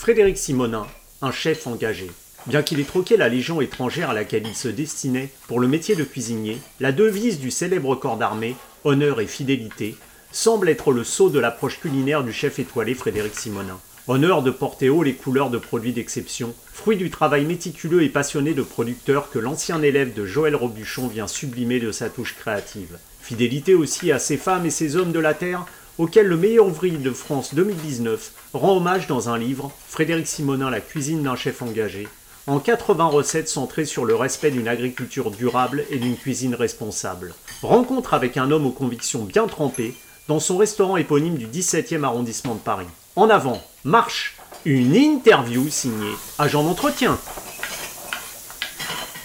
Frédéric 0.00 0.38
Simonin, 0.38 0.86
un 1.20 1.30
chef 1.30 1.66
engagé. 1.66 2.10
Bien 2.46 2.62
qu'il 2.62 2.80
ait 2.80 2.84
troqué 2.84 3.18
la 3.18 3.28
légion 3.28 3.60
étrangère 3.60 4.08
à 4.08 4.14
laquelle 4.14 4.46
il 4.46 4.54
se 4.54 4.68
destinait 4.68 5.28
pour 5.46 5.60
le 5.60 5.68
métier 5.68 5.94
de 5.94 6.04
cuisinier, 6.04 6.56
la 6.80 6.90
devise 6.90 7.38
du 7.38 7.50
célèbre 7.50 7.94
corps 7.96 8.16
d'armée, 8.16 8.56
honneur 8.84 9.20
et 9.20 9.26
fidélité, 9.26 9.96
semble 10.32 10.70
être 10.70 10.90
le 10.92 11.04
sceau 11.04 11.28
de 11.28 11.38
l'approche 11.38 11.80
culinaire 11.80 12.24
du 12.24 12.32
chef 12.32 12.58
étoilé 12.58 12.94
Frédéric 12.94 13.34
Simonin. 13.34 13.78
Honneur 14.08 14.42
de 14.42 14.50
porter 14.50 14.88
haut 14.88 15.02
les 15.02 15.12
couleurs 15.12 15.50
de 15.50 15.58
produits 15.58 15.92
d'exception, 15.92 16.54
fruit 16.72 16.96
du 16.96 17.10
travail 17.10 17.44
méticuleux 17.44 18.02
et 18.02 18.08
passionné 18.08 18.54
de 18.54 18.62
producteur 18.62 19.28
que 19.28 19.38
l'ancien 19.38 19.82
élève 19.82 20.14
de 20.14 20.24
Joël 20.24 20.56
Robuchon 20.56 21.08
vient 21.08 21.28
sublimer 21.28 21.78
de 21.78 21.92
sa 21.92 22.08
touche 22.08 22.36
créative. 22.36 22.96
Fidélité 23.20 23.74
aussi 23.74 24.12
à 24.12 24.18
ces 24.18 24.38
femmes 24.38 24.64
et 24.64 24.70
ces 24.70 24.96
hommes 24.96 25.12
de 25.12 25.20
la 25.20 25.34
terre 25.34 25.66
auquel 26.00 26.28
le 26.28 26.36
meilleur 26.38 26.66
ouvrier 26.66 26.96
de 26.96 27.10
France 27.10 27.54
2019 27.54 28.32
rend 28.54 28.78
hommage 28.78 29.06
dans 29.06 29.28
un 29.28 29.36
livre, 29.36 29.70
Frédéric 29.86 30.26
Simonin, 30.26 30.70
La 30.70 30.80
cuisine 30.80 31.22
d'un 31.22 31.36
chef 31.36 31.60
engagé, 31.60 32.08
en 32.46 32.58
80 32.58 33.04
recettes 33.04 33.50
centrées 33.50 33.84
sur 33.84 34.06
le 34.06 34.14
respect 34.14 34.50
d'une 34.50 34.66
agriculture 34.66 35.30
durable 35.30 35.84
et 35.90 35.98
d'une 35.98 36.16
cuisine 36.16 36.54
responsable. 36.54 37.34
Rencontre 37.60 38.14
avec 38.14 38.38
un 38.38 38.50
homme 38.50 38.64
aux 38.64 38.72
convictions 38.72 39.24
bien 39.24 39.46
trempées 39.46 39.94
dans 40.26 40.40
son 40.40 40.56
restaurant 40.56 40.96
éponyme 40.96 41.36
du 41.36 41.46
17e 41.46 42.02
arrondissement 42.02 42.54
de 42.54 42.60
Paris. 42.60 42.86
En 43.14 43.28
avant, 43.28 43.60
marche, 43.84 44.38
une 44.64 44.96
interview 44.96 45.68
signée 45.68 46.14
Agent 46.38 46.64
d'entretien. 46.64 47.18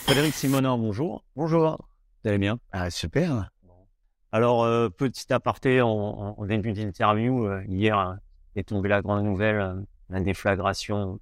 Frédéric 0.03 0.35
Simonin, 0.35 0.77
bonjour. 0.77 1.23
Bonjour. 1.37 1.77
Vous 2.21 2.29
allez 2.29 2.37
bien? 2.37 2.59
Ah, 2.73 2.89
super. 2.89 3.49
Alors, 4.35 4.65
euh, 4.65 4.89
petit 4.89 5.31
aparté 5.31 5.81
en, 5.81 5.87
en 6.37 6.45
début 6.45 6.73
d'interview, 6.73 7.47
euh, 7.47 7.63
hier 7.69 7.97
euh, 7.97 8.15
est 8.57 8.67
tombée 8.67 8.89
la 8.89 9.01
grande 9.01 9.23
nouvelle, 9.23 9.85
la 10.09 10.19
déflagration. 10.19 11.21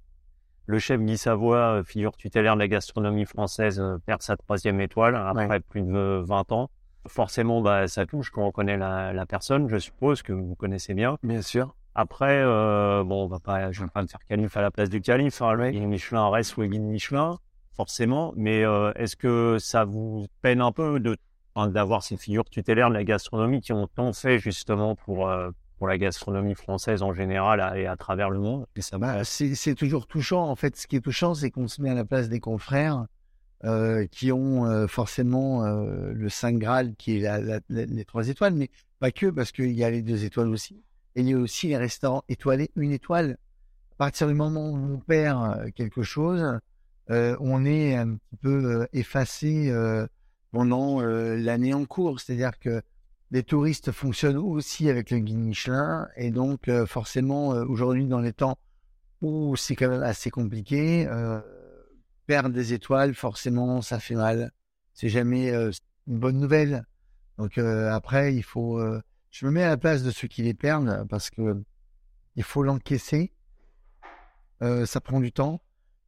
Le 0.66 0.80
chef 0.80 1.00
Guy 1.00 1.16
Savoie, 1.16 1.84
figure 1.84 2.16
tutélaire 2.16 2.54
de 2.54 2.58
la 2.58 2.66
gastronomie 2.66 3.24
française, 3.24 3.80
perd 4.04 4.20
sa 4.22 4.36
troisième 4.36 4.80
étoile 4.80 5.14
après 5.14 5.60
plus 5.60 5.82
de 5.82 6.24
20 6.26 6.50
ans. 6.50 6.70
Forcément, 7.06 7.60
bah, 7.60 7.86
ça 7.86 8.04
touche 8.04 8.30
quand 8.30 8.48
on 8.48 8.50
connaît 8.50 8.76
la, 8.76 9.12
la, 9.12 9.26
personne, 9.26 9.68
je 9.68 9.76
suppose 9.76 10.22
que 10.22 10.32
vous 10.32 10.56
connaissez 10.56 10.92
bien. 10.92 11.16
Bien 11.22 11.42
sûr. 11.42 11.76
Après, 11.94 12.42
bon, 12.42 13.26
on 13.26 13.28
va 13.28 13.38
pas, 13.38 13.70
je 13.70 13.84
vais 13.84 13.90
pas 13.90 14.02
me 14.02 14.08
faire 14.08 14.26
calife 14.28 14.56
à 14.56 14.60
la 14.60 14.72
place 14.72 14.90
du 14.90 15.00
calife. 15.00 15.40
Hein, 15.40 15.52
le 15.54 15.70
Michelin 15.86 16.28
reste 16.30 16.56
le 16.56 16.66
guide 16.66 16.82
Michelin, 16.82 17.38
forcément. 17.76 18.32
Mais 18.34 18.64
est-ce 18.96 19.14
que 19.14 19.58
ça 19.60 19.84
vous 19.84 20.26
peine 20.42 20.60
un 20.60 20.72
peu 20.72 20.98
de 20.98 21.16
d'avoir 21.56 22.02
ces 22.02 22.16
figures 22.16 22.44
tutélaires 22.44 22.88
de 22.88 22.94
la 22.94 23.04
gastronomie 23.04 23.60
qui 23.60 23.72
ont 23.72 23.86
tant 23.86 24.12
fait 24.12 24.38
justement 24.38 24.96
pour 24.96 25.28
euh, 25.28 25.50
pour 25.78 25.88
la 25.88 25.98
gastronomie 25.98 26.54
française 26.54 27.02
en 27.02 27.12
général 27.12 27.76
et 27.76 27.86
à 27.86 27.96
travers 27.96 28.30
le 28.30 28.38
monde. 28.38 28.66
Ça 28.78 28.98
bah, 28.98 29.24
c'est 29.24 29.74
toujours 29.74 30.06
touchant. 30.06 30.48
En 30.48 30.56
fait, 30.56 30.76
ce 30.76 30.86
qui 30.86 30.96
est 30.96 31.00
touchant, 31.00 31.34
c'est 31.34 31.50
qu'on 31.50 31.68
se 31.68 31.82
met 31.82 31.90
à 31.90 31.94
la 31.94 32.04
place 32.04 32.28
des 32.28 32.40
confrères 32.40 33.06
euh, 33.64 34.06
qui 34.06 34.30
ont 34.30 34.66
euh, 34.66 34.86
forcément 34.86 35.64
le 35.64 36.28
Saint 36.28 36.52
Graal 36.52 36.94
qui 36.96 37.24
est 37.24 37.62
les 37.68 38.04
trois 38.04 38.28
étoiles, 38.28 38.54
mais 38.54 38.70
pas 39.00 39.10
que, 39.10 39.26
parce 39.26 39.52
qu'il 39.52 39.72
y 39.72 39.84
a 39.84 39.90
les 39.90 40.02
deux 40.02 40.24
étoiles 40.24 40.48
aussi. 40.48 40.80
Il 41.16 41.28
y 41.28 41.34
a 41.34 41.38
aussi 41.38 41.68
les 41.68 41.76
restaurants 41.76 42.22
étoilés, 42.28 42.70
une 42.76 42.92
étoile. 42.92 43.36
À 43.92 43.96
partir 43.96 44.26
du 44.26 44.34
moment 44.34 44.70
où 44.70 44.94
on 44.94 44.98
perd 44.98 45.72
quelque 45.72 46.02
chose, 46.02 46.58
on 47.08 47.64
est 47.64 47.96
un 47.96 48.16
peu 48.40 48.86
effacé 48.92 49.72
pendant 50.54 51.02
euh, 51.02 51.36
l'année 51.36 51.74
en 51.74 51.84
cours. 51.84 52.20
C'est-à-dire 52.20 52.60
que 52.60 52.80
les 53.32 53.42
touristes 53.42 53.90
fonctionnent 53.90 54.36
aussi 54.36 54.88
avec 54.88 55.10
le 55.10 55.18
guide 55.18 55.38
Michelin 55.38 56.06
et 56.16 56.30
donc 56.30 56.68
euh, 56.68 56.86
forcément 56.86 57.52
euh, 57.52 57.64
aujourd'hui 57.64 58.06
dans 58.06 58.20
les 58.20 58.32
temps 58.32 58.56
où 59.20 59.56
c'est 59.56 59.74
quand 59.74 59.88
même 59.88 60.02
assez 60.02 60.30
compliqué, 60.30 61.08
perdre 62.26 62.50
des 62.50 62.74
étoiles 62.74 63.14
forcément 63.14 63.80
ça 63.80 63.98
fait 63.98 64.16
mal. 64.16 64.52
C'est 64.92 65.08
jamais 65.08 65.50
une 65.50 66.18
bonne 66.18 66.38
nouvelle. 66.38 66.84
Donc 67.38 67.56
après 67.56 68.34
il 68.34 68.42
faut, 68.42 68.78
je 69.30 69.46
me 69.46 69.50
mets 69.50 69.62
à 69.62 69.68
la 69.68 69.76
place 69.78 70.02
de 70.02 70.10
ceux 70.10 70.28
qui 70.28 70.42
les 70.42 70.52
perdent 70.52 71.06
parce 71.08 71.30
que 71.30 71.56
il 72.36 72.42
faut 72.42 72.62
l'encaisser. 72.62 73.32
ça 74.60 75.00
prend 75.00 75.20
du 75.20 75.32
temps. 75.32 75.62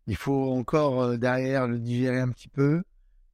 Il 0.09 0.17
faut 0.17 0.53
encore 0.53 1.17
derrière 1.17 1.67
le 1.67 1.79
digérer 1.79 2.21
un 2.21 2.29
petit 2.29 2.49
peu. 2.49 2.83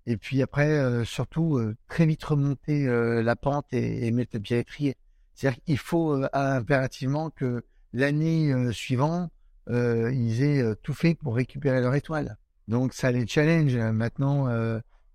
Et 0.06 0.16
puis 0.16 0.42
après, 0.42 0.68
euh, 0.68 1.04
surtout, 1.04 1.58
euh, 1.58 1.76
très 1.88 2.06
vite 2.06 2.22
remonter 2.24 2.86
euh, 2.86 3.22
la 3.22 3.36
pente 3.36 3.66
et, 3.72 4.10
mettre 4.10 4.32
le 4.34 4.40
pied 4.40 4.56
à 4.56 4.58
l'étrier. 4.60 4.96
C'est-à-dire 5.34 5.62
qu'il 5.64 5.78
faut 5.78 6.22
impérativement 6.32 7.30
que 7.30 7.64
l'année 7.92 8.52
suivante, 8.72 9.32
ils 9.68 10.42
aient 10.42 10.76
tout 10.82 10.92
fait 10.92 11.14
pour 11.14 11.34
récupérer 11.34 11.80
leur 11.80 11.94
étoile. 11.94 12.36
Donc 12.68 12.92
ça 12.92 13.10
les 13.10 13.26
challenge. 13.26 13.74
Maintenant, 13.74 14.46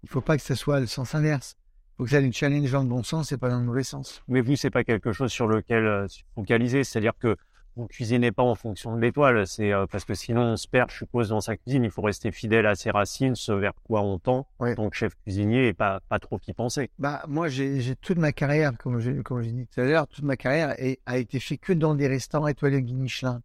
il 0.03 0.09
faut 0.09 0.22
pas 0.22 0.36
que 0.36 0.44
ce 0.44 0.56
soit 0.56 0.80
le 0.80 0.88
sens 0.88 1.14
inverse. 1.14 1.56
Il 1.59 1.98
faut 1.98 2.04
que 2.06 2.09
ça 2.09 2.19
les 2.19 2.31
challenge 2.31 2.72
dans 2.72 2.81
le 2.81 2.90
bon 2.90 3.04
sens 3.04 3.31
et 3.31 3.38
pas 3.38 3.50
dans 3.50 3.59
le 3.59 3.66
mauvais 3.66 3.84
sens. 3.84 4.24
Mais 4.28 4.42
vous, 4.42 4.56
c'est 4.56 4.72
pas 4.72 4.84
quelque 4.84 5.14
chose 5.14 5.31
sur 5.31 5.48
lequel 5.48 6.08
focaliser. 6.34 6.84
C'est-à-dire 6.84 7.14
que 7.19 7.38
vous 7.77 7.88
cuisinez 7.88 8.31
pas 8.31 8.43
en 8.43 8.55
fonction 8.55 8.95
de 8.95 9.01
l'étoile, 9.01 9.45
c'est 9.47 9.71
euh, 9.71 9.85
parce 9.85 10.03
que 10.03 10.15
sinon 10.15 10.41
on 10.41 10.57
se 10.57 10.67
perd, 10.67 10.89
je 10.89 10.97
suppose, 10.97 11.29
dans 11.29 11.41
sa 11.41 11.55
cuisine. 11.55 11.83
Il 11.83 11.91
faut 11.91 12.01
rester 12.01 12.31
fidèle 12.31 12.65
à 12.65 12.75
ses 12.75 12.91
racines, 12.91 13.35
ce 13.35 13.51
vers 13.51 13.73
quoi 13.83 14.01
on 14.01 14.17
tend, 14.19 14.47
donc 14.75 14.93
chef 14.93 15.13
cuisinier, 15.23 15.67
et 15.67 15.73
pas 15.73 16.01
pas 16.09 16.19
trop 16.19 16.39
y 16.47 16.53
penser. 16.53 16.89
Bah 16.99 17.23
moi 17.27 17.47
j'ai 17.47 17.95
toute 18.01 18.17
ma 18.17 18.31
carrière, 18.31 18.77
comme 18.77 18.99
j'ai 18.99 19.15
comme 19.23 19.41
j'ai 19.41 19.51
dit 19.51 19.67
tout 19.67 19.81
à 19.81 19.85
l'heure, 19.85 20.07
toute 20.07 20.25
ma 20.25 20.35
carrière 20.35 20.75
a 21.05 21.17
été 21.17 21.39
fait 21.39 21.57
que 21.57 21.73
dans 21.73 21.95
des 21.95 22.07
restaurants 22.07 22.47
étoilés 22.47 22.81
guide 22.81 22.97
Michelin. 22.97 23.41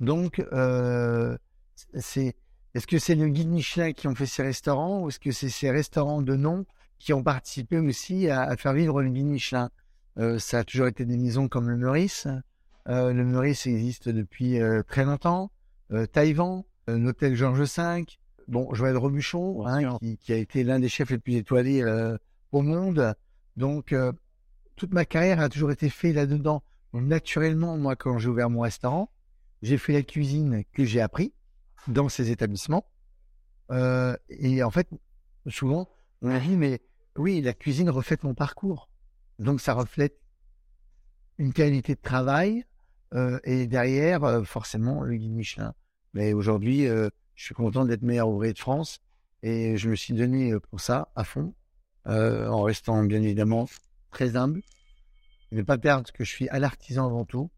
Donc 0.00 0.44
euh, 0.52 1.36
c'est 1.94 2.34
est-ce 2.74 2.86
que 2.86 2.98
c'est 2.98 3.14
le 3.14 3.28
guide 3.28 3.48
Michelin 3.48 3.92
qui 3.92 4.06
ont 4.06 4.14
fait 4.14 4.26
ces 4.26 4.42
restaurants 4.42 5.00
ou 5.00 5.08
est-ce 5.08 5.18
que 5.18 5.30
c'est 5.30 5.48
ces 5.48 5.70
restaurants 5.70 6.20
de 6.20 6.36
nom 6.36 6.66
qui 6.98 7.14
ont 7.14 7.22
participé 7.22 7.78
aussi 7.78 8.28
à, 8.28 8.54
faire 8.56 8.74
vivre 8.74 9.00
le 9.00 9.08
guide 9.08 9.24
Michelin? 9.24 9.70
Euh, 10.18 10.38
Ça 10.38 10.58
a 10.58 10.64
toujours 10.64 10.86
été 10.86 11.06
des 11.06 11.16
maisons 11.16 11.48
comme 11.48 11.70
le 11.70 11.78
Meurice. 11.78 12.28
Euh, 12.88 13.12
le 13.12 13.24
Meurice 13.24 13.66
existe 13.66 14.08
depuis 14.08 14.60
euh, 14.60 14.82
très 14.82 15.04
longtemps. 15.04 15.50
Euh, 15.92 16.06
Taïwan, 16.06 16.62
l'hôtel 16.86 17.34
Georges 17.34 17.62
V. 17.76 18.04
Bon, 18.48 18.72
Joël 18.74 18.96
Robuchon, 18.96 19.66
hein, 19.66 19.98
qui, 19.98 20.18
qui, 20.18 20.32
a 20.32 20.36
été 20.36 20.62
l'un 20.62 20.78
des 20.78 20.88
chefs 20.88 21.10
les 21.10 21.18
plus 21.18 21.34
étoilés 21.34 21.84
au 22.52 22.62
monde. 22.62 23.14
Donc, 23.56 23.92
toute 24.76 24.94
ma 24.94 25.04
carrière 25.04 25.40
a 25.40 25.48
toujours 25.48 25.72
été 25.72 25.88
faite 25.88 26.14
là-dedans. 26.14 26.62
Naturellement, 26.92 27.76
moi, 27.76 27.96
quand 27.96 28.18
j'ai 28.18 28.28
ouvert 28.28 28.48
mon 28.48 28.60
restaurant, 28.60 29.10
j'ai 29.62 29.78
fait 29.78 29.92
la 29.92 30.02
cuisine 30.02 30.62
que 30.72 30.84
j'ai 30.84 31.00
appris 31.00 31.32
dans 31.88 32.08
ces 32.08 32.30
établissements. 32.30 32.86
Euh, 33.70 34.16
et 34.28 34.62
en 34.62 34.70
fait, 34.70 34.88
souvent, 35.48 35.88
on 36.22 36.30
a 36.30 36.38
dit, 36.38 36.56
mais 36.56 36.80
oui, 37.16 37.40
la 37.40 37.52
cuisine 37.52 37.90
reflète 37.90 38.22
mon 38.22 38.34
parcours. 38.34 38.88
Donc, 39.38 39.60
ça 39.60 39.74
reflète 39.74 40.18
une 41.38 41.52
qualité 41.52 41.94
de 41.94 42.00
travail, 42.00 42.64
euh, 43.16 43.38
et 43.44 43.66
derrière, 43.66 44.24
euh, 44.24 44.42
forcément, 44.44 45.02
le 45.02 45.16
guide 45.16 45.32
Michelin. 45.32 45.74
Mais 46.12 46.32
aujourd'hui, 46.32 46.86
euh, 46.86 47.08
je 47.34 47.44
suis 47.44 47.54
content 47.54 47.84
d'être 47.84 48.02
meilleur 48.02 48.28
ouvrier 48.28 48.52
de 48.52 48.58
France 48.58 49.00
et 49.42 49.76
je 49.76 49.88
me 49.88 49.96
suis 49.96 50.14
donné 50.14 50.58
pour 50.70 50.80
ça 50.80 51.08
à 51.14 51.24
fond, 51.24 51.54
en 52.06 52.62
restant 52.62 53.02
bien 53.04 53.22
évidemment 53.22 53.68
très 54.10 54.36
humble. 54.36 54.62
Ne 55.52 55.62
pas 55.62 55.78
perdre 55.78 56.10
que 56.12 56.24
je 56.24 56.30
suis 56.30 56.48
à 56.48 56.58
l'artisan 56.58 57.06
avant 57.06 57.24
tout, 57.24 57.50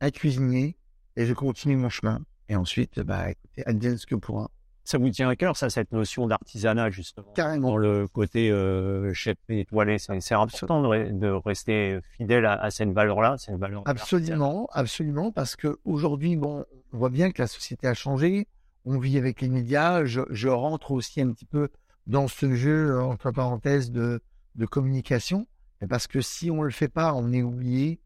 un 0.00 0.10
cuisinier, 0.10 0.76
et 1.16 1.26
je 1.26 1.34
continue 1.34 1.76
mon 1.76 1.90
chemin. 1.90 2.24
Et 2.48 2.56
ensuite, 2.56 3.00
bah, 3.00 3.30
écoutez, 3.30 3.64
advienne 3.66 3.98
ce 3.98 4.06
que 4.06 4.14
pourra 4.14 4.50
ça 4.90 4.98
vous 4.98 5.10
tient 5.10 5.28
à 5.28 5.36
cœur, 5.36 5.56
ça, 5.56 5.70
cette 5.70 5.92
notion 5.92 6.26
d'artisanat, 6.26 6.90
justement. 6.90 7.32
Carrément. 7.34 7.70
Dans 7.70 7.76
le 7.76 8.08
côté 8.08 8.50
euh, 8.50 9.14
chef 9.14 9.36
étoilé, 9.48 9.98
c'est 9.98 10.34
important 10.34 10.82
de, 10.82 11.10
de, 11.12 11.28
rester 11.28 12.00
fidèle 12.16 12.44
à, 12.44 12.54
à 12.54 12.70
cette 12.70 12.90
valeur-là, 12.90 13.36
cette 13.38 13.56
valeur. 13.56 13.82
Absolument, 13.86 14.68
absolument, 14.72 15.30
parce 15.30 15.54
que 15.54 15.78
aujourd'hui, 15.84 16.36
bon, 16.36 16.64
on 16.92 16.98
voit 16.98 17.10
bien 17.10 17.30
que 17.30 17.40
la 17.40 17.46
société 17.46 17.86
a 17.86 17.94
changé. 17.94 18.48
On 18.84 18.98
vit 18.98 19.16
avec 19.16 19.40
les 19.40 19.48
médias. 19.48 20.04
Je, 20.04 20.22
je 20.30 20.48
rentre 20.48 20.90
aussi 20.90 21.20
un 21.20 21.30
petit 21.30 21.44
peu 21.44 21.68
dans 22.06 22.26
ce 22.26 22.54
jeu, 22.54 23.00
entre 23.00 23.30
parenthèses, 23.30 23.92
de, 23.92 24.20
de 24.56 24.66
communication. 24.66 25.46
Parce 25.88 26.08
que 26.08 26.20
si 26.20 26.50
on 26.50 26.62
le 26.62 26.70
fait 26.70 26.88
pas, 26.88 27.14
on 27.14 27.32
est 27.32 27.42
oublié. 27.42 28.00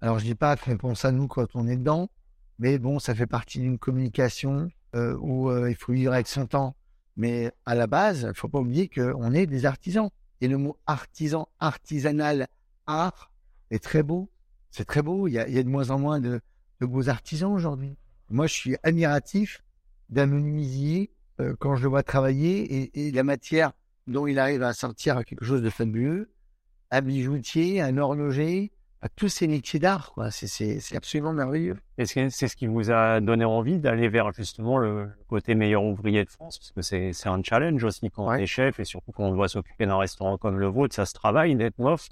Alors, 0.00 0.18
je 0.18 0.24
dis 0.24 0.34
pas, 0.34 0.54
réponse 0.54 1.04
à 1.04 1.10
nous 1.10 1.26
quand 1.26 1.48
on 1.54 1.66
est 1.66 1.76
dedans, 1.76 2.10
mais 2.58 2.78
bon, 2.78 2.98
ça 2.98 3.14
fait 3.14 3.26
partie 3.26 3.58
d'une 3.58 3.78
communication 3.78 4.70
euh, 4.94 5.16
où 5.20 5.50
euh, 5.50 5.70
il 5.70 5.76
faut 5.76 5.92
vivre 5.92 6.12
avec 6.12 6.26
son 6.26 6.46
temps. 6.46 6.76
Mais 7.16 7.50
à 7.66 7.74
la 7.74 7.86
base, 7.86 8.26
il 8.28 8.36
faut 8.36 8.48
pas 8.48 8.58
oublier 8.58 8.88
qu'on 8.88 9.32
est 9.32 9.46
des 9.46 9.66
artisans. 9.66 10.10
Et 10.40 10.48
le 10.48 10.58
mot 10.58 10.76
artisan, 10.86 11.48
artisanal, 11.60 12.48
art, 12.86 13.32
est 13.70 13.82
très 13.82 14.02
beau. 14.02 14.30
C'est 14.70 14.84
très 14.84 15.02
beau. 15.02 15.28
Il 15.28 15.32
y, 15.32 15.38
a, 15.38 15.62
de 15.62 15.68
moins 15.68 15.90
en 15.90 15.98
moins 15.98 16.20
de, 16.20 16.40
beaux 16.80 17.08
artisans 17.08 17.52
aujourd'hui. 17.52 17.96
Moi, 18.28 18.46
je 18.46 18.54
suis 18.54 18.76
admiratif 18.82 19.62
d'un 20.08 20.26
menuisier 20.26 21.10
euh, 21.40 21.54
quand 21.58 21.76
je 21.76 21.82
le 21.82 21.88
vois 21.88 22.02
travailler 22.02 22.82
et, 22.82 23.06
et, 23.06 23.12
la 23.12 23.22
matière 23.22 23.72
dont 24.06 24.26
il 24.26 24.38
arrive 24.38 24.62
à 24.62 24.72
sortir 24.72 25.24
quelque 25.24 25.44
chose 25.44 25.62
de 25.62 25.70
fabuleux. 25.70 26.32
Un 26.90 27.02
bijoutier, 27.02 27.80
un 27.80 27.96
horloger, 27.96 28.72
à 29.02 29.08
tous 29.08 29.28
ces 29.28 29.48
métiers 29.48 29.80
d'art. 29.80 30.12
Quoi. 30.12 30.30
C'est, 30.30 30.78
absolument 30.94 31.32
merveilleux. 31.32 31.76
Est-ce 31.98 32.14
que 32.14 32.28
c'est 32.30 32.46
ce 32.46 32.54
qui 32.54 32.68
vous 32.68 32.92
a 32.92 33.20
donné 33.20 33.44
envie 33.44 33.80
d'aller 33.80 34.08
vers 34.08 34.32
justement 34.32 34.78
le 34.78 35.10
côté 35.26 35.56
meilleur 35.56 35.82
ouvrier 35.82 36.24
de 36.24 36.30
France 36.30 36.58
Parce 36.58 36.88
que 36.88 37.12
c'est, 37.12 37.28
un 37.28 37.42
challenge 37.42 37.82
aussi 37.82 38.10
quand 38.10 38.26
on 38.28 38.34
est 38.34 38.46
chef 38.46 38.78
et 38.78 38.84
surtout 38.84 39.10
quand 39.10 39.24
on 39.24 39.34
doit 39.34 39.48
s'occuper 39.48 39.86
d'un 39.86 39.98
restaurant 39.98 40.38
comme 40.38 40.58
le 40.58 40.68
vôtre, 40.68 40.94
ça 40.94 41.04
se 41.04 41.14
travaille 41.14 41.56
d'être 41.56 41.78
neuf. 41.80 42.08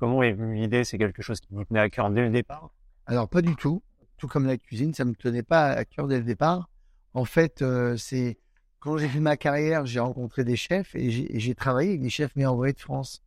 Comment 0.00 0.22
est 0.24 0.32
venue 0.32 0.56
l'idée? 0.56 0.82
C'est 0.82 0.98
quelque 0.98 1.22
chose 1.22 1.40
qui 1.40 1.48
vous 1.52 1.64
tenait 1.64 1.80
à 1.80 1.88
cœur 1.88 2.10
dès 2.10 2.22
le 2.22 2.30
départ? 2.30 2.70
Alors 3.06 3.28
pas 3.28 3.40
du 3.40 3.54
tout. 3.54 3.80
Tout 4.18 4.26
comme 4.26 4.46
la 4.46 4.56
cuisine, 4.56 4.92
ça 4.94 5.04
me 5.04 5.14
tenait 5.14 5.42
pas 5.44 5.68
à 5.70 5.84
cœur 5.84 6.08
dès 6.08 6.18
le 6.18 6.24
départ. 6.24 6.68
En 7.14 7.24
fait, 7.24 7.62
euh, 7.62 7.96
c'est 7.96 8.38
quand 8.80 8.96
j'ai 8.96 9.08
fait 9.08 9.20
ma 9.20 9.36
carrière, 9.36 9.86
j'ai 9.86 10.00
rencontré 10.00 10.42
des 10.42 10.56
chefs 10.56 10.96
et 10.96 11.10
j'ai, 11.10 11.28
j'ai 11.38 11.54
travaillé 11.54 11.90
avec 11.90 12.00
des 12.02 12.10
chefs 12.10 12.34
meilleurs 12.34 12.54
ouvriers 12.54 12.72
de 12.72 12.80
France. 12.80 13.22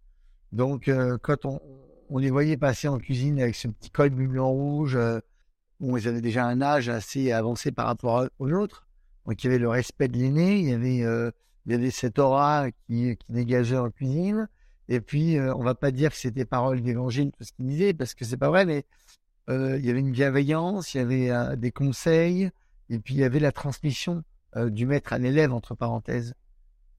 Donc, 0.52 0.88
euh, 0.88 1.18
quand 1.22 1.46
on, 1.46 1.62
on 2.10 2.18
les 2.18 2.30
voyait 2.30 2.58
passer 2.58 2.88
en 2.88 2.98
cuisine 2.98 3.40
avec 3.40 3.56
ce 3.56 3.68
petit 3.68 3.90
col 3.90 4.10
blanc 4.10 4.50
rouge. 4.50 4.96
Euh, 4.96 5.20
bon, 5.80 5.98
ils 5.98 6.08
avaient 6.08 6.22
déjà 6.22 6.46
un 6.46 6.62
âge 6.62 6.90
assez 6.90 7.32
avancé 7.32 7.72
par 7.72 7.88
rapport 7.88 8.28
aux 8.40 8.52
autres. 8.52 8.88
Donc, 9.26 9.44
il 9.44 9.48
y 9.48 9.50
avait 9.50 9.60
le 9.60 9.70
respect 9.70 10.08
de 10.08 10.18
l'aîné, 10.18 10.60
il 10.60 10.70
y 10.70 10.74
avait, 10.74 11.04
euh, 11.04 11.32
il 11.66 11.72
y 11.72 11.76
avait 11.76 11.92
cette 11.92 12.20
aura 12.20 12.70
qui, 12.88 13.18
qui 13.18 13.32
dégageait 13.32 13.78
en 13.78 13.90
cuisine. 13.90 14.48
Et 14.88 15.02
puis, 15.02 15.38
euh, 15.38 15.54
on 15.56 15.64
va 15.64 15.76
pas 15.76 15.92
dire 15.92 16.12
que 16.12 16.18
c'était 16.18 16.46
parole 16.46 16.82
d'évangile 16.82 17.32
tout 17.32 17.44
ce 17.44 17.52
qu'il 17.54 17.66
disait, 17.66 17.94
parce 17.94 18.14
que 18.14 18.24
c'est 18.24 18.38
pas 18.38 18.50
vrai, 18.50 18.66
mais 18.66 18.86
euh, 19.50 19.78
il 19.80 19.86
y 19.86 19.90
avait 19.90 20.00
une 20.00 20.12
bienveillance, 20.12 20.94
il 20.94 20.98
y 20.98 21.02
avait 21.02 21.32
euh, 21.32 21.56
des 21.56 21.72
conseils, 21.72 22.52
et 22.90 23.00
puis 23.00 23.16
il 23.16 23.20
y 23.20 23.24
avait 23.24 23.40
la 23.40 23.52
transmission 23.52 24.24
du 24.68 24.86
maître 24.86 25.12
à 25.12 25.18
l'élève, 25.18 25.52
entre 25.52 25.76
parenthèses. 25.76 26.34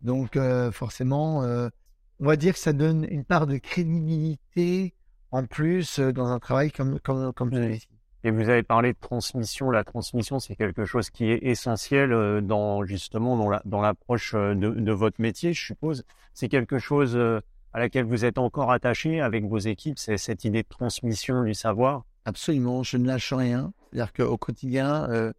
Donc, 0.02 0.38
forcément, 0.72 1.38
on 1.38 2.26
va 2.26 2.36
dire 2.36 2.52
que 2.52 2.58
ça 2.58 2.74
donne 2.74 3.06
une 3.08 3.24
part 3.24 3.46
de 3.46 3.56
crédibilité 3.56 4.92
en 5.36 5.46
plus 5.46 5.98
euh, 5.98 6.12
dans 6.12 6.28
un 6.28 6.38
travail 6.38 6.70
comme, 6.70 6.98
comme, 7.00 7.32
comme 7.32 7.52
celui-ci. 7.52 7.88
Et 8.24 8.30
vous 8.30 8.48
avez 8.48 8.62
parlé 8.62 8.92
de 8.92 8.98
transmission. 8.98 9.70
La 9.70 9.84
transmission, 9.84 10.40
c'est 10.40 10.56
quelque 10.56 10.84
chose 10.84 11.10
qui 11.10 11.30
est 11.30 11.38
essentiel 11.42 12.12
euh, 12.12 12.40
dans 12.40 12.84
justement 12.84 13.36
dans, 13.36 13.50
la, 13.50 13.62
dans 13.64 13.80
l'approche 13.80 14.34
euh, 14.34 14.54
de, 14.54 14.70
de, 14.70 14.92
votre 14.92 15.20
métier, 15.20 15.52
je 15.52 15.64
suppose. 15.64 16.04
C'est 16.34 16.48
quelque 16.48 16.78
chose 16.78 17.16
à 17.76 17.78
laquelle 17.78 18.06
vous 18.06 18.24
êtes 18.24 18.38
encore 18.38 18.72
attaché 18.72 19.20
avec 19.20 19.44
vos 19.44 19.58
équipes, 19.58 19.98
c'est 19.98 20.16
cette 20.16 20.44
idée 20.44 20.62
de 20.62 20.68
transmission 20.68 21.44
du 21.44 21.52
savoir? 21.52 22.04
Absolument, 22.24 22.82
je 22.82 22.96
ne 22.96 23.06
lâche 23.06 23.34
rien. 23.34 23.72
C'est-à-dire 23.92 24.14
qu'au 24.14 24.38
quotidien, 24.38 25.08
euh, 25.10 25.32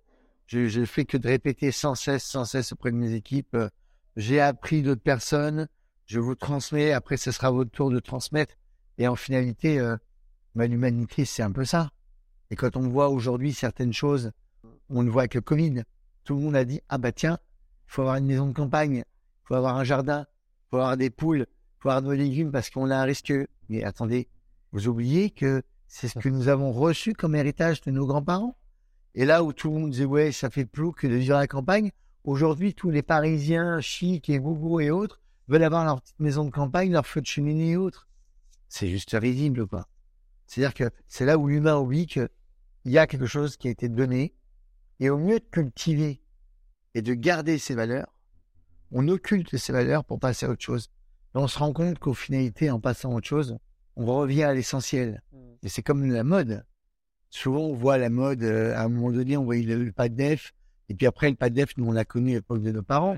je 0.46 0.80
ne 0.80 0.86
fais 0.86 1.04
que 1.04 1.18
de 1.18 1.28
répéter 1.28 1.72
sans 1.72 1.96
cesse, 1.96 2.24
sans 2.24 2.46
cesse 2.46 2.74
auprès 2.74 2.92
de 2.92 2.96
mes 2.96 3.14
équipes. 3.14 3.58
j'ai 4.16 4.40
appris 4.40 4.84
d'autres 4.84 5.02
personnes, 5.02 5.68
je 6.06 6.20
vous 6.20 6.36
transmets, 6.36 6.92
après 6.92 7.18
ce 7.18 7.32
sera 7.32 7.50
votre 7.50 7.72
tour 7.72 7.90
de 7.90 8.00
transmettre. 8.00 8.54
Et 8.98 9.08
en 9.08 9.16
finalité, 9.16 9.80
euh, 9.80 9.96
bah, 10.56 10.68
l'humanité, 10.68 11.26
c'est 11.26 11.44
un 11.44 11.52
peu 11.52 11.66
ça. 11.66 11.92
Et 12.50 12.56
quand 12.56 12.76
on 12.78 12.88
voit 12.88 13.10
aujourd'hui 13.10 13.54
certaines 13.54 13.94
choses, 13.94 14.32
on 14.90 15.02
le 15.02 15.12
voit 15.12 15.24
avec 15.24 15.36
le 15.36 15.42
Covid, 15.42 15.84
tout 16.24 16.36
le 16.36 16.42
monde 16.42 16.56
a 16.56 16.66
dit, 16.66 16.82
ah 16.90 16.98
bah 16.98 17.12
tiens, 17.12 17.38
il 17.88 17.92
faut 17.92 18.02
avoir 18.02 18.16
une 18.16 18.26
maison 18.26 18.48
de 18.48 18.54
campagne, 18.54 19.04
il 19.06 19.48
faut 19.48 19.56
avoir 19.56 19.78
un 19.78 19.84
jardin, 19.84 20.26
il 20.30 20.70
faut 20.70 20.78
avoir 20.78 20.98
des 20.98 21.10
poules, 21.10 21.46
il 21.48 21.76
faut 21.80 21.90
avoir 21.90 22.02
nos 22.02 22.14
légumes 22.14 22.52
parce 22.52 22.70
qu'on 22.70 22.90
a 22.90 22.98
un 22.98 23.04
risque. 23.04 23.34
Mais 23.70 23.84
attendez, 23.84 24.30
vous 24.72 24.88
oubliez 24.88 25.30
que 25.30 25.62
c'est 25.88 26.08
ce 26.08 26.20
que 26.20 26.30
nous 26.30 26.48
avons 26.48 26.72
reçu 26.72 27.14
comme 27.14 27.36
héritage 27.36 27.82
de 27.82 27.92
nos 27.92 28.06
grands-parents. 28.06 28.58
Et 29.16 29.26
là 29.26 29.44
où 29.44 29.54
tout 29.54 29.70
le 29.70 29.80
monde 29.80 29.92
disait, 29.92 30.06
ouais, 30.06 30.32
ça 30.32 30.50
fait 30.50 30.66
plus 30.66 30.92
que 30.94 31.08
de 31.08 31.16
vivre 31.16 31.36
à 31.36 31.40
la 31.40 31.48
campagne, 31.48 31.92
aujourd'hui, 32.24 32.74
tous 32.74 32.90
les 32.90 33.02
Parisiens 33.02 33.80
chics 33.82 34.30
et 34.30 34.40
boubou 34.40 34.80
et 34.80 34.92
autres 34.92 35.20
veulent 35.48 35.64
avoir 35.64 35.86
leur 35.86 36.02
petite 36.02 36.20
maison 36.20 36.46
de 36.46 36.52
campagne, 36.52 36.92
leur 36.92 37.06
feu 37.06 37.22
de 37.22 37.26
cheminée 37.26 37.72
et 37.72 37.78
autres 37.78 38.07
c'est 38.70 38.90
juste 38.90 39.16
risible, 39.20 39.68
quoi. 39.68 39.88
C'est-à-dire 40.46 40.74
que 40.74 40.90
c'est 41.08 41.26
là 41.26 41.38
où 41.38 41.48
l'humain 41.48 41.78
oublie 41.78 42.08
qu'il 42.08 42.30
y 42.86 42.98
a 42.98 43.08
quelque 43.08 43.26
chose 43.26 43.58
qui 43.58 43.68
a 43.68 43.72
été 43.72 43.90
donné, 43.90 44.34
et 45.00 45.10
au 45.10 45.18
mieux 45.18 45.40
de 45.40 45.46
cultiver 45.52 46.22
et 46.94 47.02
de 47.02 47.14
garder 47.14 47.58
ses 47.58 47.76
valeurs, 47.76 48.18
on 48.92 49.08
occulte 49.08 49.58
ces 49.58 49.74
valeurs 49.74 50.06
pour 50.06 50.20
passer 50.20 50.46
à 50.46 50.50
autre 50.50 50.64
chose. 50.64 50.90
Et 51.36 51.38
on 51.38 51.48
se 51.48 51.60
rend 51.60 51.74
compte 51.74 52.00
qu'au 52.00 52.14
finalité, 52.14 52.72
en 52.72 52.80
passant 52.80 53.12
à 53.12 53.16
autre 53.16 53.28
chose, 53.28 53.58
on 53.96 54.06
revient 54.06 54.44
à 54.44 54.54
l'essentiel. 54.54 55.22
Mmh. 55.32 55.38
Et 55.64 55.70
c'est 55.70 55.84
comme 55.84 56.06
la 56.10 56.24
mode. 56.24 56.66
Souvent, 57.30 57.66
on 57.66 57.74
voit 57.74 57.98
la 57.98 58.10
mode, 58.10 58.44
euh, 58.44 58.74
à 58.76 58.84
un 58.84 58.90
moment 58.90 59.12
donné, 59.12 59.36
on 59.36 59.44
voyait 59.44 59.64
le, 59.64 59.92
pas 59.92 60.08
de 60.08 60.16
def, 60.16 60.54
et 60.90 60.96
puis 60.96 61.06
après, 61.06 61.30
le 61.30 61.36
pas 61.36 61.50
de 61.50 61.56
def, 61.56 61.76
nous, 61.78 61.88
on 61.88 61.92
l'a 61.92 62.06
connu 62.06 62.32
à 62.32 62.36
l'époque 62.36 62.62
de 62.62 62.72
nos 62.72 62.84
parents, 62.84 63.18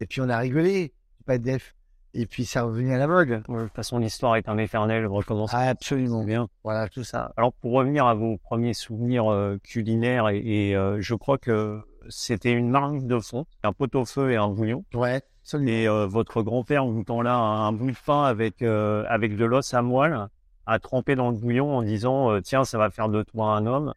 et 0.00 0.06
puis 0.06 0.20
on 0.22 0.28
a 0.28 0.38
rigolé, 0.38 0.94
le 1.18 1.24
pas 1.24 1.38
de 1.38 1.44
def. 1.44 1.74
Et 2.12 2.26
puis 2.26 2.44
ça 2.44 2.62
revenait 2.62 2.94
à 2.94 2.98
la 2.98 3.06
mode. 3.06 3.28
de 3.28 3.36
toute 3.38 3.74
façon, 3.74 3.98
l'histoire 3.98 4.36
est 4.36 4.48
un 4.48 4.58
éternel 4.58 5.06
recommence. 5.06 5.50
Ah, 5.52 5.68
absolument. 5.68 6.24
Bien. 6.24 6.48
Voilà, 6.64 6.88
tout 6.88 7.04
ça. 7.04 7.32
Alors 7.36 7.52
pour 7.52 7.72
revenir 7.72 8.06
à 8.06 8.14
vos 8.14 8.36
premiers 8.36 8.74
souvenirs 8.74 9.30
euh, 9.30 9.58
culinaires, 9.62 10.28
et, 10.28 10.74
euh, 10.74 11.00
je 11.00 11.14
crois 11.14 11.38
que 11.38 11.80
c'était 12.08 12.52
une 12.52 12.70
marque 12.70 13.06
de 13.06 13.18
fond, 13.18 13.46
un 13.62 13.72
pot-au-feu 13.72 14.32
et 14.32 14.36
un 14.36 14.48
bouillon. 14.48 14.84
Ouais. 14.94 15.22
Et 15.54 15.88
euh, 15.88 16.06
votre 16.06 16.42
grand-père 16.42 16.84
vous 16.86 17.02
tend 17.02 17.22
là 17.22 17.34
un 17.34 17.72
bout 17.72 17.90
de 17.90 17.96
pain 18.04 18.24
avec 18.24 18.62
avec 18.62 19.36
de 19.36 19.44
l'os 19.44 19.74
à 19.74 19.82
moelle 19.82 20.28
à 20.66 20.78
tremper 20.78 21.16
dans 21.16 21.30
le 21.30 21.36
bouillon 21.36 21.76
en 21.76 21.82
disant 21.82 22.40
tiens 22.40 22.64
ça 22.64 22.78
va 22.78 22.90
faire 22.90 23.08
de 23.08 23.22
toi 23.22 23.56
un 23.56 23.66
homme. 23.66 23.92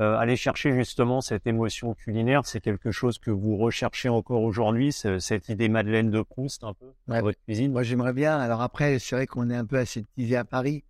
Euh, 0.00 0.16
aller 0.16 0.36
chercher 0.36 0.72
justement 0.72 1.20
cette 1.20 1.46
émotion 1.46 1.92
culinaire, 1.92 2.46
c'est 2.46 2.60
quelque 2.60 2.90
chose 2.90 3.18
que 3.18 3.30
vous 3.30 3.58
recherchez 3.58 4.08
encore 4.08 4.40
aujourd'hui, 4.40 4.92
cette 4.92 5.50
idée 5.50 5.68
Madeleine 5.68 6.10
de 6.10 6.22
Proust 6.22 6.64
un 6.64 6.72
peu 6.72 6.86
dans 7.06 7.20
votre 7.20 7.38
cuisine? 7.42 7.70
Moi, 7.72 7.82
j'aimerais 7.82 8.14
bien. 8.14 8.38
Alors 8.38 8.62
après, 8.62 8.98
c'est 8.98 9.14
vrai 9.14 9.26
qu'on 9.26 9.50
est 9.50 9.56
un 9.56 9.66
peu 9.66 9.76
aseptisé 9.76 10.36
à 10.36 10.44
Paris. 10.44 10.84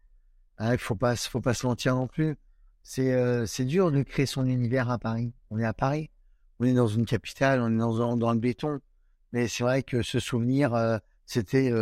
Hein, 0.58 0.74
il 0.74 0.78
faut 0.78 0.94
pas, 0.94 1.16
faut 1.16 1.40
pas 1.40 1.54
se 1.54 1.66
mentir 1.66 1.96
non 1.96 2.06
plus. 2.06 2.36
C'est, 2.84 3.12
euh, 3.12 3.46
c'est 3.46 3.64
dur 3.64 3.90
de 3.90 4.04
créer 4.04 4.26
son 4.26 4.46
univers 4.46 4.88
à 4.88 4.98
Paris. 4.98 5.32
On 5.50 5.58
est 5.58 5.64
à 5.64 5.74
Paris, 5.74 6.08
on 6.60 6.66
est 6.66 6.72
dans 6.72 6.86
une 6.86 7.04
capitale, 7.04 7.60
on 7.62 7.68
est 7.68 7.78
dans, 7.78 8.16
dans 8.16 8.32
le 8.32 8.38
béton. 8.38 8.78
Mais 9.32 9.48
c'est 9.48 9.64
vrai 9.64 9.82
que 9.82 10.02
ce 10.02 10.20
souvenir, 10.20 10.72
euh, 10.74 10.98
c'était 11.26 11.72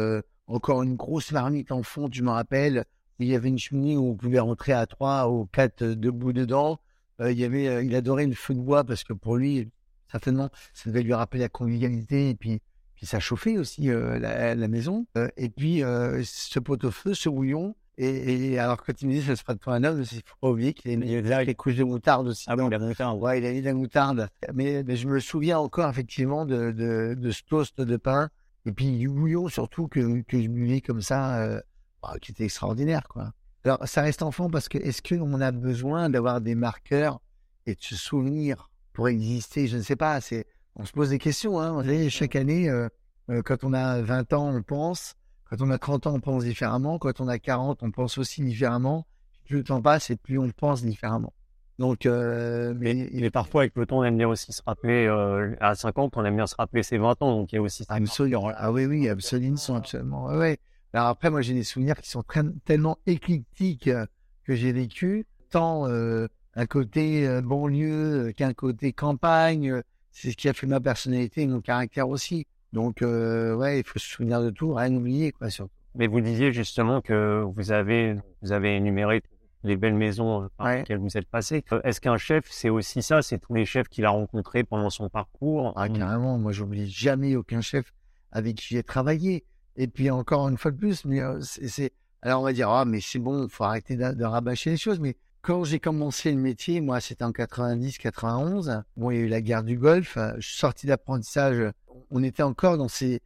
encore 0.46 0.82
une 0.82 0.96
grosse 0.96 1.30
marmite 1.32 1.72
en 1.72 1.82
fond. 1.82 2.08
Tu 2.08 2.22
me 2.22 2.30
rappelles, 2.30 2.86
il 3.18 3.28
y 3.28 3.34
avait 3.34 3.48
une 3.50 3.58
cheminée 3.58 3.98
où 3.98 4.12
on 4.12 4.14
pouvait 4.14 4.38
rentrer 4.38 4.72
à 4.72 4.86
trois 4.86 5.30
ou 5.30 5.44
quatre 5.44 5.84
debout 5.84 6.32
dedans 6.32 6.80
euh, 7.20 7.32
il 7.32 7.38
y 7.38 7.44
avait, 7.44 7.68
euh, 7.68 7.82
il 7.82 7.94
adorait 7.94 8.26
le 8.26 8.34
feu 8.34 8.54
de 8.54 8.60
bois 8.60 8.84
parce 8.84 9.04
que 9.04 9.12
pour 9.12 9.36
lui, 9.36 9.68
certainement, 10.10 10.50
ça 10.72 10.90
devait 10.90 11.02
lui 11.02 11.14
rappeler 11.14 11.40
la 11.40 11.48
convivialité 11.48 12.30
et 12.30 12.34
puis, 12.34 12.60
puis 12.94 13.06
ça 13.06 13.20
chauffait 13.20 13.58
aussi 13.58 13.90
euh, 13.90 14.18
la, 14.18 14.54
la, 14.54 14.68
maison. 14.68 15.06
et 15.36 15.48
puis 15.48 15.80
ce 15.80 16.58
pot-au-feu, 16.58 17.14
ce 17.14 17.28
bouillon. 17.28 17.74
Et, 18.00 18.52
et, 18.52 18.58
alors 18.60 18.80
quand 18.84 19.02
il 19.02 19.08
me 19.08 19.14
dit 19.14 19.22
ça 19.22 19.34
se 19.34 19.42
de 19.42 19.58
toi 19.58 19.74
un 19.74 19.82
homme, 19.82 20.02
il 20.02 20.22
faut 20.24 20.36
pas 20.40 20.50
oublier 20.50 20.72
qu'il 20.72 21.32
a 21.32 21.42
les 21.42 21.54
couches 21.56 21.74
de 21.74 21.82
moutarde 21.82 22.28
aussi. 22.28 22.44
Ah 22.46 22.54
bon, 22.54 22.68
il 22.68 22.74
a 22.74 22.78
moutarde. 22.78 23.20
Ouais, 23.20 23.38
il 23.38 23.46
a 23.46 23.52
mis 23.52 23.60
de 23.60 23.66
la 23.66 23.74
moutarde. 23.74 24.28
Mais, 24.54 24.84
mais, 24.84 24.94
je 24.94 25.08
me 25.08 25.18
souviens 25.18 25.58
encore 25.58 25.90
effectivement 25.90 26.46
de, 26.46 26.70
de, 26.70 27.16
de 27.18 27.30
ce 27.32 27.42
toast 27.42 27.80
de 27.80 27.96
pain 27.96 28.30
et 28.66 28.72
puis 28.72 28.98
du 28.98 29.08
bouillon 29.08 29.48
surtout 29.48 29.88
que, 29.88 30.22
que 30.22 30.40
je 30.40 30.46
buvais 30.46 30.80
comme 30.80 31.02
ça, 31.02 31.60
bah, 32.00 32.14
qui 32.22 32.30
était 32.30 32.44
extraordinaire 32.44 33.08
quoi. 33.08 33.32
Alors, 33.64 33.86
ça 33.86 34.02
reste 34.02 34.22
enfant 34.22 34.48
parce 34.50 34.68
que 34.68 34.78
est-ce 34.78 35.02
qu'on 35.02 35.40
a 35.40 35.50
besoin 35.50 36.10
d'avoir 36.10 36.40
des 36.40 36.54
marqueurs 36.54 37.20
et 37.66 37.74
de 37.74 37.82
se 37.82 37.96
souvenir 37.96 38.70
pour 38.92 39.08
exister? 39.08 39.66
Je 39.66 39.76
ne 39.76 39.82
sais 39.82 39.96
pas. 39.96 40.20
C'est, 40.20 40.46
on 40.76 40.84
se 40.84 40.92
pose 40.92 41.10
des 41.10 41.18
questions. 41.18 41.60
Hein. 41.60 41.82
chaque 42.08 42.36
année, 42.36 42.68
euh, 42.68 42.88
euh, 43.30 43.42
quand 43.42 43.64
on 43.64 43.72
a 43.72 44.00
20 44.00 44.32
ans, 44.32 44.54
on 44.54 44.62
pense. 44.62 45.14
Quand 45.50 45.60
on 45.60 45.70
a 45.70 45.78
30 45.78 46.06
ans, 46.06 46.14
on 46.14 46.20
pense 46.20 46.44
différemment. 46.44 46.98
Quand 46.98 47.20
on 47.20 47.28
a 47.28 47.38
40, 47.38 47.82
on 47.82 47.90
pense 47.90 48.18
aussi 48.18 48.42
différemment. 48.42 49.06
Plus 49.46 49.58
le 49.58 49.64
temps 49.64 49.80
passe 49.80 50.10
et 50.10 50.16
plus 50.16 50.38
on 50.38 50.50
pense 50.50 50.82
différemment. 50.82 51.32
Donc, 51.78 52.06
euh, 52.06 52.74
mais, 52.76 53.08
mais, 53.12 53.30
parfois 53.30 53.62
avec 53.62 53.76
le 53.76 53.86
temps, 53.86 53.98
on 53.98 54.04
aime 54.04 54.16
bien 54.16 54.28
aussi 54.28 54.52
se 54.52 54.62
rappeler. 54.66 55.06
Euh, 55.06 55.54
à 55.60 55.74
50, 55.74 56.16
on 56.16 56.24
aime 56.24 56.36
bien 56.36 56.46
se 56.46 56.56
rappeler 56.56 56.82
ses 56.82 56.98
20 56.98 57.22
ans. 57.22 57.36
Donc 57.36 57.52
il 57.52 57.56
y 57.56 57.58
a 57.58 57.62
aussi. 57.62 57.84
Absolument. 57.88 58.50
Ah 58.56 58.72
oui, 58.72 58.86
oui, 58.86 59.08
absolument, 59.08 59.56
absolument. 59.76 60.26
Ouais. 60.26 60.58
Alors 60.94 61.08
après, 61.08 61.30
moi, 61.30 61.42
j'ai 61.42 61.54
des 61.54 61.64
souvenirs 61.64 62.00
qui 62.00 62.08
sont 62.08 62.24
tellement 62.64 62.98
éclectiques 63.06 63.88
euh, 63.88 64.06
que 64.44 64.54
j'ai 64.54 64.72
vécu, 64.72 65.26
tant 65.50 65.86
euh, 65.86 66.28
un 66.54 66.66
côté 66.66 67.26
euh, 67.26 67.42
banlieue 67.42 68.32
qu'un 68.34 68.54
côté 68.54 68.92
campagne. 68.92 69.82
C'est 70.12 70.30
ce 70.30 70.36
qui 70.36 70.48
a 70.48 70.54
fait 70.54 70.66
ma 70.66 70.80
personnalité 70.80 71.42
et 71.42 71.46
mon 71.46 71.60
caractère 71.60 72.08
aussi. 72.08 72.46
Donc, 72.72 72.98
ouais, 73.00 73.80
il 73.80 73.84
faut 73.86 73.98
se 73.98 74.06
souvenir 74.06 74.42
de 74.42 74.50
tout, 74.50 74.74
rien 74.74 74.94
oublier, 74.94 75.32
quoi, 75.32 75.48
surtout. 75.48 75.72
Mais 75.94 76.06
vous 76.06 76.20
disiez 76.20 76.52
justement 76.52 77.00
que 77.00 77.44
vous 77.56 77.72
avez, 77.72 78.16
vous 78.42 78.52
avez 78.52 78.76
énuméré 78.76 79.22
les 79.64 79.76
belles 79.76 79.94
maisons 79.94 80.48
par 80.56 80.74
lesquelles 80.74 80.98
vous 80.98 81.16
êtes 81.16 81.28
passé. 81.28 81.64
Est-ce 81.84 82.00
qu'un 82.00 82.18
chef, 82.18 82.44
c'est 82.50 82.68
aussi 82.68 83.02
ça? 83.02 83.22
C'est 83.22 83.38
tous 83.38 83.54
les 83.54 83.64
chefs 83.64 83.88
qu'il 83.88 84.04
a 84.04 84.10
rencontrés 84.10 84.64
pendant 84.64 84.90
son 84.90 85.08
parcours? 85.08 85.72
Ah, 85.76 85.88
carrément. 85.88 86.36
Moi, 86.38 86.52
j'oublie 86.52 86.90
jamais 86.90 87.36
aucun 87.36 87.60
chef 87.60 87.92
avec 88.32 88.56
qui 88.56 88.74
j'ai 88.74 88.82
travaillé. 88.82 89.44
Et 89.78 89.88
puis 89.88 90.10
encore 90.10 90.46
une 90.48 90.58
fois 90.58 90.70
de 90.70 90.76
plus, 90.76 91.06
c'est, 91.40 91.92
alors 92.20 92.42
on 92.42 92.44
va 92.44 92.52
dire 92.52 92.68
ah 92.68 92.84
mais 92.84 93.00
c'est 93.00 93.18
bon, 93.18 93.48
faut 93.48 93.64
arrêter 93.64 93.96
de, 93.96 94.24
rabâcher 94.24 94.70
les 94.70 94.76
choses. 94.76 95.00
Mais 95.00 95.16
quand 95.40 95.64
j'ai 95.64 95.80
commencé 95.80 96.30
le 96.30 96.38
métier, 96.38 96.82
moi 96.82 97.00
c'était 97.00 97.24
en 97.24 97.30
90-91. 97.30 98.82
Bon, 98.98 99.10
il 99.10 99.16
y 99.16 99.20
a 99.20 99.22
eu 99.22 99.28
la 99.28 99.40
guerre 99.40 99.64
du 99.64 99.78
Golfe. 99.78 100.18
Je 100.36 100.46
suis 100.46 100.58
sorti 100.58 100.86
d'apprentissage. 100.86 101.72
On 102.10 102.22
était 102.22 102.42
encore 102.42 102.76
dans 102.76 102.88
ces 102.88 103.22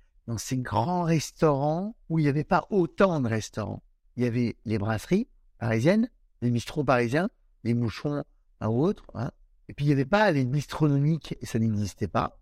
grands 0.59 1.02
restaurants 1.02 1.97
où 2.09 2.21
il 2.21 2.23
n'y 2.23 2.28
avait 2.28 2.44
pas 2.44 2.68
autant 2.71 3.21
de 3.21 3.28
restaurants. 3.28 3.82
Il 4.16 4.23
y 4.23 4.26
avait 4.26 4.56
les 4.64 4.78
brasseries 4.78 5.26
parisiennes 5.59 6.09
les 6.42 6.50
bistrots 6.50 6.85
parisiens, 6.85 7.30
les 7.64 7.73
mouchons 7.73 8.25
un 8.61 8.68
ou 8.68 8.82
autre. 8.82 9.04
Hein. 9.14 9.30
Et 9.68 9.73
puis 9.73 9.87
il 9.87 9.88
n'y 9.88 9.94
avait 9.94 10.04
pas 10.04 10.30
les 10.30 10.44
bistronomiques, 10.44 11.37
ça 11.42 11.59
n'existait 11.59 12.09
pas. 12.09 12.38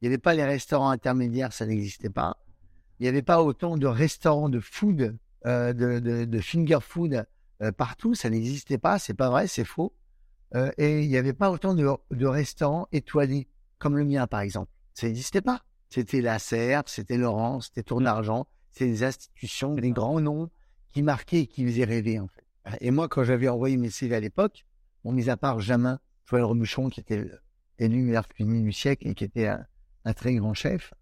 Il 0.00 0.04
n'y 0.04 0.08
avait 0.08 0.20
pas 0.20 0.34
les 0.34 0.44
restaurants 0.44 0.90
intermédiaires, 0.90 1.52
ça 1.52 1.64
n'existait 1.64 2.10
pas. 2.10 2.36
Il 2.98 3.04
n'y 3.04 3.08
avait 3.08 3.22
pas 3.22 3.42
autant 3.42 3.76
de 3.76 3.86
restaurants 3.86 4.48
de 4.48 4.60
food, 4.60 5.16
euh, 5.46 5.72
de, 5.72 5.98
de, 5.98 6.24
de, 6.24 6.40
finger 6.40 6.78
food 6.80 7.26
euh, 7.62 7.72
partout, 7.72 8.14
ça 8.14 8.30
n'existait 8.30 8.78
pas. 8.78 8.98
C'est 8.98 9.14
pas 9.14 9.30
vrai, 9.30 9.46
c'est 9.46 9.64
faux. 9.64 9.94
Euh, 10.54 10.70
et 10.78 11.02
il 11.02 11.08
n'y 11.08 11.16
avait 11.16 11.32
pas 11.32 11.50
autant 11.50 11.74
de, 11.74 11.88
de 12.10 12.26
restaurants 12.26 12.86
étoilés 12.92 13.48
comme 13.78 13.96
le 13.96 14.04
mien, 14.04 14.26
par 14.26 14.40
exemple. 14.40 14.70
Ça 14.94 15.06
n'existait 15.06 15.42
pas. 15.42 15.62
C'était 15.90 16.20
la 16.20 16.38
Serre, 16.38 16.82
c'était 16.86 17.16
Laurent, 17.16 17.60
c'était 17.60 17.82
Tour 17.82 18.00
d'Argent, 18.00 18.46
c'était 18.72 18.86
des 18.90 19.04
institutions, 19.04 19.74
des 19.74 19.90
grands 19.90 20.20
noms 20.20 20.50
qui 20.92 21.02
marquaient 21.02 21.42
et 21.42 21.46
qui 21.46 21.64
faisaient 21.66 21.84
rêver, 21.84 22.18
en 22.18 22.28
fait. 22.28 22.44
Et 22.80 22.90
moi, 22.90 23.08
quand 23.08 23.24
j'avais 23.24 23.48
envoyé 23.48 23.76
mes 23.76 23.90
CV 23.90 24.16
à 24.16 24.20
l'époque, 24.20 24.64
bon, 25.04 25.12
mis 25.12 25.28
à 25.28 25.36
part 25.36 25.60
Jamin, 25.60 26.00
Joël 26.24 26.44
Rebuchon, 26.44 26.88
qui 26.88 27.00
était 27.00 27.30
élu 27.78 28.02
meilleur 28.02 28.28
cuisinier 28.28 28.62
du 28.62 28.72
siècle 28.72 29.06
et 29.08 29.14
qui 29.14 29.24
était 29.24 29.48
un, 29.48 30.12
très 30.14 30.34
grand 30.34 30.54
chef, 30.54 30.94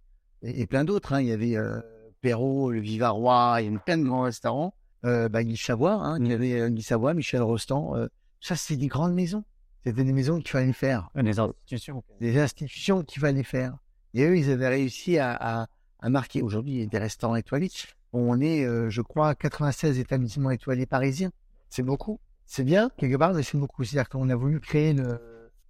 et, 0.42 0.66
plein 0.66 0.84
d'autres. 0.84 1.12
Hein. 1.12 1.20
Il 1.20 1.28
y 1.28 1.32
avait 1.32 1.56
euh, 1.56 1.80
Perrault, 2.20 2.70
le 2.70 2.80
Vivarois, 2.80 3.56
il 3.60 3.64
y 3.64 3.68
avait 3.68 3.78
plein 3.78 3.98
de 3.98 4.04
grands 4.04 4.22
restaurants. 4.22 4.74
Euh, 5.04 5.28
bah, 5.28 5.42
Guy 5.42 5.56
Savoie, 5.56 5.94
hein, 5.94 6.18
il 6.20 6.28
y 6.28 6.32
avait 6.32 6.60
euh, 6.60 6.68
Guy 6.68 6.82
Savoie, 6.82 7.14
Michel 7.14 7.42
Rostand. 7.42 7.96
Euh, 7.96 8.08
ça, 8.40 8.54
c'était 8.54 8.80
des 8.80 8.86
grandes 8.86 9.14
maisons. 9.14 9.44
C'était 9.84 10.04
des 10.04 10.12
maisons 10.12 10.38
qu'il 10.38 10.50
fallait 10.50 10.72
faire. 10.72 11.10
Des 11.16 11.38
institutions. 11.40 12.04
Des 12.20 12.38
institutions 12.38 13.02
qu'il 13.02 13.20
fallait 13.20 13.42
faire. 13.42 13.76
Et 14.14 14.24
eux, 14.24 14.38
ils 14.38 14.50
avaient 14.50 14.68
réussi 14.68 15.18
à, 15.18 15.32
à, 15.34 15.66
à 15.98 16.08
marquer. 16.08 16.42
Aujourd'hui, 16.42 16.74
il 16.74 16.80
y 16.80 16.82
a 16.82 16.86
des 16.86 16.98
restaurants 16.98 17.34
étoilés. 17.34 17.70
On 18.12 18.40
est, 18.40 18.64
euh, 18.64 18.90
je 18.90 19.00
crois, 19.00 19.34
96 19.34 19.98
établissements 19.98 20.50
étoilés 20.50 20.86
parisiens. 20.86 21.32
C'est 21.70 21.82
beaucoup. 21.82 22.20
C'est 22.46 22.64
bien, 22.64 22.90
quelque 22.98 23.16
part, 23.16 23.32
mais 23.32 23.42
c'est 23.42 23.56
beaucoup. 23.56 23.82
C'est-à-dire 23.82 24.08
qu'on 24.08 24.28
a 24.28 24.36
voulu 24.36 24.60
créer 24.60 24.92
le, 24.92 25.14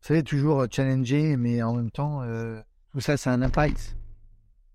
vous 0.03 0.09
savez, 0.09 0.23
toujours 0.25 0.67
challenger, 0.71 1.37
mais 1.37 1.63
en 1.63 1.75
même 1.75 1.91
temps, 1.91 2.23
euh, 2.23 2.61
tout 2.91 3.01
ça, 3.01 3.17
c'est 3.17 3.31
un 3.31 3.41
impact. 3.41 3.97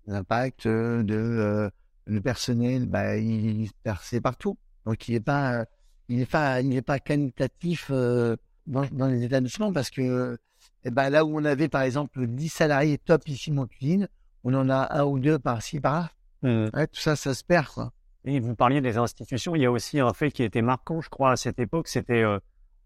L'impact 0.08 0.66
euh, 0.66 1.02
de 1.02 1.14
euh, 1.14 1.70
le 2.06 2.20
personnel, 2.20 2.86
bah, 2.86 3.16
il, 3.16 3.62
il 3.62 3.70
c'est 4.02 4.20
partout. 4.20 4.58
Donc, 4.86 5.06
il 5.06 5.12
n'est 5.12 5.20
pas, 5.20 5.66
il 6.08 6.16
n'est 6.16 6.26
pas, 6.26 6.60
il 6.60 6.70
n'est 6.70 6.82
pas 6.82 6.98
qualitatif 6.98 7.88
euh, 7.90 8.36
dans, 8.66 8.84
dans, 8.90 9.06
les 9.06 9.22
établissements 9.22 9.72
parce 9.72 9.90
que 9.90 10.38
eh 10.84 10.90
ben, 10.90 11.10
là 11.10 11.24
où 11.24 11.38
on 11.38 11.44
avait, 11.44 11.68
par 11.68 11.82
exemple, 11.82 12.26
10 12.26 12.48
salariés 12.48 12.98
top 12.98 13.28
ici 13.28 13.52
en 13.56 13.66
cuisine, 13.66 14.08
on 14.44 14.54
en 14.54 14.70
a 14.70 14.98
un 14.98 15.04
ou 15.04 15.18
deux 15.18 15.38
par-ci, 15.38 15.78
par-là. 15.78 16.10
Mmh. 16.42 16.70
Ouais, 16.74 16.86
tout 16.86 17.00
ça, 17.00 17.14
ça 17.14 17.34
se 17.34 17.44
perd, 17.44 17.66
quoi. 17.66 17.92
Et 18.24 18.40
vous 18.40 18.54
parliez 18.54 18.80
des 18.80 18.96
institutions. 18.98 19.54
Il 19.54 19.62
y 19.62 19.66
a 19.66 19.70
aussi 19.70 20.00
un 20.00 20.12
fait 20.12 20.30
qui 20.30 20.42
était 20.42 20.62
marquant, 20.62 21.00
je 21.00 21.08
crois, 21.08 21.32
à 21.32 21.36
cette 21.36 21.58
époque, 21.58 21.88
c'était 21.88 22.22
euh, 22.22 22.38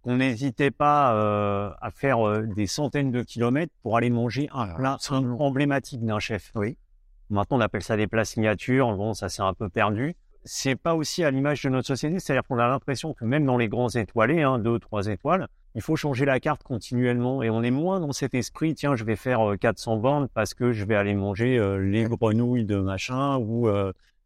qu'on 0.03 0.17
n'hésitait 0.17 0.71
pas 0.71 1.15
euh, 1.15 1.71
à 1.81 1.91
faire 1.91 2.27
euh, 2.27 2.47
des 2.47 2.67
centaines 2.67 3.11
de 3.11 3.23
kilomètres 3.23 3.73
pour 3.83 3.97
aller 3.97 4.11
manger 4.11 4.49
un 4.53 4.69
plat 4.75 4.99
emblématique 5.11 6.05
d'un 6.05 6.19
chef. 6.19 6.53
Oui. 6.55 6.77
Maintenant, 7.33 7.59
on 7.59 7.61
appelle 7.61 7.83
ça 7.83 7.97
des 7.97 8.07
plats 8.07 8.25
signatures. 8.25 8.95
Bon, 8.97 9.15
ça 9.15 9.29
s'est 9.29 9.43
un 9.43 9.55
peu 9.55 9.69
perdu. 9.69 10.15
C'est 10.45 10.77
pas 10.77 10.95
aussi 10.95 11.23
à 11.25 11.31
l'image 11.31 11.63
de 11.63 11.69
notre 11.69 11.87
société, 11.87 12.19
c'est-à-dire 12.19 12.43
qu'on 12.43 12.59
a 12.59 12.67
l'impression 12.67 13.15
que 13.15 13.25
même 13.25 13.45
dans 13.45 13.57
les 13.57 13.69
grands 13.69 13.89
étoilés, 13.89 14.43
hein, 14.43 14.59
deux, 14.59 14.79
trois 14.79 15.07
étoiles, 15.07 15.49
il 15.75 15.83
faut 15.83 15.97
changer 15.97 16.25
la 16.25 16.41
carte 16.41 16.63
continuellement 16.65 17.43
et 17.43 17.51
on 17.51 17.63
est 17.63 17.71
moins 17.71 18.01
dans 18.01 18.13
cet 18.13 18.35
esprit, 18.35 18.75
tiens, 18.75 18.97
je 18.97 19.05
vais 19.05 19.17
faire 19.17 19.55
400 19.59 19.97
bornes 19.99 20.29
parce 20.35 20.53
que 20.53 20.73
je 20.73 20.85
vais 20.85 20.97
aller 20.97 21.15
manger 21.15 21.59
les 21.81 22.05
grenouilles 22.05 22.65
de 22.65 22.77
machin 22.77 23.39
ou 23.39 23.69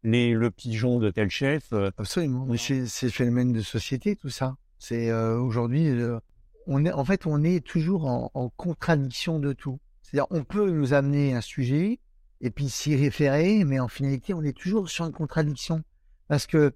les, 0.03 0.33
le 0.33 0.51
pigeon 0.51 0.99
de 0.99 1.09
tel 1.09 1.29
chef. 1.29 1.73
Euh, 1.73 1.91
Absolument. 1.97 2.45
Mais 2.47 2.57
c'est 2.57 3.05
le 3.05 3.11
phénomène 3.11 3.53
de 3.53 3.61
société, 3.61 4.15
tout 4.15 4.29
ça. 4.29 4.55
C'est 4.79 5.09
euh, 5.09 5.39
aujourd'hui, 5.39 5.87
euh, 5.87 6.19
on 6.67 6.85
est, 6.85 6.91
en 6.91 7.05
fait, 7.05 7.25
on 7.25 7.43
est 7.43 7.65
toujours 7.65 8.05
en, 8.05 8.31
en 8.33 8.49
contradiction 8.49 9.39
de 9.39 9.53
tout. 9.53 9.79
C'est-à-dire, 10.01 10.27
on 10.29 10.43
peut 10.43 10.69
nous 10.69 10.93
amener 10.93 11.33
un 11.33 11.41
sujet 11.41 11.99
et 12.41 12.51
puis 12.51 12.69
s'y 12.69 12.95
référer, 12.95 13.63
mais 13.63 13.79
en 13.79 13.87
finalité, 13.87 14.33
on 14.33 14.43
est 14.43 14.57
toujours 14.57 14.89
sur 14.89 15.05
une 15.05 15.11
contradiction. 15.11 15.81
Parce 16.27 16.45
que 16.45 16.73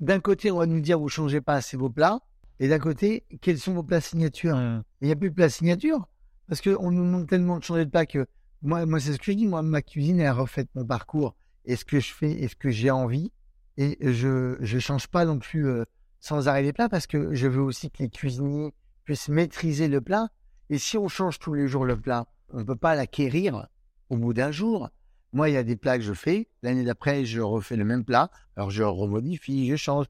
d'un 0.00 0.20
côté, 0.20 0.50
on 0.50 0.58
va 0.58 0.66
nous 0.66 0.80
dire, 0.80 0.98
vous 0.98 1.08
changez 1.08 1.40
pas 1.40 1.54
assez 1.54 1.76
vos 1.76 1.90
plats, 1.90 2.20
et 2.58 2.68
d'un 2.68 2.78
côté, 2.78 3.24
quels 3.40 3.58
sont 3.58 3.72
vos 3.74 3.82
plats 3.82 4.00
signatures? 4.00 4.58
Il 5.00 5.06
n'y 5.06 5.12
a 5.12 5.16
plus 5.16 5.30
de 5.30 5.34
plats 5.34 5.48
signatures, 5.48 6.06
parce 6.48 6.60
qu'on 6.60 6.90
nous 6.90 7.04
demande 7.04 7.28
tellement 7.28 7.58
de 7.58 7.64
changer 7.64 7.84
de 7.84 7.90
plat 7.90 8.06
que 8.06 8.26
moi, 8.62 8.84
moi 8.84 9.00
c'est 9.00 9.12
ce 9.14 9.18
que 9.18 9.32
je 9.32 9.32
dis, 9.32 9.46
moi, 9.46 9.62
ma 9.62 9.80
cuisine, 9.80 10.20
elle 10.20 10.32
refait 10.32 10.66
mon 10.74 10.84
parcours 10.84 11.34
est 11.64 11.76
ce 11.76 11.84
que 11.84 12.00
je 12.00 12.12
fais 12.12 12.30
est 12.30 12.48
ce 12.48 12.56
que 12.56 12.70
j'ai 12.70 12.90
envie. 12.90 13.32
Et 13.76 13.96
je 14.00 14.56
je 14.60 14.78
change 14.78 15.08
pas 15.08 15.24
non 15.24 15.38
plus 15.38 15.66
euh, 15.66 15.84
sans 16.20 16.48
arrêt 16.48 16.62
les 16.62 16.72
plats 16.72 16.88
parce 16.88 17.06
que 17.06 17.34
je 17.34 17.46
veux 17.46 17.62
aussi 17.62 17.90
que 17.90 18.02
les 18.02 18.10
cuisiniers 18.10 18.74
puissent 19.04 19.28
maîtriser 19.28 19.88
le 19.88 20.00
plat. 20.00 20.28
Et 20.68 20.78
si 20.78 20.98
on 20.98 21.08
change 21.08 21.38
tous 21.38 21.54
les 21.54 21.66
jours 21.66 21.84
le 21.84 21.96
plat, 21.98 22.26
on 22.52 22.64
peut 22.64 22.76
pas 22.76 22.94
l'acquérir 22.94 23.66
au 24.10 24.16
bout 24.16 24.34
d'un 24.34 24.50
jour. 24.50 24.90
Moi, 25.32 25.48
il 25.48 25.54
y 25.54 25.56
a 25.56 25.62
des 25.62 25.76
plats 25.76 25.96
que 25.96 26.04
je 26.04 26.12
fais. 26.12 26.48
L'année 26.62 26.84
d'après, 26.84 27.24
je 27.24 27.40
refais 27.40 27.76
le 27.76 27.84
même 27.84 28.04
plat. 28.04 28.30
Alors, 28.56 28.70
je 28.70 28.82
remodifie, 28.82 29.68
je 29.68 29.76
change. 29.76 30.06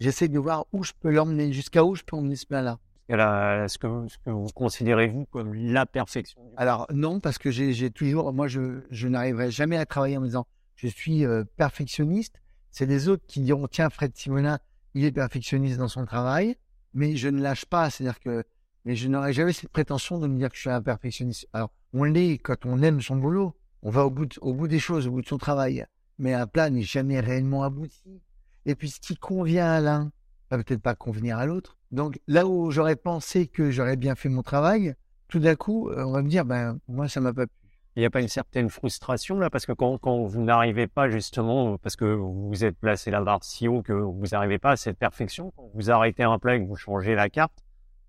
J'essaie 0.00 0.28
de 0.28 0.38
voir 0.38 0.66
où 0.72 0.82
je 0.82 0.92
peux 1.00 1.10
l'emmener, 1.10 1.52
jusqu'à 1.52 1.84
où 1.84 1.94
je 1.94 2.02
peux 2.02 2.16
emmener 2.16 2.36
ce 2.36 2.46
plat-là. 2.46 2.78
Est-ce 3.08 3.78
que, 3.78 3.86
vous 3.86 4.48
considérez, 4.54 5.06
vous, 5.06 5.26
comme 5.26 5.54
la 5.54 5.86
perfection 5.86 6.42
Alors, 6.56 6.86
non, 6.92 7.20
parce 7.20 7.38
que 7.38 7.50
j'ai 7.52 7.90
toujours, 7.90 8.32
moi, 8.32 8.48
je, 8.48 8.80
je 8.90 9.06
n'arriverai 9.06 9.50
jamais 9.52 9.76
à 9.76 9.86
travailler 9.86 10.16
en 10.16 10.20
me 10.20 10.26
disant, 10.26 10.46
je 10.74 10.88
suis 10.88 11.24
euh, 11.24 11.44
perfectionniste. 11.56 12.40
C'est 12.70 12.86
les 12.86 13.08
autres 13.08 13.24
qui 13.26 13.40
diront, 13.40 13.68
tiens, 13.68 13.88
Fred 13.88 14.14
Simonin, 14.16 14.58
il 14.94 15.04
est 15.04 15.12
perfectionniste 15.12 15.78
dans 15.78 15.88
son 15.88 16.04
travail, 16.04 16.56
mais 16.94 17.16
je 17.16 17.28
ne 17.28 17.40
lâche 17.40 17.64
pas. 17.64 17.90
C'est-à-dire 17.90 18.18
que, 18.18 18.44
mais 18.84 18.96
je 18.96 19.08
n'aurais 19.08 19.32
jamais 19.32 19.52
cette 19.52 19.70
prétention 19.70 20.18
de 20.18 20.26
me 20.26 20.36
dire 20.36 20.50
que 20.50 20.56
je 20.56 20.62
suis 20.62 20.70
un 20.70 20.82
perfectionniste. 20.82 21.46
Alors, 21.52 21.70
on 21.96 22.04
l'est 22.04 22.38
quand 22.38 22.66
on 22.66 22.82
aime 22.82 23.00
son 23.00 23.16
boulot. 23.16 23.54
On 23.82 23.90
va 23.90 24.04
au 24.04 24.10
bout, 24.10 24.68
des 24.68 24.78
choses, 24.78 25.06
au 25.06 25.12
bout 25.12 25.22
de 25.22 25.26
son 25.26 25.38
travail. 25.38 25.86
Mais 26.18 26.34
un 26.34 26.46
plat 26.46 26.70
n'est 26.70 26.82
jamais 26.82 27.20
réellement 27.20 27.62
abouti. 27.62 28.20
Et 28.64 28.74
puis, 28.74 28.90
ce 28.90 29.00
qui 29.00 29.16
convient 29.16 29.66
à 29.66 29.80
l'un 29.80 30.10
va 30.50 30.62
peut-être 30.62 30.82
pas 30.82 30.94
convenir 30.94 31.38
à 31.38 31.46
l'autre. 31.46 31.76
Donc, 31.92 32.20
là 32.26 32.46
où 32.46 32.70
j'aurais 32.70 32.96
pensé 32.96 33.46
que 33.46 33.70
j'aurais 33.70 33.96
bien 33.96 34.14
fait 34.14 34.28
mon 34.28 34.42
travail, 34.42 34.94
tout 35.28 35.38
d'un 35.38 35.54
coup, 35.54 35.88
euh, 35.88 36.04
on 36.04 36.12
va 36.12 36.22
me 36.22 36.28
dire, 36.28 36.44
ben, 36.44 36.78
moi, 36.88 37.08
ça 37.08 37.20
m'a 37.20 37.32
pas 37.32 37.46
plu 37.46 37.66
il 37.96 38.00
n'y 38.00 38.06
a 38.06 38.10
pas 38.10 38.20
une 38.20 38.28
certaine 38.28 38.68
frustration 38.68 39.38
là? 39.38 39.48
Parce 39.48 39.64
que 39.64 39.72
quand, 39.72 39.98
vous 40.24 40.42
n'arrivez 40.42 40.86
pas 40.86 41.08
justement 41.08 41.78
parce 41.78 41.96
que 41.96 42.04
vous 42.04 42.62
êtes 42.62 42.78
placé 42.78 43.10
la 43.10 43.22
barre 43.22 43.42
si 43.42 43.68
haut 43.68 43.80
que 43.80 43.94
vous 43.94 44.26
n'arrivez 44.32 44.58
pas 44.58 44.72
à 44.72 44.76
cette 44.76 44.98
perfection 44.98 45.50
quand 45.56 45.70
vous 45.72 45.90
arrêtez 45.90 46.22
un 46.22 46.38
plat 46.38 46.56
et 46.56 46.60
que 46.60 46.66
vous 46.66 46.76
changez 46.76 47.14
la 47.14 47.30
carte 47.30 47.64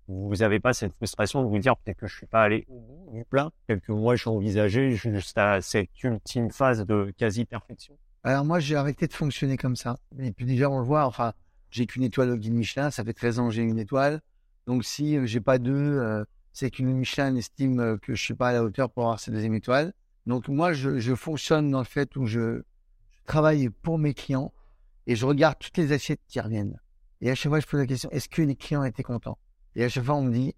vous 0.08 0.36
n'avez 0.36 0.58
pas 0.58 0.72
cette 0.72 0.94
frustration 0.94 1.42
de 1.42 1.48
vous 1.48 1.58
dire 1.58 1.76
peut-être 1.76 1.98
que 1.98 2.06
je 2.06 2.16
suis 2.16 2.26
pas 2.26 2.42
allé 2.42 2.66
au 2.68 2.80
bout 2.80 3.10
du 3.12 3.24
plat 3.24 3.50
quelques 3.66 3.90
mois 3.90 4.16
je 4.16 4.22
suis 4.22 4.30
envisagé 4.30 4.90
juste 4.92 5.36
à 5.38 5.60
cette 5.60 6.02
ultime 6.02 6.50
phase 6.50 6.84
de 6.84 7.12
quasi 7.16 7.44
perfection 7.44 7.96
alors 8.24 8.44
moi 8.44 8.58
j'ai 8.58 8.76
arrêté 8.76 9.06
de 9.06 9.12
fonctionner 9.12 9.56
comme 9.56 9.76
ça 9.76 9.98
et 10.18 10.32
puis 10.32 10.46
déjà 10.46 10.70
on 10.70 10.78
le 10.78 10.84
voit 10.84 11.04
enfin 11.04 11.32
j'ai 11.70 11.86
qu'une 11.86 12.02
étoile 12.02 12.30
au 12.30 12.36
guide 12.36 12.54
Michelin 12.54 12.90
ça 12.90 13.04
fait 13.04 13.12
13 13.12 13.38
ans 13.38 13.48
que 13.48 13.54
j'ai 13.54 13.62
une 13.62 13.78
étoile 13.78 14.20
donc 14.66 14.84
si 14.84 15.16
euh, 15.16 15.26
j'ai 15.26 15.40
pas 15.40 15.58
deux 15.58 15.72
euh, 15.72 16.24
c'est 16.58 16.70
qu'une 16.70 16.92
Michelin 16.92 17.36
estime 17.36 17.78
euh, 17.78 17.96
que 17.98 18.16
je 18.16 18.22
suis 18.22 18.34
pas 18.34 18.48
à 18.48 18.52
la 18.52 18.64
hauteur 18.64 18.90
pour 18.90 19.04
avoir 19.04 19.20
cette 19.20 19.32
deuxième 19.32 19.54
étoile. 19.54 19.92
Donc 20.26 20.48
moi, 20.48 20.72
je, 20.72 21.14
fonctionne 21.14 21.70
dans 21.70 21.78
le 21.78 21.84
fait 21.84 22.16
où 22.16 22.26
je, 22.26 22.62
travaille 23.26 23.68
pour 23.70 23.96
mes 23.96 24.12
clients 24.12 24.52
et 25.06 25.14
je 25.14 25.24
regarde 25.24 25.56
toutes 25.60 25.76
les 25.76 25.92
assiettes 25.92 26.20
qui 26.26 26.40
reviennent. 26.40 26.80
Et 27.20 27.30
à 27.30 27.36
chaque 27.36 27.50
fois, 27.50 27.60
je 27.60 27.66
pose 27.66 27.78
la 27.78 27.86
question, 27.86 28.10
est-ce 28.10 28.28
que 28.28 28.42
les 28.42 28.56
clients 28.56 28.82
étaient 28.82 29.04
contents 29.04 29.38
Et 29.78 29.84
à 29.84 29.88
chaque 29.88 30.04
fois, 30.04 30.16
on 30.16 30.22
me 30.22 30.32
dit, 30.32 30.54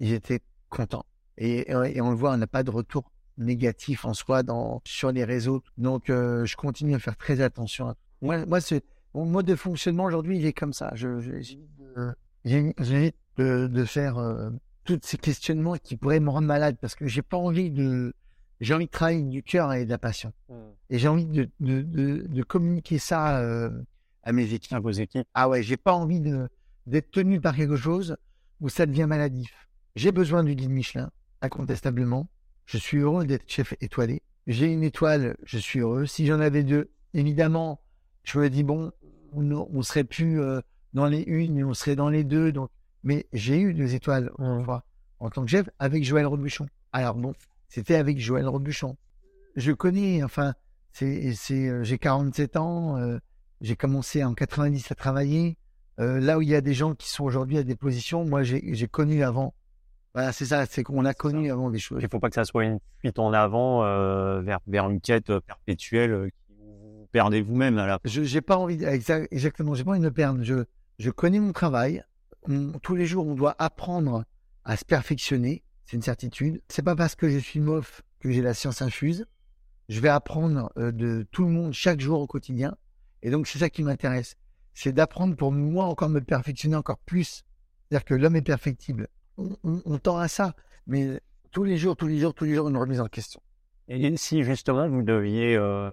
ils 0.00 0.12
étaient 0.12 0.40
contents. 0.70 1.04
Et, 1.36 1.70
et, 1.70 2.00
on 2.00 2.10
le 2.10 2.16
voit, 2.16 2.32
on 2.32 2.38
n'a 2.38 2.46
pas 2.46 2.62
de 2.62 2.70
retour 2.70 3.12
négatif 3.36 4.06
en 4.06 4.14
soi 4.14 4.42
dans, 4.42 4.80
sur 4.84 5.12
les 5.12 5.24
réseaux. 5.24 5.62
Donc, 5.76 6.08
euh, 6.08 6.46
je 6.46 6.56
continue 6.56 6.94
à 6.94 6.98
faire 6.98 7.16
très 7.16 7.42
attention. 7.42 7.90
À... 7.90 7.96
Moi, 8.22 8.46
moi 8.46 8.60
c'est, 8.62 8.82
mon 9.12 9.26
mode 9.26 9.44
de 9.44 9.56
fonctionnement 9.56 10.04
aujourd'hui, 10.04 10.38
il 10.38 10.46
est 10.46 10.54
comme 10.54 10.72
ça. 10.72 10.90
Je, 10.94 11.20
j'évite 11.20 13.16
de, 13.36 13.66
de, 13.66 13.84
faire... 13.84 14.16
Euh, 14.16 14.50
tous 14.84 14.98
ces 15.02 15.18
questionnements 15.18 15.76
qui 15.76 15.96
pourraient 15.96 16.20
me 16.20 16.30
rendre 16.30 16.46
malade 16.46 16.76
parce 16.80 16.94
que 16.94 17.06
j'ai 17.06 17.22
pas 17.22 17.36
envie 17.36 17.70
de 17.70 18.12
j'ai 18.60 18.74
envie 18.74 18.86
de 18.86 18.90
travailler 18.90 19.22
du 19.22 19.42
cœur 19.42 19.72
et 19.72 19.84
de 19.84 19.90
la 19.90 19.98
passion 19.98 20.32
mmh. 20.48 20.54
et 20.90 20.98
j'ai 20.98 21.08
envie 21.08 21.26
de, 21.26 21.48
de, 21.60 21.82
de, 21.82 22.26
de, 22.28 22.42
communiquer 22.42 22.98
ça 22.98 23.38
euh, 23.40 23.70
à 24.22 24.32
mes 24.32 24.52
équipes 24.52 24.72
à 24.72 24.80
vos 24.80 24.90
équipes 24.90 25.26
ah 25.34 25.48
ouais 25.48 25.62
j'ai 25.62 25.76
pas 25.76 25.92
envie 25.92 26.20
d'être 26.86 27.10
tenu 27.10 27.40
par 27.40 27.54
quelque 27.54 27.76
chose 27.76 28.16
où 28.62 28.70
ça 28.70 28.86
devient 28.86 29.06
maladif 29.06 29.68
j'ai 29.94 30.10
besoin 30.10 30.42
du 30.42 30.54
guide 30.54 30.70
Michelin 30.70 31.10
incontestablement 31.42 32.28
je 32.64 32.78
suis 32.78 32.98
heureux 32.98 33.26
d'être 33.26 33.44
chef 33.46 33.74
étoilé 33.82 34.22
j'ai 34.46 34.72
une 34.72 34.82
étoile 34.82 35.36
je 35.44 35.58
suis 35.58 35.80
heureux 35.80 36.06
si 36.06 36.26
j'en 36.26 36.40
avais 36.40 36.62
deux 36.62 36.90
évidemment 37.12 37.82
je 38.24 38.38
me 38.38 38.48
dis 38.48 38.62
bon 38.62 38.90
on, 39.32 39.50
on 39.50 39.82
serait 39.82 40.04
plus 40.04 40.40
euh, 40.40 40.60
dans 40.94 41.06
les 41.06 41.20
une 41.20 41.56
mais 41.56 41.64
on 41.64 41.74
serait 41.74 41.96
dans 41.96 42.08
les 42.08 42.24
deux 42.24 42.52
donc 42.52 42.70
mais 43.02 43.26
j'ai 43.32 43.60
eu 43.60 43.74
deux 43.74 43.94
étoiles 43.94 44.30
en, 44.38 44.64
en 45.18 45.30
tant 45.30 45.44
que 45.44 45.50
chef 45.50 45.68
avec 45.78 46.04
Joël 46.04 46.26
Robuchon. 46.26 46.66
Alors 46.92 47.14
bon, 47.14 47.32
c'était 47.68 47.94
avec 47.94 48.18
Joël 48.18 48.46
Robuchon. 48.48 48.96
Je 49.56 49.72
connais, 49.72 50.22
enfin, 50.22 50.54
c'est, 50.92 51.34
c'est, 51.34 51.68
euh, 51.68 51.84
j'ai 51.84 51.98
47 51.98 52.56
ans, 52.56 52.96
euh, 52.98 53.18
j'ai 53.60 53.76
commencé 53.76 54.24
en 54.24 54.34
90 54.34 54.90
à 54.90 54.94
travailler. 54.94 55.56
Euh, 56.00 56.20
là 56.20 56.38
où 56.38 56.42
il 56.42 56.48
y 56.48 56.54
a 56.54 56.60
des 56.60 56.74
gens 56.74 56.94
qui 56.94 57.08
sont 57.10 57.24
aujourd'hui 57.24 57.58
à 57.58 57.62
des 57.62 57.76
positions, 57.76 58.24
moi 58.24 58.42
j'ai 58.42 58.88
connu 58.88 59.22
avant. 59.22 59.54
Voilà, 60.14 60.32
c'est 60.32 60.44
ça, 60.46 60.66
c'est 60.66 60.82
qu'on 60.82 61.04
a 61.04 61.14
connu 61.14 61.50
avant 61.50 61.70
des 61.70 61.78
choses. 61.78 62.02
Il 62.02 62.08
faut 62.08 62.20
pas 62.20 62.28
que 62.28 62.34
ça 62.34 62.44
soit 62.44 62.64
une 62.64 62.78
fuite 62.98 63.18
en 63.18 63.32
avant 63.32 63.84
euh, 63.84 64.40
vers 64.42 64.58
vers 64.66 64.88
une 64.90 65.00
quête 65.00 65.30
euh, 65.30 65.40
perpétuelle 65.40 66.30
qui 66.48 66.54
vous 66.58 67.08
perdez 67.12 67.40
vous-même 67.40 67.78
à 67.78 67.86
la. 67.86 67.98
Je 68.04 68.22
j'ai 68.22 68.40
pas 68.42 68.56
envie, 68.56 68.82
exactement, 68.84 69.74
j'ai 69.74 69.84
pas 69.84 69.92
envie 69.92 70.00
de 70.00 70.04
me 70.04 70.10
perdre. 70.10 70.42
Je 70.42 70.64
je 70.98 71.10
connais 71.10 71.40
mon 71.40 71.52
travail. 71.52 72.04
On- 72.48 72.72
tous 72.82 72.94
les 72.94 73.06
jours, 73.06 73.26
on 73.26 73.34
doit 73.34 73.54
apprendre 73.58 74.24
à 74.64 74.76
se 74.76 74.84
perfectionner. 74.84 75.62
C'est 75.84 75.96
une 75.96 76.02
certitude. 76.02 76.60
C'est 76.68 76.82
pas 76.82 76.96
parce 76.96 77.14
que 77.14 77.28
je 77.28 77.38
suis 77.38 77.60
mof 77.60 78.02
que 78.20 78.30
j'ai 78.30 78.42
la 78.42 78.54
science 78.54 78.82
infuse. 78.82 79.26
Je 79.88 80.00
vais 80.00 80.08
apprendre 80.08 80.70
euh, 80.78 80.92
de 80.92 81.26
tout 81.32 81.44
le 81.44 81.50
monde 81.50 81.72
chaque 81.72 82.00
jour 82.00 82.20
au 82.20 82.26
quotidien. 82.26 82.76
Et 83.22 83.30
donc, 83.30 83.46
c'est 83.46 83.58
ça 83.58 83.68
qui 83.68 83.82
m'intéresse. 83.82 84.36
C'est 84.74 84.92
d'apprendre 84.92 85.36
pour 85.36 85.52
moi 85.52 85.84
encore 85.84 86.08
me 86.08 86.20
perfectionner 86.20 86.76
encore 86.76 86.98
plus. 86.98 87.42
C'est-à-dire 87.88 88.04
que 88.04 88.14
l'homme 88.14 88.36
est 88.36 88.42
perfectible. 88.42 89.08
On, 89.36 89.50
on- 89.64 89.82
on 89.84 89.98
tend 89.98 90.16
à 90.18 90.28
ça. 90.28 90.54
Mais 90.86 91.20
tous 91.50 91.64
les 91.64 91.76
jours, 91.76 91.96
tous 91.96 92.06
les 92.06 92.18
jours, 92.18 92.34
tous 92.34 92.44
les 92.44 92.54
jours, 92.54 92.68
une 92.68 92.76
remise 92.76 93.00
en 93.00 93.06
question. 93.08 93.40
Et 93.88 94.16
si 94.16 94.42
justement 94.44 94.88
vous 94.88 95.02
deviez 95.02 95.56
euh, 95.56 95.90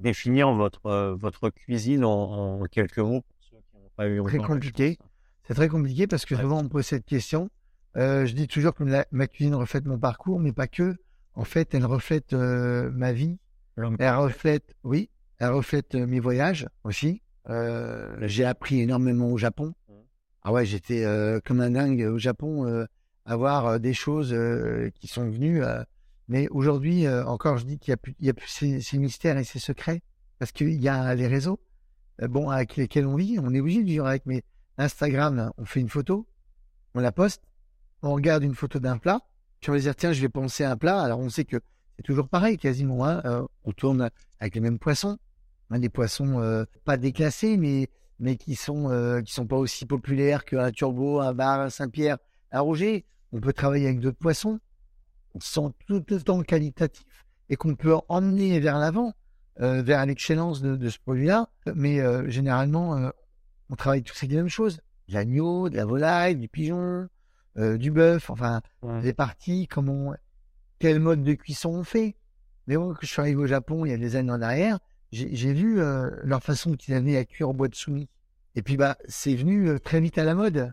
définir 0.00 0.52
votre 0.52 0.86
euh, 0.86 1.14
votre 1.14 1.50
cuisine 1.50 2.04
en, 2.04 2.60
en 2.60 2.64
quelques 2.66 2.98
mots 2.98 3.22
pour 3.22 3.36
ceux 3.40 3.56
qui 3.70 3.76
n'ont 3.78 3.90
pas 3.96 4.08
eu 4.08 4.22
Très 4.24 4.38
compliqué. 4.38 4.98
C'est 5.46 5.54
très 5.54 5.68
compliqué 5.68 6.06
parce 6.06 6.24
que 6.24 6.34
Ouais. 6.34 6.40
souvent 6.42 6.60
on 6.60 6.64
me 6.64 6.68
pose 6.68 6.86
cette 6.86 7.04
question. 7.06 7.50
Euh, 7.96 8.26
je 8.26 8.34
dis 8.34 8.46
toujours 8.48 8.74
que 8.74 8.84
la- 8.84 9.06
ma 9.10 9.26
cuisine 9.26 9.54
reflète 9.54 9.84
mon 9.86 9.98
parcours, 9.98 10.38
mais 10.40 10.52
pas 10.52 10.66
que. 10.68 10.96
En 11.34 11.44
fait, 11.44 11.74
elle 11.74 11.84
reflète 11.84 12.32
ma 12.32 13.12
vie. 13.12 13.38
Elle 13.76 14.14
reflète, 14.14 14.76
oui, 14.84 15.10
elle 15.38 15.50
reflète 15.50 15.94
mes 15.96 16.20
voyages 16.20 16.68
aussi. 16.84 17.22
Euh, 17.50 18.16
j'ai 18.22 18.44
appris 18.44 18.80
énormément 18.80 19.30
au 19.30 19.38
Japon. 19.38 19.74
Mhm. 19.88 19.94
Ah 20.42 20.52
ouais, 20.52 20.66
j'étais 20.66 21.04
euh, 21.04 21.40
comme 21.44 21.60
un 21.60 21.70
dingue 21.70 22.02
au 22.02 22.18
Japon 22.18 22.66
euh, 22.66 22.86
à 23.24 23.36
voir 23.36 23.66
euh, 23.66 23.78
des 23.78 23.94
choses 23.94 24.34
qui 24.94 25.08
sont 25.08 25.28
venues. 25.28 25.62
mais 26.28 26.48
aujourd'hui, 26.48 27.08
encore, 27.08 27.58
je 27.58 27.64
dis 27.64 27.78
qu'il 27.78 27.92
y 27.92 27.94
a 27.94 27.96
plus, 27.96 28.12
a 28.12 28.46
ces, 28.46 28.80
ces 28.80 28.98
mystères 28.98 29.38
et 29.38 29.44
ces 29.44 29.58
secrets 29.58 30.02
parce 30.38 30.52
qu'il 30.52 30.80
y 30.80 30.88
a 30.88 31.14
les 31.14 31.26
réseaux, 31.26 31.60
bon, 32.20 32.50
avec 32.50 32.76
lesquels 32.76 33.06
on 33.06 33.16
vit. 33.16 33.38
On 33.38 33.54
est 33.54 33.60
obligé 33.60 33.82
de 33.82 33.86
vivre 33.86 34.06
avec. 34.06 34.26
Mais 34.26 34.42
Instagram, 34.76 35.52
on 35.56 35.64
fait 35.64 35.80
une 35.80 35.88
photo, 35.88 36.26
on 36.94 37.00
la 37.00 37.12
poste, 37.12 37.42
on 38.02 38.12
regarde 38.12 38.42
une 38.42 38.54
photo 38.54 38.78
d'un 38.78 38.98
plat, 38.98 39.20
puis 39.60 39.70
on 39.70 39.74
va 39.74 39.78
dire 39.78 39.96
tiens, 39.96 40.12
je 40.12 40.20
vais 40.20 40.28
penser 40.28 40.64
à 40.64 40.72
un 40.72 40.76
plat. 40.76 41.00
Alors 41.00 41.20
on 41.20 41.28
sait 41.28 41.44
que 41.44 41.58
c'est 41.96 42.02
toujours 42.02 42.28
pareil, 42.28 42.58
quasiment. 42.58 43.06
Hein, 43.06 43.46
on 43.64 43.72
tourne 43.72 44.10
avec 44.40 44.54
les 44.54 44.60
mêmes 44.60 44.78
poissons, 44.78 45.16
hein, 45.70 45.78
des 45.78 45.88
poissons 45.88 46.40
euh, 46.40 46.64
pas 46.84 46.96
déclassés, 46.96 47.56
mais 47.56 47.88
mais 48.20 48.36
qui 48.36 48.54
sont 48.54 48.90
euh, 48.90 49.20
qui 49.22 49.32
sont 49.32 49.46
pas 49.46 49.56
aussi 49.56 49.86
populaires 49.86 50.44
qu'un 50.44 50.70
turbo, 50.70 51.20
un 51.20 51.34
bar, 51.34 51.60
un 51.60 51.70
Saint-Pierre, 51.70 52.18
un 52.52 52.60
Roger. 52.60 53.04
On 53.32 53.40
peut 53.40 53.52
travailler 53.52 53.86
avec 53.86 54.00
d'autres 54.00 54.18
poissons 54.18 54.60
qui 55.40 55.48
sont 55.48 55.74
tout 55.88 56.12
autant 56.12 56.42
qualitatifs 56.42 57.04
et 57.48 57.56
qu'on 57.56 57.74
peut 57.74 57.94
emmener 58.08 58.60
vers 58.60 58.78
l'avant, 58.78 59.12
euh, 59.60 59.82
vers 59.82 60.06
l'excellence 60.06 60.62
de, 60.62 60.76
de 60.76 60.88
ce 60.88 60.98
produit-là. 61.00 61.48
Mais 61.74 61.98
généralement, 62.30 63.10
on 63.68 63.74
travaille 63.74 64.04
tous 64.04 64.16
avec 64.18 64.30
les 64.30 64.36
mêmes 64.36 64.48
choses 64.48 64.76
de 65.08 65.14
l'agneau, 65.14 65.68
de 65.68 65.76
la 65.76 65.84
volaille, 65.84 66.36
du 66.36 66.48
pigeon, 66.48 67.08
du 67.56 67.90
bœuf, 67.90 68.30
enfin 68.30 68.62
Ouais. 68.82 69.00
les 69.02 69.12
parties, 69.12 69.66
comment, 69.66 70.14
quel 70.78 71.00
mode 71.00 71.24
de 71.24 71.32
cuisson 71.34 71.70
on 71.70 71.84
fait. 71.84 72.14
Mais 72.68 72.76
moi, 72.76 72.94
quand 72.94 73.00
je 73.02 73.06
suis 73.08 73.20
arrivé 73.20 73.36
au 73.42 73.46
Japon 73.46 73.84
il 73.84 73.90
y 73.90 73.94
a 73.94 73.98
des 73.98 74.14
années 74.16 74.30
en 74.32 74.40
arrière, 74.42 74.78
j'ai 75.14 75.52
vu 75.52 75.80
euh, 75.80 76.10
leur 76.24 76.42
façon 76.42 76.74
qu'ils 76.74 76.94
avaient 76.94 77.16
à 77.16 77.24
cuire 77.24 77.48
au 77.50 77.52
bois 77.52 77.68
de 77.68 77.74
soumis. 77.74 78.08
Et 78.56 78.62
puis 78.62 78.76
bah, 78.76 78.96
c'est 79.06 79.34
venu 79.34 79.68
euh, 79.68 79.78
très 79.78 80.00
vite 80.00 80.18
à 80.18 80.24
la 80.24 80.34
mode. 80.34 80.72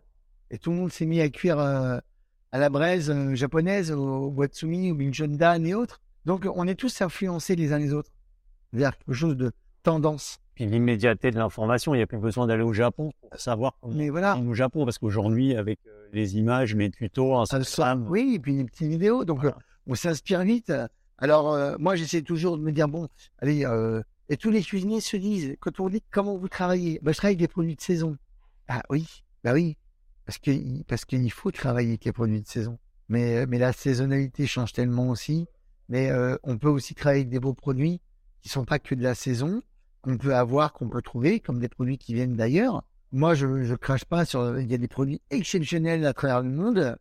Et 0.49 0.57
tout 0.57 0.71
le 0.71 0.77
monde 0.77 0.91
s'est 0.91 1.05
mis 1.05 1.21
à 1.21 1.29
cuire 1.29 1.59
euh, 1.59 1.97
à 2.51 2.57
la 2.59 2.69
braise 2.69 3.13
japonaise, 3.33 3.91
au, 3.91 4.25
au 4.25 4.31
bois 4.31 4.47
de 4.47 4.53
soumis, 4.55 4.91
au 4.91 4.95
Minjondan 4.95 5.65
et 5.65 5.73
autres. 5.73 6.01
Donc 6.25 6.47
on 6.53 6.67
est 6.67 6.75
tous 6.75 7.01
influencés 7.01 7.55
les 7.55 7.71
uns 7.73 7.79
les 7.79 7.93
autres 7.93 8.11
vers 8.73 8.97
quelque 8.97 9.13
chose 9.13 9.37
de 9.37 9.51
tendance. 9.83 10.39
Puis 10.55 10.65
l'immédiateté 10.65 11.31
de 11.31 11.37
l'information, 11.37 11.93
il 11.93 11.97
n'y 11.97 12.03
a 12.03 12.07
plus 12.07 12.17
besoin 12.19 12.45
d'aller 12.47 12.63
au 12.63 12.73
Japon 12.73 13.11
pour 13.21 13.39
savoir 13.39 13.77
comment 13.81 13.95
Mais 13.95 14.09
voilà. 14.09 14.37
au 14.37 14.53
Japon 14.53 14.85
parce 14.85 14.97
qu'aujourd'hui 14.97 15.55
avec 15.55 15.79
les 16.13 16.37
images, 16.37 16.75
les 16.75 16.91
tutos. 16.91 17.35
Instagram, 17.37 18.05
Oui, 18.09 18.33
et 18.35 18.39
puis 18.39 18.55
des 18.57 18.65
petites 18.65 18.89
vidéos. 18.89 19.23
Donc, 19.23 19.39
Voilà. 19.41 19.57
on 19.87 19.95
s'inspire 19.95 20.41
vite. 20.43 20.71
Alors, 21.17 21.79
moi, 21.79 21.95
j'essaie 21.95 22.21
toujours 22.21 22.57
de 22.57 22.63
me 22.63 22.71
dire, 22.71 22.87
bon, 22.89 23.07
allez, 23.39 23.65
euh, 23.65 24.01
et 24.31 24.37
tous 24.37 24.49
les 24.49 24.63
cuisiniers 24.63 25.01
se 25.01 25.17
disent, 25.17 25.57
quand 25.59 25.81
on 25.81 25.89
dit 25.89 26.01
comment 26.09 26.37
vous 26.37 26.47
travaillez, 26.47 27.01
bah, 27.03 27.11
je 27.11 27.17
travaille 27.17 27.33
avec 27.33 27.39
des 27.39 27.49
produits 27.49 27.75
de 27.75 27.81
saison. 27.81 28.17
Ah 28.69 28.81
oui, 28.89 29.25
bah 29.43 29.51
oui, 29.51 29.75
parce 30.25 30.37
que 30.37 30.83
parce 30.83 31.03
qu'il 31.03 31.29
faut 31.33 31.51
travailler 31.51 31.89
avec 31.89 32.05
les 32.05 32.13
produits 32.13 32.41
de 32.41 32.47
saison. 32.47 32.79
Mais, 33.09 33.45
mais 33.45 33.59
la 33.59 33.73
saisonnalité 33.73 34.47
change 34.47 34.71
tellement 34.71 35.09
aussi. 35.09 35.47
Mais 35.89 36.09
euh, 36.11 36.37
on 36.43 36.57
peut 36.57 36.69
aussi 36.69 36.95
travailler 36.95 37.23
avec 37.23 37.29
des 37.29 37.41
beaux 37.41 37.53
produits 37.53 37.99
qui 38.41 38.47
sont 38.47 38.63
pas 38.63 38.79
que 38.79 38.95
de 38.95 39.03
la 39.03 39.15
saison, 39.15 39.61
qu'on 40.01 40.17
peut 40.17 40.33
avoir, 40.33 40.71
qu'on 40.71 40.87
peut 40.87 41.01
trouver, 41.01 41.41
comme 41.41 41.59
des 41.59 41.67
produits 41.67 41.97
qui 41.97 42.13
viennent 42.13 42.37
d'ailleurs. 42.37 42.85
Moi, 43.11 43.33
je 43.33 43.63
je 43.63 43.75
crache 43.75 44.05
pas 44.05 44.23
sur. 44.23 44.57
Il 44.61 44.71
y 44.71 44.73
a 44.73 44.77
des 44.77 44.87
produits 44.87 45.21
exceptionnels 45.29 46.05
à 46.05 46.13
travers 46.13 46.41
le 46.41 46.51
monde. 46.51 46.95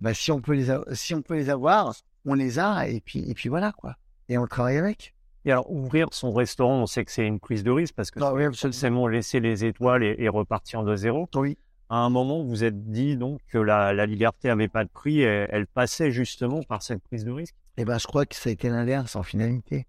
Bah, 0.00 0.14
si 0.14 0.32
on 0.32 0.40
peut 0.40 0.54
les 0.54 0.74
si 0.94 1.14
on 1.14 1.20
peut 1.20 1.34
les 1.34 1.50
avoir, 1.50 1.94
on 2.24 2.32
les 2.32 2.58
a 2.58 2.88
et 2.88 3.02
puis 3.02 3.30
et 3.30 3.34
puis 3.34 3.50
voilà 3.50 3.72
quoi. 3.72 3.96
Et 4.30 4.38
on 4.38 4.46
travaille 4.46 4.78
avec. 4.78 5.12
Et 5.44 5.52
alors, 5.52 5.70
ouvrir 5.70 6.08
son 6.12 6.32
restaurant, 6.32 6.82
on 6.82 6.86
sait 6.86 7.04
que 7.04 7.10
c'est 7.10 7.26
une 7.26 7.40
prise 7.40 7.64
de 7.64 7.70
risque 7.70 7.94
parce 7.94 8.10
que 8.10 8.20
Ah 8.22 8.34
oui, 8.34 8.44
forcément 8.54 9.06
laisser 9.06 9.40
les 9.40 9.64
étoiles 9.64 10.02
et, 10.02 10.16
et 10.18 10.28
repartir 10.28 10.82
de 10.82 10.94
zéro. 10.96 11.28
Oui. 11.34 11.56
À 11.88 11.96
un 11.96 12.10
moment, 12.10 12.44
vous 12.44 12.62
êtes 12.62 12.90
dit 12.90 13.16
donc 13.16 13.40
que 13.48 13.58
la, 13.58 13.92
la 13.92 14.06
liberté 14.06 14.48
avait 14.50 14.68
pas 14.68 14.84
de 14.84 14.90
prix, 14.90 15.22
et 15.22 15.46
elle 15.50 15.66
passait 15.66 16.12
justement 16.12 16.62
par 16.62 16.82
cette 16.82 17.02
prise 17.02 17.24
de 17.24 17.32
risque? 17.32 17.54
Et 17.78 17.84
ben 17.84 17.98
je 17.98 18.06
crois 18.06 18.26
que 18.26 18.34
ça 18.36 18.50
a 18.50 18.52
été 18.52 18.68
l'inverse 18.68 19.16
en 19.16 19.22
finalité, 19.22 19.86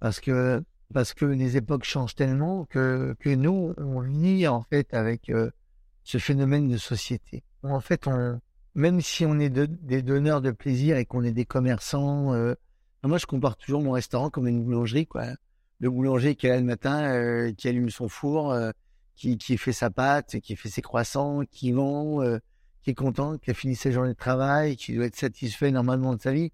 parce 0.00 0.18
que 0.20 0.62
parce 0.92 1.14
que 1.14 1.24
les 1.24 1.56
époques 1.56 1.84
changent 1.84 2.14
tellement 2.14 2.64
que 2.64 3.14
que 3.20 3.28
nous 3.28 3.74
on 3.76 4.00
vit 4.00 4.48
en 4.48 4.62
fait 4.62 4.92
avec 4.94 5.28
euh, 5.28 5.50
ce 6.02 6.18
phénomène 6.18 6.68
de 6.68 6.78
société. 6.78 7.44
En 7.62 7.80
fait, 7.80 8.06
on 8.08 8.40
même 8.74 9.00
si 9.00 9.24
on 9.24 9.38
est 9.38 9.48
de- 9.50 9.66
des 9.66 10.02
donneurs 10.02 10.40
de 10.42 10.50
plaisir 10.50 10.96
et 10.96 11.04
qu'on 11.04 11.22
est 11.22 11.32
des 11.32 11.44
commerçants, 11.46 12.34
euh, 12.34 12.54
moi 13.02 13.18
je 13.18 13.26
compare 13.26 13.56
toujours 13.56 13.82
mon 13.82 13.92
restaurant 13.92 14.30
comme 14.30 14.48
une 14.48 14.62
boulangerie 14.64 15.06
quoi. 15.06 15.26
Le 15.78 15.90
boulanger 15.90 16.36
qui 16.36 16.46
est 16.46 16.50
là 16.50 16.56
le 16.56 16.64
matin, 16.64 17.02
euh, 17.02 17.52
qui 17.52 17.68
allume 17.68 17.90
son 17.90 18.08
four, 18.08 18.50
euh, 18.50 18.70
qui 19.14 19.36
qui 19.36 19.58
fait 19.58 19.72
sa 19.72 19.90
pâte, 19.90 20.40
qui 20.40 20.56
fait 20.56 20.70
ses 20.70 20.82
croissants, 20.82 21.42
qui 21.50 21.72
vend, 21.72 22.22
euh, 22.22 22.38
qui 22.82 22.90
est 22.90 22.94
content, 22.94 23.36
qui 23.38 23.50
a 23.50 23.54
fini 23.54 23.76
sa 23.76 23.90
journée 23.90 24.14
de 24.14 24.18
travail, 24.18 24.76
qui 24.76 24.94
doit 24.94 25.06
être 25.06 25.16
satisfait 25.16 25.70
normalement 25.70 26.14
de 26.14 26.20
sa 26.20 26.32
vie 26.32 26.52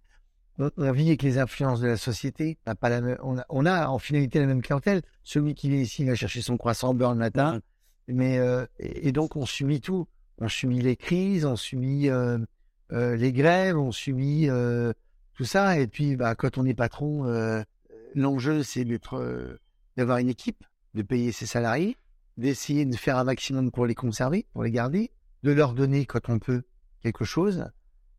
on, 0.58 0.92
vit 0.92 1.08
avec 1.08 1.22
les 1.22 1.38
influences 1.38 1.80
de 1.80 1.88
la 1.88 1.96
société. 1.96 2.58
On 2.66 2.72
a, 2.72 2.74
pas 2.74 2.88
la 2.88 3.00
même, 3.00 3.18
on, 3.22 3.38
a, 3.38 3.44
on 3.48 3.66
a 3.66 3.88
en 3.88 3.98
finalité 3.98 4.38
la 4.38 4.46
même 4.46 4.62
clientèle. 4.62 5.02
Celui 5.24 5.54
qui 5.54 5.68
vient 5.68 5.78
ici 5.78 6.04
va 6.04 6.14
chercher 6.14 6.42
son 6.42 6.56
croissant 6.56 6.94
beurre 6.94 7.12
le 7.12 7.18
matin. 7.18 7.60
Mais, 8.08 8.38
euh, 8.38 8.66
et, 8.78 9.08
et 9.08 9.12
donc, 9.12 9.36
on 9.36 9.46
subit 9.46 9.80
tout. 9.80 10.06
On 10.38 10.48
subit 10.48 10.80
les 10.80 10.96
crises, 10.96 11.44
on 11.44 11.56
subit 11.56 12.08
euh, 12.08 12.38
euh, 12.92 13.16
les 13.16 13.32
grèves, 13.32 13.78
on 13.78 13.92
subit 13.92 14.48
euh, 14.48 14.92
tout 15.34 15.44
ça. 15.44 15.78
Et 15.78 15.86
puis, 15.86 16.16
bah, 16.16 16.34
quand 16.34 16.58
on 16.58 16.64
est 16.64 16.74
patron, 16.74 17.26
euh, 17.26 17.62
l'enjeu, 18.14 18.62
c'est 18.62 18.84
d'être, 18.84 19.16
euh, 19.16 19.58
d'avoir 19.96 20.18
une 20.18 20.28
équipe, 20.28 20.64
de 20.94 21.02
payer 21.02 21.32
ses 21.32 21.46
salariés, 21.46 21.96
d'essayer 22.36 22.84
de 22.84 22.96
faire 22.96 23.16
un 23.16 23.24
maximum 23.24 23.70
pour 23.70 23.86
les 23.86 23.94
conserver, 23.94 24.46
pour 24.52 24.62
les 24.62 24.70
garder, 24.70 25.10
de 25.42 25.52
leur 25.52 25.74
donner, 25.74 26.06
quand 26.06 26.28
on 26.28 26.38
peut, 26.38 26.62
quelque 27.02 27.24
chose. 27.24 27.66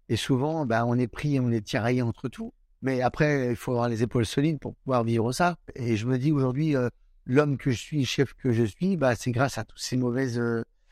Et 0.10 0.16
souvent, 0.16 0.66
bah, 0.66 0.86
on 0.86 0.98
est 0.98 1.08
pris, 1.08 1.40
on 1.40 1.52
est 1.52 1.66
tiraillé 1.66 2.02
entre 2.02 2.30
tout. 2.30 2.54
Mais 2.82 3.02
après, 3.02 3.52
il 3.52 3.56
faut 3.56 3.72
avoir 3.72 3.88
les 3.88 4.04
épaules 4.04 4.26
solides 4.26 4.60
pour 4.60 4.76
pouvoir 4.76 5.04
vivre 5.04 5.32
ça. 5.32 5.58
Et 5.76 5.96
je 5.96 6.06
me 6.06 6.18
dis 6.18 6.32
aujourd'hui, 6.32 6.76
euh, 6.76 6.90
l'homme 7.26 7.58
que 7.58 7.72
je 7.72 7.78
suis, 7.78 8.04
chef 8.06 8.34
que 8.34 8.52
je 8.52 8.66
suis, 8.66 8.98
bah, 8.98 9.16
c'est 9.16 9.32
grâce 9.32 9.58
à 9.58 9.64
toutes 9.64 9.80
ces 9.80 9.96
mauvaises, 9.96 10.42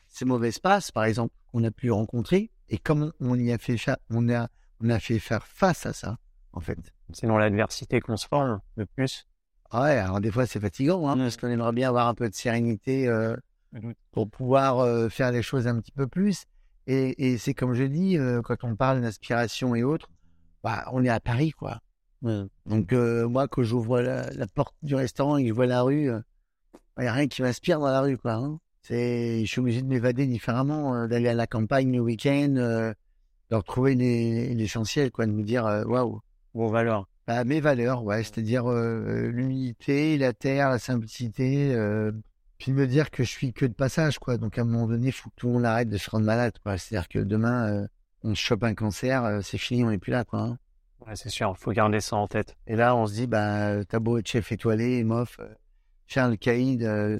ces 0.08 0.24
mauvaises 0.24 0.58
passes, 0.58 0.90
par 0.90 1.04
exemple, 1.04 1.34
qu'on 1.50 1.62
a 1.64 1.70
pu 1.70 1.90
rencontrer. 1.90 2.50
Et 2.70 2.78
comme 2.78 3.12
on 3.20 3.38
y 3.38 3.52
a 3.52 3.58
fait, 3.58 3.76
on 4.08 4.30
a, 4.30 4.48
on 4.82 4.90
a 4.90 4.98
fait 4.98 5.18
faire 5.18 5.46
face 5.46 5.86
à 5.86 5.92
ça, 5.92 6.18
en 6.52 6.60
fait. 6.60 6.78
C'est 7.12 7.26
dans 7.26 7.38
l'adversité 7.38 8.00
qu'on 8.00 8.16
se 8.16 8.26
forme 8.26 8.60
le 8.76 8.86
plus. 8.86 9.26
Ouais, 9.72 9.96
alors 9.98 10.20
des 10.20 10.30
fois 10.30 10.46
c'est 10.46 10.60
fatigant, 10.60 11.08
hein, 11.08 11.16
parce 11.16 11.36
qu'on 11.36 11.48
aimerait 11.48 11.72
bien 11.72 11.88
avoir 11.88 12.08
un 12.08 12.14
peu 12.14 12.28
de 12.28 12.34
sérénité 12.34 13.08
euh, 13.08 13.34
pour 14.10 14.28
pouvoir 14.28 14.80
euh, 14.80 15.08
faire 15.08 15.32
les 15.32 15.42
choses 15.42 15.66
un 15.66 15.80
petit 15.80 15.92
peu 15.92 16.06
plus. 16.06 16.44
Et, 16.86 17.32
et 17.32 17.38
c'est 17.38 17.54
comme 17.54 17.74
je 17.74 17.84
dis, 17.84 18.18
euh, 18.18 18.42
quand 18.42 18.64
on 18.64 18.76
parle 18.76 19.00
d'inspiration 19.00 19.74
et 19.74 19.82
autres, 19.82 20.10
bah, 20.62 20.84
on 20.92 21.04
est 21.04 21.08
à 21.08 21.20
Paris, 21.20 21.52
quoi. 21.52 21.80
Donc 22.66 22.92
moi, 22.92 23.48
quand 23.48 23.62
j'ouvre 23.62 24.00
la, 24.00 24.30
la 24.30 24.46
porte 24.46 24.76
du 24.82 24.94
restaurant 24.94 25.38
et 25.38 25.42
que 25.42 25.48
je 25.48 25.54
vois 25.54 25.66
la 25.66 25.82
rue, 25.82 26.08
il 26.98 27.02
n'y 27.02 27.06
a 27.06 27.12
rien 27.12 27.26
qui 27.26 27.42
m'inspire 27.42 27.80
dans 27.80 27.88
la 27.90 28.00
rue, 28.00 28.16
quoi. 28.16 28.34
hein. 28.34 28.58
C'est, 28.82 29.40
je 29.40 29.46
suis 29.50 29.60
obligé 29.60 29.82
de 29.82 29.88
m'évader 29.88 30.26
différemment, 30.26 31.08
d'aller 31.08 31.28
à 31.28 31.34
la 31.34 31.46
campagne 31.46 31.92
le 31.92 32.00
week-end, 32.00 32.92
euh, 33.52 33.56
de 33.56 33.56
retrouver 33.56 33.94
les- 33.94 34.54
l'essentiel, 34.54 35.10
quoi, 35.10 35.26
de 35.26 35.32
me 35.32 35.42
dire, 35.42 35.66
euh, 35.66 35.84
waouh. 35.84 36.20
Vos 36.54 36.68
valeurs. 36.68 37.08
Bah, 37.26 37.44
mes 37.44 37.60
valeurs, 37.60 38.02
ouais, 38.04 38.22
c'est-à-dire 38.22 38.70
euh, 38.70 39.28
l'humilité, 39.30 40.18
la 40.18 40.32
terre, 40.32 40.70
la 40.70 40.78
simplicité, 40.78 41.72
euh, 41.74 42.12
puis 42.58 42.72
de 42.72 42.76
me 42.76 42.86
dire 42.86 43.10
que 43.10 43.24
je 43.24 43.28
suis 43.28 43.52
que 43.52 43.64
de 43.66 43.72
passage, 43.74 44.18
quoi. 44.18 44.36
Donc 44.36 44.58
à 44.58 44.62
un 44.62 44.64
moment 44.64 44.86
donné, 44.86 45.08
il 45.08 45.12
faut 45.12 45.30
que 45.30 45.36
tout 45.36 45.46
le 45.46 45.52
monde 45.54 45.64
arrête 45.64 45.88
de 45.88 45.96
se 45.98 46.10
rendre 46.10 46.26
malade, 46.26 46.54
quoi. 46.62 46.76
C'est-à-dire 46.78 47.08
que 47.08 47.18
demain, 47.20 47.82
euh, 47.82 47.86
on 48.24 48.34
chope 48.34 48.64
un 48.64 48.74
cancer, 48.74 49.24
euh, 49.24 49.40
c'est 49.42 49.58
fini, 49.58 49.84
on 49.84 49.90
n'est 49.90 49.98
plus 49.98 50.12
là, 50.12 50.24
quoi. 50.24 50.40
hein. 50.40 50.58
Ouais, 51.06 51.16
c'est 51.16 51.30
sûr, 51.30 51.56
faut 51.58 51.72
garder 51.72 52.00
ça 52.00 52.16
en 52.16 52.28
tête. 52.28 52.56
Et 52.66 52.76
là, 52.76 52.94
on 52.96 53.06
se 53.06 53.14
dit, 53.14 53.26
bah, 53.26 53.84
t'as 53.84 53.98
beau 53.98 54.18
être 54.18 54.28
chef 54.28 54.52
étoilé, 54.52 55.02
mof, 55.04 55.38
euh, 55.40 55.48
le 56.28 56.36
caïd, 56.36 56.82
euh, 56.84 57.18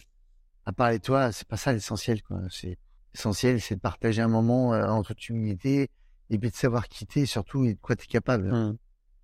à 0.67 0.73
part 0.73 0.91
les 0.91 1.01
toi, 1.01 1.33
c'est 1.33 1.47
pas 1.49 1.57
ça 1.57 1.73
l'essentiel, 1.73 2.23
quoi. 2.23 2.41
C'est 2.51 2.79
l'essentiel, 3.15 3.61
c'est 3.61 3.77
de 3.77 3.81
partager 3.81 4.23
un 4.23 4.29
moment 4.29 4.75
euh, 4.75 4.87
en 4.87 5.03
toute 5.03 5.29
humilité 5.29 5.89
et 6.33 6.39
puis 6.39 6.51
de 6.51 6.55
savoir 6.57 6.89
quitter 6.89 7.27
surtout 7.27 7.65
et 7.65 7.75
de 7.75 7.79
quoi 7.81 7.95
t'es 7.95 8.07
capable. 8.07 8.51
Mm. 8.51 8.77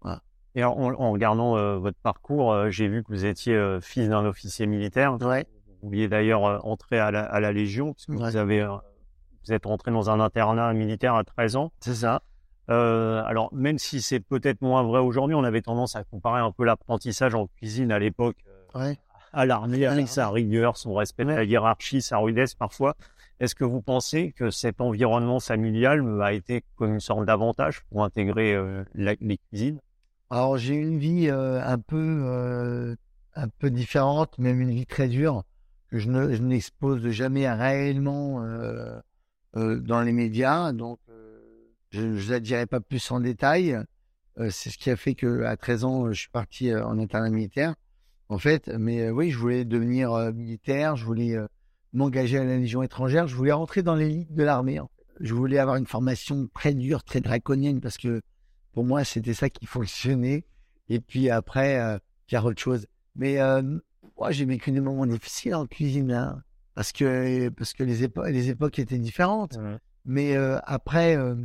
Voilà. 0.03 0.23
Et 0.55 0.63
en, 0.65 0.73
en 0.73 1.13
regardant 1.13 1.57
euh, 1.57 1.79
votre 1.79 1.99
parcours, 2.03 2.53
euh, 2.53 2.71
j'ai 2.71 2.87
vu 2.89 3.03
que 3.03 3.09
vous 3.09 3.25
étiez 3.25 3.55
euh, 3.55 3.81
fils 3.81 4.09
d'un 4.09 4.25
officier 4.25 4.67
militaire. 4.67 5.17
Ouais. 5.23 5.47
Vous 5.83 5.89
vouliez 5.89 6.09
d'ailleurs 6.09 6.67
entrer 6.67 6.99
à 6.99 7.11
la, 7.11 7.23
à 7.23 7.41
la 7.41 7.53
Légion, 7.53 7.95
puisque 7.95 8.11
Ouais. 8.11 8.17
vous 8.31 8.37
avez, 8.37 8.65
vous 8.67 9.53
êtes 9.53 9.65
rentré 9.65 9.91
dans 9.91 10.11
un 10.11 10.21
internat 10.21 10.73
militaire 10.75 11.15
à 11.15 11.25
13 11.25 11.57
ans. 11.57 11.73
C'est 11.81 11.95
ça. 11.95 12.23
Alors, 12.69 13.49
même 13.55 13.79
si 13.79 14.03
c'est 14.03 14.21
peut-être 14.21 14.61
moins 14.61 14.83
vrai 14.83 15.01
aujourd'hui, 15.01 15.35
on 15.35 15.45
avait 15.45 15.63
tendance 15.63 15.97
à 15.97 16.05
comparer 16.05 16.41
un 16.41 16.51
peu 16.53 16.65
l'apprentissage 16.65 17.35
en 17.35 17.47
cuisine 17.47 17.91
à 17.93 17.99
l'époque 17.99 18.37
Ouais. 18.75 18.99
à 19.33 19.47
l'armée, 19.47 19.87
avec 19.87 20.09
sa 20.09 20.29
rigueur, 20.29 20.77
son 20.77 20.93
respect 20.95 21.25
de 21.25 21.31
la 21.31 21.45
hiérarchie, 21.45 22.03
sa 22.03 22.19
rudesse 22.19 22.55
parfois. 22.55 22.95
Est-ce 23.41 23.55
que 23.55 23.65
vous 23.65 23.81
pensez 23.81 24.33
que 24.33 24.51
cet 24.51 24.81
environnement 24.81 25.39
familial 25.39 26.21
a 26.23 26.33
été 26.33 26.65
comme 26.75 26.95
une 26.95 27.01
sorte 27.01 27.25
d'avantage 27.25 27.85
pour 27.89 28.03
intégrer 28.03 28.55
euh, 28.55 28.83
les 28.95 29.39
cuisines? 29.39 29.81
Alors 30.31 30.59
j'ai 30.59 30.75
une 30.75 30.99
vie 30.99 31.29
euh, 31.29 31.63
un 31.65 31.79
peu 31.79 32.23
euh, 32.25 32.97
un 33.35 33.49
peu 33.49 33.71
différente, 33.71 34.37
même 34.39 34.61
une 34.61 34.73
vie 34.73 34.87
très 34.87 35.09
dure 35.09 35.45
que 35.89 35.99
je 35.99 36.11
ne 36.11 36.27
n'expose 36.37 37.09
jamais 37.11 37.51
réellement 37.51 38.45
dans 39.55 40.03
les 40.03 40.13
médias. 40.13 40.73
Donc 40.73 40.99
je 41.91 42.03
ne 42.03 42.31
la 42.31 42.41
dirai 42.41 42.67
pas 42.67 42.81
plus 42.81 43.11
en 43.11 43.21
détail. 43.21 43.79
C'est 44.51 44.69
ce 44.69 44.77
qui 44.77 44.91
a 44.91 44.97
fait 44.97 45.15
que 45.15 45.45
à 45.45 45.57
13 45.57 45.85
ans 45.85 46.13
je 46.13 46.21
suis 46.21 46.29
parti 46.29 46.75
en 46.75 46.99
internat 46.99 47.31
militaire. 47.31 47.75
En 48.29 48.37
fait, 48.37 48.69
mais 48.69 49.09
oui, 49.09 49.31
je 49.31 49.39
voulais 49.39 49.65
devenir 49.65 50.13
militaire, 50.35 50.97
je 50.97 51.07
voulais 51.07 51.39
m'engager 51.93 52.39
à 52.39 52.45
la 52.45 52.57
Légion 52.57 52.83
étrangère, 52.83 53.27
je 53.29 53.35
voulais 53.35 53.53
rentrer 53.53 53.83
dans 53.83 53.95
l'élite 53.95 54.33
de 54.33 54.43
l'armée. 54.43 54.81
en 54.81 54.87
fait. 54.87 55.15
Je 55.21 55.35
voulais 55.35 55.59
avoir 55.59 55.77
une 55.77 55.87
formation 55.87 56.49
très 56.55 56.75
dure, 56.75 57.03
très 57.03 57.21
draconienne 57.21 57.81
parce 57.81 57.97
que 57.99 58.23
pour 58.73 58.85
moi, 58.85 59.05
c'était 59.05 59.35
ça 59.35 59.51
qui 59.51 59.67
fonctionnait. 59.67 60.45
Et 60.89 61.01
puis 61.01 61.29
après, 61.29 61.81
euh, 61.81 61.99
faire 62.29 62.45
autre 62.45 62.61
chose. 62.61 62.87
Mais 63.17 63.41
euh, 63.41 63.63
moi, 64.19 64.31
j'ai 64.31 64.45
vécu 64.45 64.71
des 64.71 64.81
moments 64.81 65.07
difficiles 65.07 65.55
en 65.55 65.67
cuisine, 65.67 66.13
hein, 66.13 66.43
parce 66.75 66.93
que 66.93 67.49
parce 67.51 67.73
que 67.73 67.83
les 67.83 68.05
époques 68.05 68.29
les 68.29 68.51
époques 68.51 68.79
étaient 68.79 68.99
différentes. 68.99 69.59
Mais 70.05 70.37
euh, 70.37 70.59
après, 70.65 71.17
euh, 71.17 71.37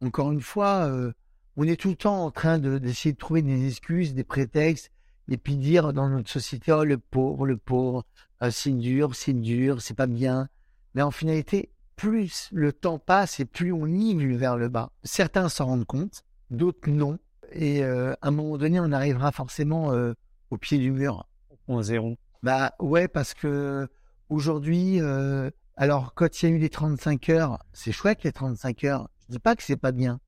encore 0.00 0.32
une 0.32 0.40
fois, 0.40 0.86
euh, 0.86 1.12
on 1.56 1.64
est 1.64 1.80
tout 1.80 1.90
le 1.90 1.96
temps 1.96 2.24
en 2.24 2.30
train 2.30 2.58
de 2.58 2.78
d'essayer 2.78 3.12
de 3.12 3.18
trouver 3.18 3.42
des 3.42 3.66
excuses, 3.66 4.14
des 4.14 4.24
prétextes, 4.24 4.90
et 5.28 5.36
puis 5.36 5.56
dire 5.56 5.92
dans 5.92 6.08
notre 6.08 6.30
société, 6.30 6.72
oh 6.72 6.84
le 6.84 6.98
pauvre, 6.98 7.46
le 7.46 7.56
pauvre, 7.56 8.04
euh, 8.42 8.50
c'est 8.50 8.72
dur, 8.72 9.14
c'est 9.14 9.32
dur, 9.32 9.80
c'est 9.80 9.94
pas 9.94 10.06
bien. 10.06 10.48
Mais 10.94 11.02
en 11.02 11.10
finalité, 11.10 11.70
plus 11.96 12.48
le 12.52 12.72
temps 12.72 12.98
passe 12.98 13.40
et 13.40 13.44
plus 13.44 13.72
on 13.72 13.86
nivelle 13.86 14.36
vers 14.36 14.56
le 14.56 14.68
bas. 14.68 14.90
Certains 15.02 15.48
s'en 15.48 15.66
rendent 15.66 15.86
compte, 15.86 16.24
d'autres 16.50 16.90
non. 16.90 17.18
Et 17.52 17.84
euh, 17.84 18.14
à 18.20 18.28
un 18.28 18.30
moment 18.30 18.58
donné, 18.58 18.80
on 18.80 18.92
arrivera 18.92 19.32
forcément 19.32 19.92
euh, 19.92 20.12
au 20.50 20.58
pied 20.58 20.78
du 20.78 20.90
mur. 20.90 21.28
Point 21.66 21.82
zéro. 21.82 22.16
Bah 22.42 22.74
ouais, 22.80 23.08
parce 23.08 23.32
que 23.32 23.88
aujourd'hui, 24.28 25.00
euh, 25.00 25.50
alors 25.76 26.14
quand 26.14 26.42
il 26.42 26.48
y 26.48 26.52
a 26.52 26.54
eu 26.54 26.58
les 26.58 26.68
35 26.68 27.28
heures, 27.30 27.58
c'est 27.72 27.92
chouette 27.92 28.22
les 28.24 28.32
35 28.32 28.84
heures. 28.84 29.08
Je 29.20 29.32
dis 29.32 29.38
pas 29.38 29.56
que 29.56 29.62
c'est 29.62 29.76
pas 29.76 29.92
bien. 29.92 30.20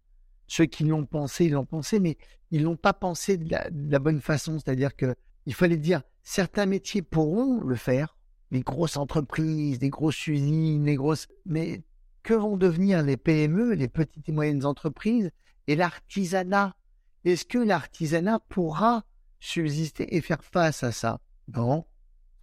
Ceux 0.47 0.67
qui 0.67 0.85
l'ont 0.85 1.07
pensé, 1.07 1.47
ils 1.47 1.53
l'ont 1.53 1.67
pensé, 1.67 2.01
mais 2.01 2.17
ils 2.51 2.63
l'ont 2.63 2.77
pas 2.77 2.93
pensé 2.93 3.37
de 3.37 3.51
la, 3.51 3.99
bonne 3.99 4.21
façon. 4.21 4.59
C'est-à-dire 4.59 4.95
que 4.95 5.15
il 5.47 5.55
fallait 5.55 5.77
dire 5.77 6.03
certains 6.23 6.67
métiers 6.67 7.03
pourront 7.03 7.61
le 7.61 7.77
faire, 7.77 8.17
les 8.51 8.61
grosses 8.61 8.97
entreprises, 8.97 9.81
les 9.81 9.91
grosses 9.91 10.27
usines, 10.27 10.85
les 10.85 10.97
grosses, 10.97 11.29
mais 11.45 11.83
que 12.23 12.35
vont 12.35 12.57
devenir 12.57 13.03
les 13.03 13.17
PME, 13.17 13.75
les 13.75 13.89
petites 13.89 14.29
et 14.29 14.33
moyennes 14.33 14.65
entreprises 14.65 15.31
et 15.67 15.77
l'artisanat? 15.77 16.77
Est-ce 17.25 17.45
que 17.45 17.59
l'artisanat 17.59 18.41
pourra 18.49 19.05
subsister 19.41 20.15
et 20.15 20.21
faire 20.21 20.43
face 20.45 20.83
à 20.83 20.93
ça? 20.93 21.21
Non, 21.55 21.87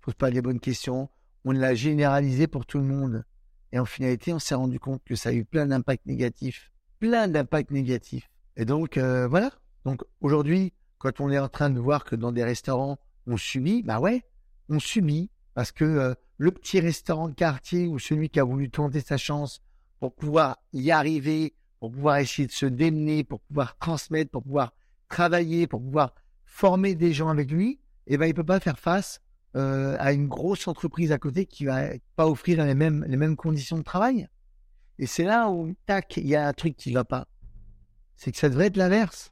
pose 0.02 0.13
pas 0.13 0.30
les 0.30 0.42
bonnes 0.42 0.60
questions. 0.60 1.10
On 1.46 1.52
l'a 1.52 1.76
généralisé 1.76 2.48
pour 2.48 2.66
tout 2.66 2.80
le 2.80 2.86
monde. 2.86 3.24
Et 3.72 3.80
en 3.80 3.86
finalité, 3.86 4.34
on 4.34 4.39
s'est 4.39 4.56
rendu 4.56 4.80
compte 4.80 5.02
que 5.04 5.16
ça 5.16 5.30
a 5.30 5.34
eu 5.34 5.46
plein 5.46 5.66
d'impacts 5.66 6.06
négatifs. 6.06 6.73
Plein 7.04 7.28
d'impacts 7.28 7.72
négatifs. 7.72 8.30
Et 8.56 8.63
donc, 8.63 8.96
euh, 8.96 9.28
voilà. 9.28 9.52
Donc, 9.84 10.04
aujourd'hui, 10.22 10.72
quand 11.00 11.20
on 11.20 11.30
est 11.32 11.38
en 11.38 11.50
train 11.50 11.70
de 11.70 11.78
voir 11.78 12.06
que 12.06 12.16
dans 12.16 12.32
des 12.32 12.46
restaurants, 12.46 12.98
on 13.28 13.36
subit, 13.36 13.84
bah 13.84 14.00
ouais, 14.00 14.24
on 14.70 14.80
subit. 14.80 15.30
Parce 15.54 15.74
que 15.74 15.84
euh, 15.84 16.13
le 16.38 16.52
petit 16.52 16.80
restaurant 16.80 17.28
de 17.28 17.34
quartier 17.34 17.88
ou 17.88 18.00
celui 18.00 18.30
qui 18.30 18.39
a 18.39 18.46
voulu 18.46 18.70
tenter 18.70 19.02
sa 19.02 19.18
chance 19.18 19.60
pour 20.00 20.16
pouvoir 20.16 20.60
y 20.72 20.92
arriver, 20.92 21.56
pour 21.82 21.92
pouvoir 21.92 22.20
essayer 22.20 22.48
de 22.48 22.54
se 22.54 22.68
démener, 22.68 23.26
pour 23.26 23.42
pouvoir 23.42 23.78
transmettre, 23.80 24.32
pour 24.32 24.44
pouvoir 24.44 24.72
travailler, 25.10 25.68
pour 25.68 25.82
pouvoir 25.82 26.16
former 26.46 26.96
des 26.96 27.12
gens 27.12 27.28
avec 27.28 27.52
lui, 27.52 27.82
eh 28.08 28.16
ben, 28.16 28.28
il 28.28 28.34
peut 28.34 28.46
pas 28.46 28.62
faire 28.62 28.80
face 28.80 29.20
euh, 29.58 29.98
à 30.00 30.13
une 30.13 30.30
grosse 30.30 30.70
entreprise 30.70 31.12
à 31.12 31.18
côté 31.18 31.48
qui 31.48 31.66
va 31.66 31.82
pas 32.16 32.30
offrir 32.30 32.63
les 32.63 32.76
mêmes, 32.76 33.04
les 33.10 33.18
mêmes 33.18 33.36
conditions 33.36 33.78
de 33.78 33.84
travail. 33.84 34.30
Et 34.99 35.06
c'est 35.08 35.23
là 35.23 35.49
où, 35.49 35.73
tac, 35.86 36.17
il 36.17 36.27
y 36.27 36.36
a 36.36 36.47
un 36.47 36.53
truc 36.53 36.75
qui 36.75 36.93
va 36.93 37.03
pas. 37.03 37.27
C'est 38.15 38.32
que 38.32 38.38
ça 38.38 38.49
devrait 38.49 38.67
être 38.67 38.77
l'inverse. 38.77 39.32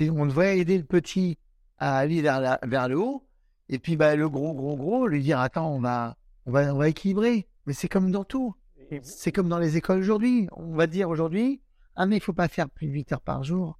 On 0.00 0.26
devrait 0.26 0.58
aider 0.58 0.78
le 0.78 0.84
petit 0.84 1.38
à 1.78 1.98
aller 1.98 2.22
vers, 2.22 2.40
la- 2.40 2.58
vers 2.62 2.88
le 2.88 2.98
haut, 2.98 3.26
et 3.68 3.78
puis 3.78 3.96
bah, 3.96 4.16
le 4.16 4.28
gros, 4.28 4.54
gros, 4.54 4.76
gros, 4.76 5.06
lui 5.06 5.22
dire, 5.22 5.38
attends, 5.38 5.70
on 5.74 5.80
va, 5.80 6.16
on 6.46 6.50
va, 6.52 6.74
on 6.74 6.78
va 6.78 6.88
équilibrer. 6.88 7.46
Mais 7.66 7.72
c'est 7.74 7.88
comme 7.88 8.10
dans 8.10 8.24
tout. 8.24 8.54
C'est 9.02 9.32
comme 9.32 9.48
dans 9.48 9.58
les 9.58 9.76
écoles 9.76 10.00
aujourd'hui. 10.00 10.48
On 10.52 10.74
va 10.74 10.86
dire 10.86 11.08
aujourd'hui, 11.08 11.60
ah 11.94 12.06
mais 12.06 12.16
il 12.16 12.22
faut 12.22 12.32
pas 12.32 12.48
faire 12.48 12.68
plus 12.70 12.86
de 12.86 12.92
8 12.92 13.12
heures 13.12 13.20
par 13.20 13.44
jour. 13.44 13.78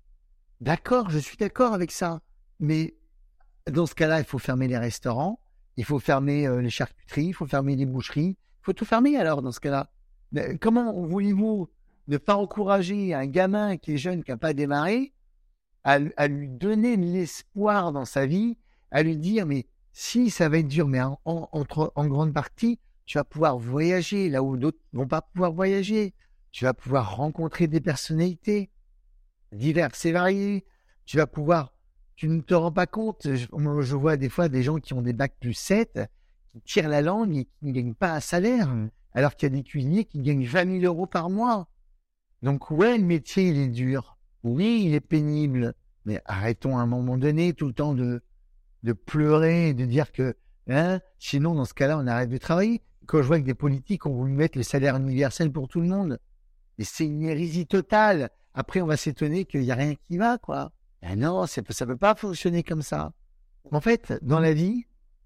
D'accord, 0.60 1.10
je 1.10 1.18
suis 1.18 1.36
d'accord 1.36 1.72
avec 1.72 1.90
ça. 1.90 2.20
Mais 2.60 2.94
dans 3.70 3.86
ce 3.86 3.94
cas-là, 3.94 4.20
il 4.20 4.24
faut 4.24 4.38
fermer 4.38 4.68
les 4.68 4.78
restaurants, 4.78 5.40
il 5.76 5.84
faut 5.84 5.98
fermer 5.98 6.46
euh, 6.46 6.60
les 6.60 6.70
charcuteries, 6.70 7.26
il 7.26 7.32
faut 7.32 7.46
fermer 7.46 7.74
les 7.76 7.86
boucheries, 7.86 8.36
il 8.38 8.64
faut 8.64 8.72
tout 8.72 8.84
fermer 8.84 9.16
alors 9.16 9.42
dans 9.42 9.52
ce 9.52 9.60
cas-là. 9.60 9.90
Comment 10.60 10.92
voulez-vous 11.06 11.68
ne 12.08 12.16
pas 12.16 12.36
encourager 12.36 13.14
un 13.14 13.26
gamin 13.26 13.76
qui 13.76 13.94
est 13.94 13.98
jeune, 13.98 14.24
qui 14.24 14.30
n'a 14.30 14.36
pas 14.36 14.54
démarré, 14.54 15.12
à, 15.84 15.98
lui 16.28 16.48
donner 16.48 16.96
l'espoir 16.96 17.92
dans 17.92 18.04
sa 18.04 18.26
vie, 18.26 18.56
à 18.90 19.02
lui 19.02 19.16
dire, 19.16 19.46
mais 19.46 19.66
si 19.92 20.30
ça 20.30 20.48
va 20.48 20.58
être 20.58 20.68
dur, 20.68 20.88
mais 20.88 21.00
en, 21.00 22.06
grande 22.06 22.32
partie, 22.32 22.78
tu 23.04 23.18
vas 23.18 23.24
pouvoir 23.24 23.58
voyager 23.58 24.28
là 24.28 24.42
où 24.42 24.56
d'autres 24.56 24.78
vont 24.92 25.08
pas 25.08 25.22
pouvoir 25.22 25.52
voyager. 25.52 26.14
Tu 26.50 26.64
vas 26.64 26.74
pouvoir 26.74 27.16
rencontrer 27.16 27.66
des 27.66 27.80
personnalités 27.80 28.70
diverses 29.52 30.04
et 30.04 30.12
variées. 30.12 30.64
Tu 31.04 31.16
vas 31.16 31.26
pouvoir, 31.26 31.74
tu 32.14 32.28
ne 32.28 32.40
te 32.40 32.54
rends 32.54 32.72
pas 32.72 32.86
compte. 32.86 33.22
Je, 33.24 33.46
je 33.46 33.96
vois 33.96 34.16
des 34.16 34.28
fois 34.28 34.48
des 34.48 34.62
gens 34.62 34.76
qui 34.76 34.94
ont 34.94 35.02
des 35.02 35.12
bacs 35.12 35.36
plus 35.40 35.54
7, 35.54 36.00
qui 36.52 36.60
tirent 36.60 36.88
la 36.88 37.02
langue 37.02 37.36
et 37.36 37.44
qui 37.46 37.66
ne 37.66 37.72
gagnent 37.72 37.94
pas 37.94 38.14
un 38.14 38.20
salaire, 38.20 38.72
alors 39.14 39.36
qu'il 39.36 39.48
y 39.48 39.52
a 39.52 39.56
des 39.56 39.62
cuisiniers 39.62 40.04
qui 40.04 40.20
gagnent 40.20 40.44
20 40.44 40.80
000 40.80 40.84
euros 40.84 41.06
par 41.06 41.30
mois. 41.30 41.68
Donc 42.42 42.70
ouais, 42.70 42.98
le 42.98 43.04
métier, 43.04 43.48
il 43.48 43.58
est 43.58 43.68
dur. 43.68 44.18
Oui, 44.42 44.82
il 44.86 44.94
est 44.94 45.00
pénible. 45.00 45.74
Mais 46.04 46.20
arrêtons 46.24 46.78
à 46.78 46.82
un 46.82 46.86
moment 46.86 47.16
donné 47.16 47.52
tout 47.52 47.66
le 47.66 47.72
temps 47.72 47.94
de, 47.94 48.22
de 48.82 48.92
pleurer 48.92 49.68
et 49.68 49.74
de 49.74 49.84
dire 49.84 50.10
que, 50.10 50.34
hein, 50.68 51.00
sinon, 51.18 51.54
dans 51.54 51.64
ce 51.64 51.74
cas-là, 51.74 51.98
on 51.98 52.06
arrête 52.06 52.30
de 52.30 52.38
travailler. 52.38 52.82
Quand 53.06 53.22
je 53.22 53.26
vois 53.26 53.40
que 53.40 53.44
des 53.44 53.54
politiques 53.54 54.06
ont 54.06 54.14
voulu 54.14 54.32
mettre 54.32 54.58
le 54.58 54.64
salaire 54.64 54.96
universel 54.96 55.52
pour 55.52 55.68
tout 55.68 55.80
le 55.80 55.88
monde, 55.88 56.18
mais 56.78 56.84
c'est 56.84 57.04
une 57.04 57.22
hérésie 57.22 57.66
totale. 57.66 58.30
Après, 58.54 58.80
on 58.80 58.86
va 58.86 58.96
s'étonner 58.96 59.44
qu'il 59.44 59.60
n'y 59.60 59.70
a 59.70 59.76
rien 59.76 59.94
qui 59.94 60.18
va, 60.18 60.38
quoi. 60.38 60.72
Ben 61.02 61.18
non, 61.18 61.46
ça 61.46 61.62
peut 61.62 61.96
pas 61.96 62.14
fonctionner 62.14 62.62
comme 62.62 62.82
ça. 62.82 63.12
En 63.70 63.80
fait, 63.80 64.12
dans 64.22 64.38
la 64.38 64.52
vie, 64.52 64.84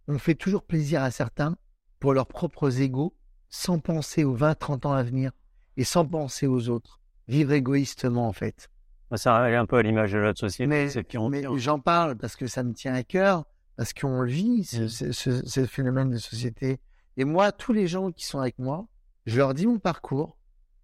on 0.09 0.19
fait 0.19 0.35
toujours 0.35 0.63
plaisir 0.63 1.03
à 1.03 1.11
certains 1.11 1.57
pour 2.01 2.15
leurs 2.15 2.29
propres 2.29 2.81
égaux, 2.81 3.15
sans 3.57 3.79
penser 3.79 4.23
aux 4.25 4.35
20, 4.35 4.55
30 4.55 4.87
ans 4.87 4.93
à 4.93 5.03
venir 5.03 5.33
et 5.77 5.85
sans 5.85 6.05
penser 6.07 6.47
aux 6.47 6.69
autres. 6.69 7.01
Vivre 7.29 7.53
égoïstement, 7.53 8.29
en 8.29 8.33
fait. 8.33 8.69
Ça 9.15 9.51
est 9.51 9.55
un 9.57 9.67
peu 9.67 9.77
à 9.77 9.83
l'image 9.83 10.13
de 10.13 10.19
notre 10.19 10.41
société. 10.41 10.67
Mais, 10.67 10.89
mais 11.31 11.45
j'en 11.59 11.79
parle 11.79 12.17
parce 12.17 12.37
que 12.37 12.47
ça 12.47 12.63
me 12.63 12.73
tient 12.73 12.95
à 12.95 13.03
cœur, 13.03 13.45
parce 13.77 13.93
qu'on 13.95 14.23
vit, 14.25 14.65
ce, 14.65 14.83
Mm. 14.83 14.89
ce- 14.89 15.13
ce- 15.13 15.47
ce 15.47 15.67
phénomène 15.67 16.11
de 16.11 16.19
société. 16.19 16.81
Et 17.17 17.25
moi, 17.25 17.51
tous 17.53 17.73
les 17.73 17.87
gens 17.87 18.11
qui 18.13 18.27
sont 18.27 18.39
avec 18.41 18.59
moi, 18.59 18.87
je 19.27 19.37
leur 19.39 19.55
dis 19.55 19.67
mon 19.67 19.79
parcours. 19.79 20.37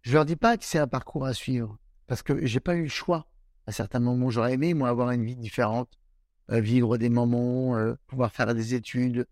Je 0.02 0.14
leur 0.14 0.24
dis 0.24 0.36
pas 0.36 0.56
que 0.56 0.64
c'est 0.64 0.78
un 0.78 0.88
parcours 0.88 1.26
à 1.26 1.34
suivre, 1.34 1.78
parce 2.06 2.22
que 2.22 2.44
j'ai 2.46 2.60
pas 2.60 2.74
eu 2.74 2.82
le 2.84 2.88
choix. 2.88 3.26
À 3.66 3.72
certains 3.72 4.00
moments, 4.00 4.30
j'aurais 4.30 4.54
aimé, 4.54 4.74
moi, 4.74 4.88
avoir 4.88 5.10
une 5.10 5.24
vie 5.24 5.36
différente, 5.36 5.90
euh, 6.50 6.60
vivre 6.60 6.96
des 6.98 7.08
moments, 7.10 7.76
euh, 7.76 7.94
pouvoir 8.08 8.32
faire 8.32 8.54
des 8.54 8.74
études, 8.74 9.26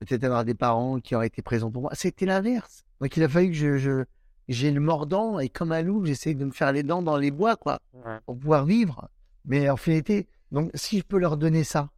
peut-être 0.00 0.24
avoir 0.24 0.44
des 0.44 0.54
parents 0.54 0.98
qui 0.98 1.14
auraient 1.14 1.28
été 1.28 1.42
présents 1.42 1.70
pour 1.70 1.82
moi. 1.82 1.90
C'était 1.94 2.26
l'inverse. 2.26 2.84
Donc 3.00 3.16
il 3.16 3.22
a 3.22 3.28
fallu 3.28 3.48
que 3.48 3.54
je, 3.54 3.76
je 3.76 4.04
j'ai 4.48 4.72
le 4.72 4.80
mordant 4.80 5.38
et 5.38 5.48
comme 5.48 5.70
un 5.70 5.82
loup, 5.82 6.04
j'essaie 6.04 6.34
de 6.34 6.44
me 6.44 6.50
faire 6.50 6.72
les 6.72 6.82
dents 6.82 7.02
dans 7.02 7.16
les 7.16 7.30
bois, 7.30 7.56
quoi, 7.56 7.80
pour 8.26 8.36
pouvoir 8.36 8.64
vivre. 8.64 9.08
Mais 9.44 9.70
en 9.70 9.76
finalité, 9.76 10.28
donc 10.50 10.70
si 10.74 10.98
je 10.98 11.04
peux 11.04 11.18
leur 11.18 11.36
donner 11.36 11.62
ça, 11.62 11.90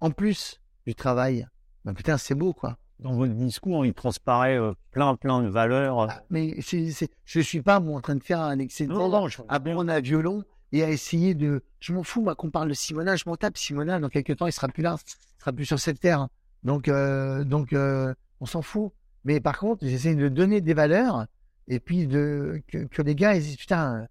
en 0.00 0.10
plus 0.10 0.60
du 0.86 0.94
travail, 0.94 1.46
ben 1.84 1.94
putain, 1.94 2.18
c'est 2.18 2.34
beau, 2.34 2.52
quoi. 2.52 2.76
Dans 2.98 3.14
votre 3.14 3.32
discours, 3.32 3.86
il 3.86 3.94
transparaît 3.94 4.58
euh, 4.58 4.72
plein, 4.90 5.14
plein 5.14 5.40
de 5.42 5.48
valeurs. 5.48 6.10
Ah, 6.10 6.22
mais 6.28 6.56
je 6.60 7.40
suis 7.40 7.62
pas 7.62 7.80
moi, 7.80 7.98
en 7.98 8.00
train 8.00 8.16
de 8.16 8.22
faire 8.22 8.40
un 8.40 8.58
excès 8.58 8.86
de 8.86 8.92
non, 8.92 9.08
non, 9.08 9.28
je... 9.28 9.40
à 9.48 9.60
prendre 9.60 9.90
un 9.90 10.00
violon 10.00 10.44
et 10.72 10.82
à 10.82 10.90
essayer 10.90 11.34
de. 11.34 11.62
Je 11.78 11.92
m'en 11.94 12.02
fous, 12.02 12.20
moi, 12.22 12.34
qu'on 12.34 12.50
parle 12.50 12.68
de 12.68 12.74
Simona, 12.74 13.16
je 13.16 13.24
m'en 13.26 13.36
tape. 13.36 13.56
Simona, 13.56 14.00
dans 14.00 14.08
quelques 14.08 14.36
temps, 14.36 14.46
il 14.46 14.52
sera 14.52 14.68
plus 14.68 14.82
là, 14.82 14.96
il 14.98 15.40
sera 15.40 15.52
plus 15.52 15.64
sur 15.64 15.78
cette 15.78 16.00
terre. 16.00 16.28
Donc, 16.62 16.88
euh, 16.88 17.44
donc, 17.44 17.72
euh, 17.72 18.14
on 18.40 18.46
s'en 18.46 18.62
fout. 18.62 18.92
Mais 19.24 19.40
par 19.40 19.58
contre, 19.58 19.86
j'essaie 19.86 20.14
de 20.14 20.28
donner 20.28 20.60
des 20.60 20.74
valeurs 20.74 21.26
et 21.68 21.78
puis 21.78 22.06
de 22.06 22.62
que, 22.68 23.02
les 23.02 23.14
gars 23.14 23.34
ils 23.34 23.42
disent 23.42 23.56
putain, 23.56 24.06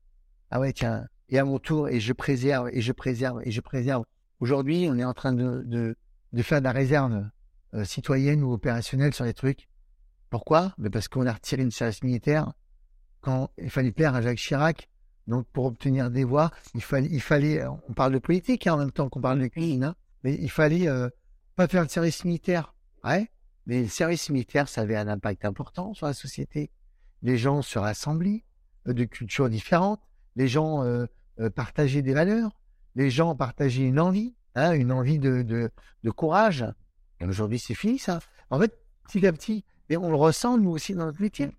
ah 0.51 0.59
ouais 0.59 0.71
tiens, 0.71 1.05
et 1.29 1.39
à 1.39 1.45
mon 1.45 1.59
tour 1.59 1.89
et 1.89 1.99
je 1.99 2.13
préserve 2.13 2.69
et 2.71 2.81
je 2.81 2.91
préserve 2.91 3.41
et 3.43 3.51
je 3.51 3.61
préserve. 3.61 4.03
Aujourd'hui, 4.39 4.87
on 4.89 4.97
est 4.97 5.03
en 5.03 5.13
train 5.13 5.33
de 5.33 5.63
de, 5.65 5.95
de 6.33 6.41
faire 6.43 6.59
de 6.59 6.65
la 6.65 6.71
réserve 6.71 7.27
euh, 7.73 7.83
citoyenne 7.85 8.43
ou 8.43 8.53
opérationnelle 8.53 9.13
sur 9.13 9.25
les 9.25 9.33
trucs. 9.33 9.67
Pourquoi? 10.29 10.73
Mais 10.77 10.91
parce 10.91 11.07
qu'on 11.07 11.25
a 11.25 11.33
retiré 11.33 11.63
une 11.63 11.71
service 11.71 12.03
militaire 12.03 12.53
quand 13.21 13.49
il 13.57 13.71
fallait 13.71 13.91
plaire 13.91 14.13
à 14.13 14.21
Jacques 14.21 14.37
Chirac. 14.37 14.89
Donc 15.27 15.47
pour 15.53 15.65
obtenir 15.65 16.09
des 16.09 16.23
voix, 16.23 16.51
il 16.73 16.81
fallait, 16.81 17.63
on 17.87 17.93
parle 17.93 18.13
de 18.13 18.19
politique 18.19 18.65
hein, 18.65 18.73
en 18.73 18.77
même 18.77 18.91
temps 18.91 19.09
qu'on 19.09 19.21
parle 19.21 19.39
de 19.39 19.47
cuisine, 19.47 19.83
hein, 19.83 19.95
mais 20.23 20.35
il 20.35 20.49
fallait 20.49 20.87
pas 21.59 21.67
faire 21.67 21.83
le 21.83 21.89
service 21.89 22.23
militaire. 22.23 22.73
Ouais, 23.03 23.29
mais 23.65 23.81
le 23.81 23.89
service 23.89 24.29
militaire, 24.29 24.69
ça 24.69 24.79
avait 24.79 24.95
un 24.95 25.09
impact 25.09 25.43
important 25.43 25.93
sur 25.93 26.05
la 26.05 26.13
société. 26.13 26.71
Les 27.21 27.37
gens 27.37 27.61
se 27.61 27.77
rassemblaient 27.77 28.45
euh, 28.87 28.93
de 28.93 29.03
cultures 29.03 29.49
différentes, 29.49 29.99
les 30.37 30.47
gens 30.47 30.85
euh, 30.85 31.05
euh, 31.41 31.49
partageaient 31.49 32.01
des 32.01 32.13
valeurs, 32.13 32.57
les 32.95 33.09
gens 33.09 33.35
partageaient 33.35 33.83
une 33.89 33.99
envie, 33.99 34.37
hein, 34.55 34.71
une 34.71 34.93
envie 34.93 35.19
de, 35.19 35.41
de, 35.41 35.69
de 36.05 36.11
courage. 36.11 36.65
Et 37.19 37.25
aujourd'hui, 37.25 37.59
c'est 37.59 37.75
fini 37.75 37.99
ça. 37.99 38.21
En 38.51 38.57
fait, 38.57 38.79
petit 39.03 39.27
à 39.27 39.33
petit, 39.33 39.65
et 39.89 39.97
on 39.97 40.09
le 40.11 40.15
ressent 40.15 40.57
nous 40.57 40.69
aussi 40.69 40.95
dans 40.95 41.07
notre 41.07 41.21
métier. 41.21 41.51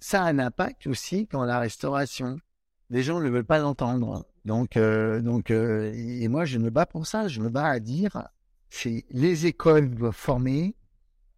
Ça 0.00 0.24
a 0.24 0.26
un 0.28 0.40
impact 0.40 0.88
aussi 0.88 1.28
dans 1.30 1.44
la 1.44 1.60
restauration. 1.60 2.40
Les 2.88 3.04
gens 3.04 3.20
ne 3.20 3.28
veulent 3.28 3.44
pas 3.44 3.60
l'entendre. 3.60 4.26
Donc, 4.44 4.76
euh, 4.76 5.20
donc, 5.20 5.52
et 5.52 6.26
moi, 6.26 6.44
je 6.46 6.58
me 6.58 6.70
bats 6.70 6.86
pour 6.86 7.06
ça. 7.06 7.28
Je 7.28 7.40
me 7.40 7.48
bats 7.48 7.68
à 7.68 7.78
dire, 7.78 8.26
c'est 8.70 9.04
les 9.10 9.46
écoles 9.46 9.90
doivent 9.90 10.14
former. 10.14 10.74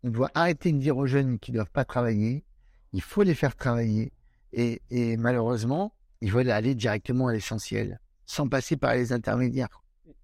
On 0.04 0.10
doit 0.10 0.30
arrêter 0.34 0.72
de 0.72 0.78
dire 0.78 0.96
aux 0.96 1.06
jeunes 1.06 1.38
qu'ils 1.38 1.54
doivent 1.54 1.70
pas 1.70 1.84
travailler. 1.84 2.44
Il 2.92 3.02
faut 3.02 3.22
les 3.22 3.34
faire 3.34 3.56
travailler. 3.56 4.12
Et, 4.52 4.80
malheureusement, 5.16 5.94
ils 6.20 6.30
veulent 6.30 6.50
aller 6.50 6.74
directement 6.74 7.28
à 7.28 7.32
l'essentiel, 7.32 8.00
sans 8.26 8.48
passer 8.48 8.76
par 8.76 8.94
les 8.94 9.12
intermédiaires. 9.12 9.68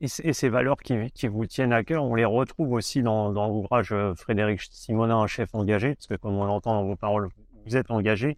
Et, 0.00 0.08
ces 0.08 0.48
valeurs 0.48 0.76
qui, 0.76 1.28
vous 1.28 1.46
tiennent 1.46 1.72
à 1.72 1.82
cœur, 1.82 2.04
on 2.04 2.14
les 2.14 2.26
retrouve 2.26 2.72
aussi 2.72 3.02
dans, 3.02 3.32
dans 3.32 3.48
l'ouvrage 3.48 3.94
Frédéric 4.16 4.60
Simonin, 4.70 5.16
un 5.16 5.26
chef 5.26 5.54
engagé, 5.54 5.94
parce 5.94 6.06
que 6.06 6.14
comme 6.14 6.34
on 6.34 6.44
l'entend 6.44 6.74
dans 6.74 6.84
vos 6.84 6.96
paroles, 6.96 7.30
vous 7.64 7.76
êtes 7.76 7.90
engagé. 7.90 8.36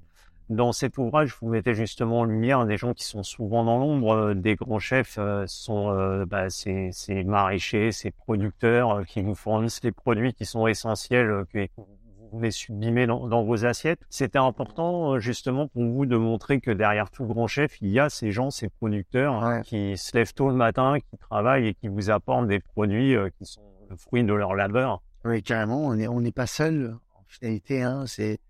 Dans 0.50 0.72
cet 0.72 0.98
ouvrage, 0.98 1.32
vous 1.40 1.48
mettez 1.48 1.74
justement 1.74 2.20
en 2.20 2.24
lumière 2.24 2.66
des 2.66 2.76
gens 2.76 2.92
qui 2.92 3.04
sont 3.04 3.22
souvent 3.22 3.62
dans 3.64 3.78
l'ombre. 3.78 4.34
Des 4.34 4.56
grands 4.56 4.80
chefs 4.80 5.14
euh, 5.16 5.44
sont 5.46 5.90
euh, 5.90 6.26
bah, 6.26 6.50
ces, 6.50 6.90
ces, 6.90 7.22
maraîchers, 7.22 7.92
ces 7.92 8.10
producteurs 8.10 8.90
euh, 8.90 9.02
qui 9.04 9.22
vous 9.22 9.36
fournissent 9.36 9.80
les 9.84 9.92
produits 9.92 10.34
qui 10.34 10.44
sont 10.44 10.66
essentiels, 10.66 11.44
que 11.52 11.68
vous 11.76 11.86
voulez 12.32 12.50
sublimer 12.50 13.06
dans, 13.06 13.28
dans 13.28 13.44
vos 13.44 13.64
assiettes. 13.64 14.00
C'était 14.10 14.40
important 14.40 15.20
justement 15.20 15.68
pour 15.68 15.84
vous 15.84 16.04
de 16.04 16.16
montrer 16.16 16.60
que 16.60 16.72
derrière 16.72 17.12
tout 17.12 17.26
grand 17.26 17.46
chef, 17.46 17.80
il 17.80 17.90
y 17.90 18.00
a 18.00 18.08
ces 18.10 18.32
gens, 18.32 18.50
ces 18.50 18.68
producteurs 18.68 19.40
Ouais. 19.44 19.62
qui 19.62 19.96
se 19.96 20.16
lèvent 20.16 20.34
tôt 20.34 20.48
le 20.48 20.56
matin, 20.56 20.98
qui 20.98 21.16
travaillent 21.18 21.68
et 21.68 21.74
qui 21.74 21.86
vous 21.86 22.10
apportent 22.10 22.48
des 22.48 22.58
produits 22.58 23.14
qui 23.38 23.46
sont 23.46 23.62
le 23.88 23.96
fruit 23.96 24.24
de 24.24 24.34
leur 24.34 24.54
labeur. 24.56 25.00
Oui, 25.24 25.44
carrément, 25.44 25.86
on 25.86 25.94
n'est 25.94 26.08
on 26.08 26.20
n'est 26.20 26.32
pas 26.32 26.48
seul. 26.48 26.96
En 27.14 27.22
finalité, 27.28 27.82
hein, 27.82 28.02
c'est 28.08 28.40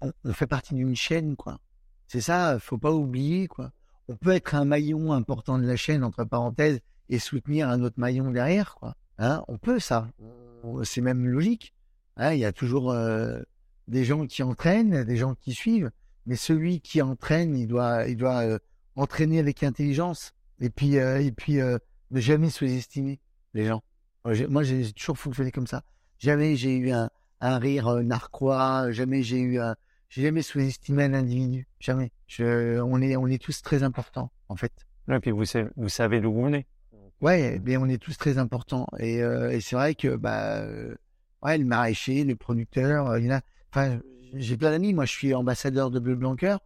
on, 0.00 0.32
fait 0.32 0.46
partie 0.46 0.74
d'une 0.74 0.96
chaîne, 0.96 1.36
quoi. 1.36 1.58
C'est 2.06 2.20
ça, 2.20 2.58
faut 2.58 2.78
pas 2.78 2.92
oublier, 2.92 3.48
quoi. 3.48 3.72
On 4.08 4.16
peut 4.16 4.32
être 4.32 4.54
un 4.54 4.64
maillon 4.64 5.12
important 5.12 5.58
de 5.58 5.66
la 5.66 5.76
chaîne 5.76 6.04
entre 6.04 6.24
parenthèses 6.24 6.80
et 7.08 7.18
soutenir 7.18 7.68
un 7.68 7.82
autre 7.82 7.98
maillon 7.98 8.30
derrière, 8.30 8.74
quoi. 8.74 8.96
Hein, 9.18 9.44
on 9.48 9.58
peut 9.58 9.78
ça. 9.78 10.10
C'est 10.82 11.00
même 11.00 11.26
logique. 11.26 11.74
Hein, 12.16 12.32
il 12.32 12.40
y 12.40 12.44
a 12.44 12.52
toujours 12.52 12.92
euh, 12.92 13.40
des 13.88 14.04
gens 14.04 14.26
qui 14.26 14.42
entraînent, 14.42 15.04
des 15.04 15.16
gens 15.16 15.34
qui 15.34 15.52
suivent, 15.52 15.90
mais 16.26 16.36
celui 16.36 16.80
qui 16.80 17.02
entraîne, 17.02 17.56
il 17.56 17.66
doit, 17.66 18.06
il 18.08 18.16
doit 18.16 18.42
euh, 18.42 18.58
entraîner 18.96 19.38
avec 19.38 19.62
intelligence 19.62 20.32
et 20.60 20.70
puis 20.70 20.98
euh, 20.98 21.20
et 21.20 21.32
puis 21.32 21.56
ne 21.56 22.20
jamais 22.20 22.50
sous-estimer 22.50 23.20
les 23.52 23.66
gens. 23.66 23.82
Moi, 24.24 24.62
j'ai 24.62 24.90
toujours 24.92 25.18
fonctionné 25.18 25.50
comme 25.50 25.66
ça. 25.66 25.82
Jamais 26.18 26.56
j'ai 26.56 26.76
eu 26.76 26.92
un, 26.92 27.10
un 27.40 27.58
rire 27.58 27.88
euh, 27.88 28.02
narquois, 28.02 28.90
jamais 28.90 29.22
j'ai 29.22 29.38
eu 29.40 29.58
un, 29.60 29.74
j'ai 30.08 30.22
jamais 30.22 30.42
sous-estimé 30.42 31.04
un 31.04 31.14
individu, 31.14 31.66
jamais. 31.80 32.12
Je, 32.26 32.80
on 32.80 33.00
est, 33.02 33.16
on 33.16 33.26
est 33.26 33.42
tous 33.42 33.62
très 33.62 33.82
importants, 33.82 34.30
en 34.48 34.56
fait. 34.56 34.72
Et 35.10 35.18
puis 35.20 35.30
vous, 35.30 35.44
savez- 35.44 35.70
vous 35.76 35.88
savez 35.88 36.20
d'où 36.20 36.32
vous 36.32 36.44
venez. 36.44 36.66
Ouais, 37.20 37.60
mais 37.64 37.76
on 37.76 37.86
est 37.86 37.98
tous 38.02 38.16
très 38.16 38.38
importants. 38.38 38.86
Et, 38.98 39.22
euh, 39.22 39.50
et 39.50 39.60
c'est 39.60 39.76
vrai 39.76 39.94
que, 39.94 40.16
bah, 40.16 40.58
euh, 40.58 40.94
ouais, 41.42 41.58
le 41.58 41.64
maraîcher, 41.64 42.24
le 42.24 42.36
producteur, 42.36 43.10
euh, 43.10 43.20
il 43.20 43.26
y 43.26 43.32
en 43.32 43.36
a, 43.36 43.40
enfin, 43.70 43.98
j'ai 44.34 44.56
plein 44.56 44.70
d'amis. 44.70 44.92
Moi, 44.94 45.04
je 45.04 45.12
suis 45.12 45.34
ambassadeur 45.34 45.90
de 45.90 45.98
Bleu 46.00 46.16
Blanc 46.16 46.36
Cœur. 46.36 46.60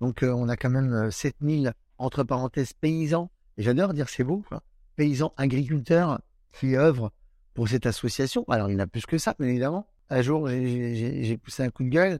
Donc, 0.00 0.22
euh, 0.22 0.32
on 0.32 0.48
a 0.48 0.56
quand 0.56 0.70
même 0.70 0.92
euh, 0.92 1.10
7000, 1.10 1.74
entre 1.98 2.22
parenthèses, 2.24 2.72
paysans. 2.72 3.30
Et 3.58 3.62
j'adore 3.62 3.92
dire 3.94 4.08
c'est 4.08 4.24
beau, 4.24 4.42
quoi. 4.48 4.62
Paysans 4.96 5.32
agriculteurs 5.36 6.20
qui 6.52 6.76
œuvrent 6.76 7.12
pour 7.54 7.68
cette 7.68 7.86
association. 7.86 8.44
Alors, 8.48 8.68
il 8.70 8.72
y 8.74 8.76
en 8.76 8.80
a 8.80 8.86
plus 8.86 9.06
que 9.06 9.18
ça, 9.18 9.34
bien 9.38 9.48
évidemment. 9.48 9.86
Un 10.10 10.22
jour, 10.22 10.48
j'ai- 10.48 11.38
poussé 11.38 11.62
un 11.62 11.70
coup 11.70 11.84
de 11.84 11.88
gueule 11.88 12.18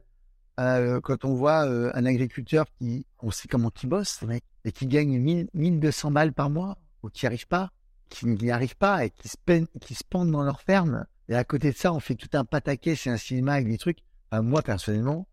euh, 0.59 0.99
quand 1.01 1.25
on 1.25 1.33
voit 1.33 1.65
euh, 1.67 1.91
un 1.93 2.05
agriculteur 2.05 2.65
qui, 2.77 3.05
on 3.19 3.31
sait 3.31 3.47
comment 3.47 3.71
il 3.83 3.89
bosse, 3.89 4.21
mec, 4.23 4.43
et 4.65 4.71
qui 4.71 4.87
gagne 4.87 5.17
1000, 5.19 5.49
1200 5.53 6.11
balles 6.11 6.33
par 6.33 6.49
mois, 6.49 6.77
ou 7.03 7.09
qui 7.09 7.25
n'y 7.25 7.27
arrive 7.27 7.47
pas, 7.47 7.71
qui 8.09 8.25
n'y 8.27 8.51
arrive 8.51 8.75
pas, 8.77 9.05
et 9.05 9.09
qui 9.09 9.27
se, 9.27 9.37
peignent- 9.45 9.67
qui 9.81 9.95
se 9.95 10.03
pendent 10.09 10.31
dans 10.31 10.43
leur 10.43 10.61
ferme. 10.61 11.05
Et 11.29 11.35
à 11.35 11.43
côté 11.43 11.71
de 11.71 11.77
ça, 11.77 11.93
on 11.93 11.99
fait 11.99 12.15
tout 12.15 12.29
un 12.33 12.45
pataquès, 12.45 12.99
c'est 12.99 13.09
un 13.09 13.17
cinéma 13.17 13.53
avec 13.53 13.67
des 13.67 13.77
trucs. 13.77 13.99
Enfin, 14.31 14.41
moi, 14.41 14.61
personnellement, 14.61 15.27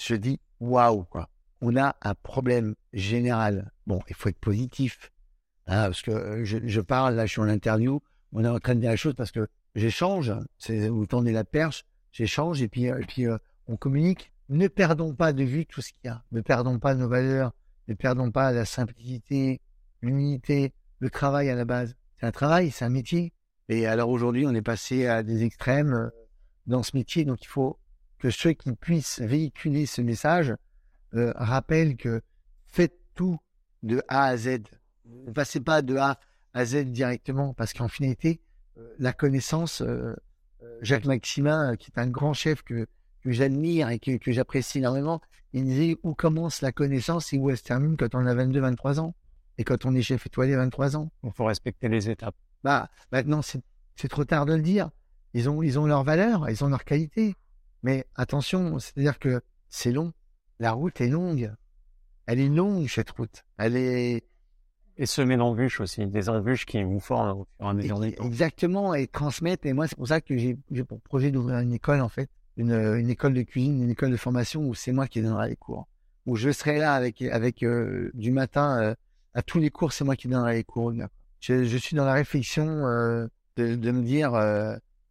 je 0.00 0.14
dis, 0.14 0.40
waouh, 0.60 1.04
quoi. 1.04 1.28
On 1.60 1.76
a 1.76 1.96
un 2.02 2.14
problème 2.14 2.74
général. 2.92 3.72
Bon, 3.86 4.00
il 4.08 4.14
faut 4.14 4.28
être 4.28 4.38
positif. 4.38 5.10
Hein, 5.66 5.84
parce 5.86 6.02
que 6.02 6.10
euh, 6.12 6.44
je, 6.44 6.58
je 6.64 6.80
parle, 6.80 7.14
là, 7.14 7.26
je 7.26 7.32
suis 7.32 7.40
en 7.40 7.48
interview, 7.48 8.00
on 8.32 8.44
est 8.44 8.48
en 8.48 8.58
train 8.58 8.74
de 8.74 8.80
dire 8.80 8.90
la 8.90 8.96
chose 8.96 9.14
parce 9.14 9.32
que 9.32 9.48
j'échange, 9.74 10.32
c'est 10.58 10.88
vous 10.88 11.06
tendez 11.06 11.32
la 11.32 11.44
perche, 11.44 11.84
j'échange 12.12 12.62
et 12.62 12.68
puis, 12.68 12.90
euh, 12.90 13.00
et 13.00 13.06
puis 13.06 13.26
euh, 13.26 13.38
on 13.66 13.76
communique. 13.76 14.32
Ne 14.48 14.68
perdons 14.68 15.14
pas 15.14 15.32
de 15.32 15.44
vue 15.44 15.66
tout 15.66 15.82
ce 15.82 15.92
qu'il 15.92 16.06
y 16.06 16.08
a. 16.08 16.24
Ne 16.32 16.40
perdons 16.40 16.78
pas 16.78 16.94
nos 16.94 17.08
valeurs. 17.08 17.52
Ne 17.86 17.94
perdons 17.94 18.30
pas 18.30 18.52
la 18.52 18.64
simplicité, 18.64 19.60
l'unité, 20.02 20.72
le 21.00 21.10
travail 21.10 21.50
à 21.50 21.54
la 21.54 21.64
base. 21.64 21.96
C'est 22.18 22.26
un 22.26 22.32
travail, 22.32 22.70
c'est 22.70 22.84
un 22.84 22.90
métier. 22.90 23.32
Et 23.68 23.86
alors 23.86 24.08
aujourd'hui, 24.08 24.46
on 24.46 24.54
est 24.54 24.62
passé 24.62 25.06
à 25.06 25.22
des 25.22 25.44
extrêmes 25.44 25.92
euh, 25.92 26.08
dans 26.66 26.82
ce 26.82 26.96
métier. 26.96 27.24
Donc 27.24 27.42
il 27.42 27.48
faut 27.48 27.78
que 28.18 28.30
ceux 28.30 28.52
qui 28.52 28.72
puissent 28.72 29.20
véhiculer 29.20 29.86
ce 29.86 30.02
message 30.02 30.52
rappellent 31.12 31.96
que 31.96 32.20
faites 32.66 32.98
tout 33.14 33.38
de 33.82 34.02
A 34.08 34.24
à 34.24 34.36
Z. 34.36 34.64
Ne 35.06 35.32
passez 35.32 35.60
pas 35.60 35.82
de 35.82 35.96
A 35.96 36.18
à 36.52 36.64
Z 36.64 36.90
directement 36.90 37.54
parce 37.54 37.72
qu'en 37.72 37.88
finalité, 37.88 38.40
la 38.98 39.12
connaissance, 39.12 39.82
Jacques 40.80 41.04
Maximin, 41.04 41.72
euh, 41.72 41.76
qui 41.76 41.90
est 41.90 41.98
un 42.00 42.08
grand 42.08 42.34
chef 42.34 42.62
que, 42.62 42.86
que 43.22 43.30
j'admire 43.30 43.88
et 43.90 43.98
que, 43.98 44.16
que 44.16 44.32
j'apprécie 44.32 44.78
énormément, 44.78 45.20
il 45.52 45.64
disait 45.64 45.96
où 46.02 46.14
commence 46.14 46.60
la 46.60 46.72
connaissance 46.72 47.32
et 47.32 47.38
où 47.38 47.50
elle 47.50 47.56
se 47.56 47.62
termine 47.62 47.96
quand 47.96 48.14
on 48.14 48.26
a 48.26 48.34
22, 48.34 48.60
23 48.60 49.00
ans. 49.00 49.14
Et 49.56 49.64
quand 49.64 49.86
on 49.86 49.94
est 49.94 50.02
chef 50.02 50.26
étoilé, 50.26 50.54
23 50.54 50.96
ans? 50.96 51.10
Il 51.24 51.32
faut 51.32 51.44
respecter 51.44 51.88
les 51.88 52.10
étapes. 52.10 52.36
Bah, 52.62 52.90
maintenant, 53.12 53.42
c'est 53.42 53.62
c'est 54.00 54.08
trop 54.08 54.24
tard 54.24 54.46
de 54.46 54.54
le 54.54 54.62
dire. 54.62 54.90
Ils 55.34 55.50
ont, 55.50 55.60
ils 55.60 55.78
ont 55.78 55.86
leur 55.86 56.04
valeur, 56.04 56.48
ils 56.48 56.62
ont 56.62 56.68
leur 56.68 56.84
qualité. 56.84 57.34
Mais 57.82 58.06
attention, 58.14 58.78
c'est-à-dire 58.78 59.18
que 59.18 59.40
c'est 59.68 59.90
long. 59.90 60.12
La 60.60 60.72
route 60.72 61.00
est 61.00 61.08
longue. 61.08 61.52
Elle 62.26 62.38
est 62.38 62.48
longue, 62.48 62.88
cette 62.88 63.10
route. 63.10 63.44
Elle 63.56 63.76
est, 63.76 64.24
Et 65.00 65.06
semer 65.06 65.36
d'embûches 65.36 65.80
aussi, 65.80 66.04
des 66.06 66.28
embûches 66.28 66.66
qui 66.66 66.82
vous 66.82 66.98
forment 66.98 67.40
au 67.40 67.46
fur 67.56 67.66
et 67.66 67.70
à 67.70 67.72
mesure. 67.72 68.02
Exactement, 68.24 68.94
et 68.94 69.06
transmettre. 69.06 69.64
Et 69.66 69.72
moi, 69.72 69.86
c'est 69.86 69.96
pour 69.96 70.08
ça 70.08 70.20
que 70.20 70.36
j'ai 70.36 70.56
pour 70.84 71.00
projet 71.00 71.30
d'ouvrir 71.30 71.60
une 71.60 71.72
école, 71.72 72.00
en 72.00 72.08
fait. 72.08 72.28
Une, 72.56 72.72
une 72.72 73.08
école 73.08 73.34
de 73.34 73.42
cuisine, 73.42 73.80
une 73.84 73.90
école 73.90 74.10
de 74.10 74.16
formation 74.16 74.66
où 74.66 74.74
c'est 74.74 74.90
moi 74.90 75.06
qui 75.06 75.22
donnerai 75.22 75.50
les 75.50 75.56
cours. 75.56 75.86
Où 76.26 76.34
je 76.34 76.50
serai 76.50 76.78
là 76.78 76.94
avec, 76.94 77.22
avec 77.22 77.62
euh, 77.62 78.10
du 78.14 78.32
matin 78.32 78.82
euh, 78.82 78.94
à 79.34 79.42
tous 79.42 79.60
les 79.60 79.70
cours, 79.70 79.92
c'est 79.92 80.02
moi 80.02 80.16
qui 80.16 80.26
donnerai 80.26 80.56
les 80.56 80.64
cours. 80.64 80.92
Je, 81.38 81.64
je 81.64 81.76
suis 81.76 81.94
dans 81.94 82.04
la 82.04 82.14
réflexion 82.14 82.66
euh, 82.66 83.28
de, 83.56 83.76
de 83.76 83.90
me 83.92 84.02
dire, 84.02 84.32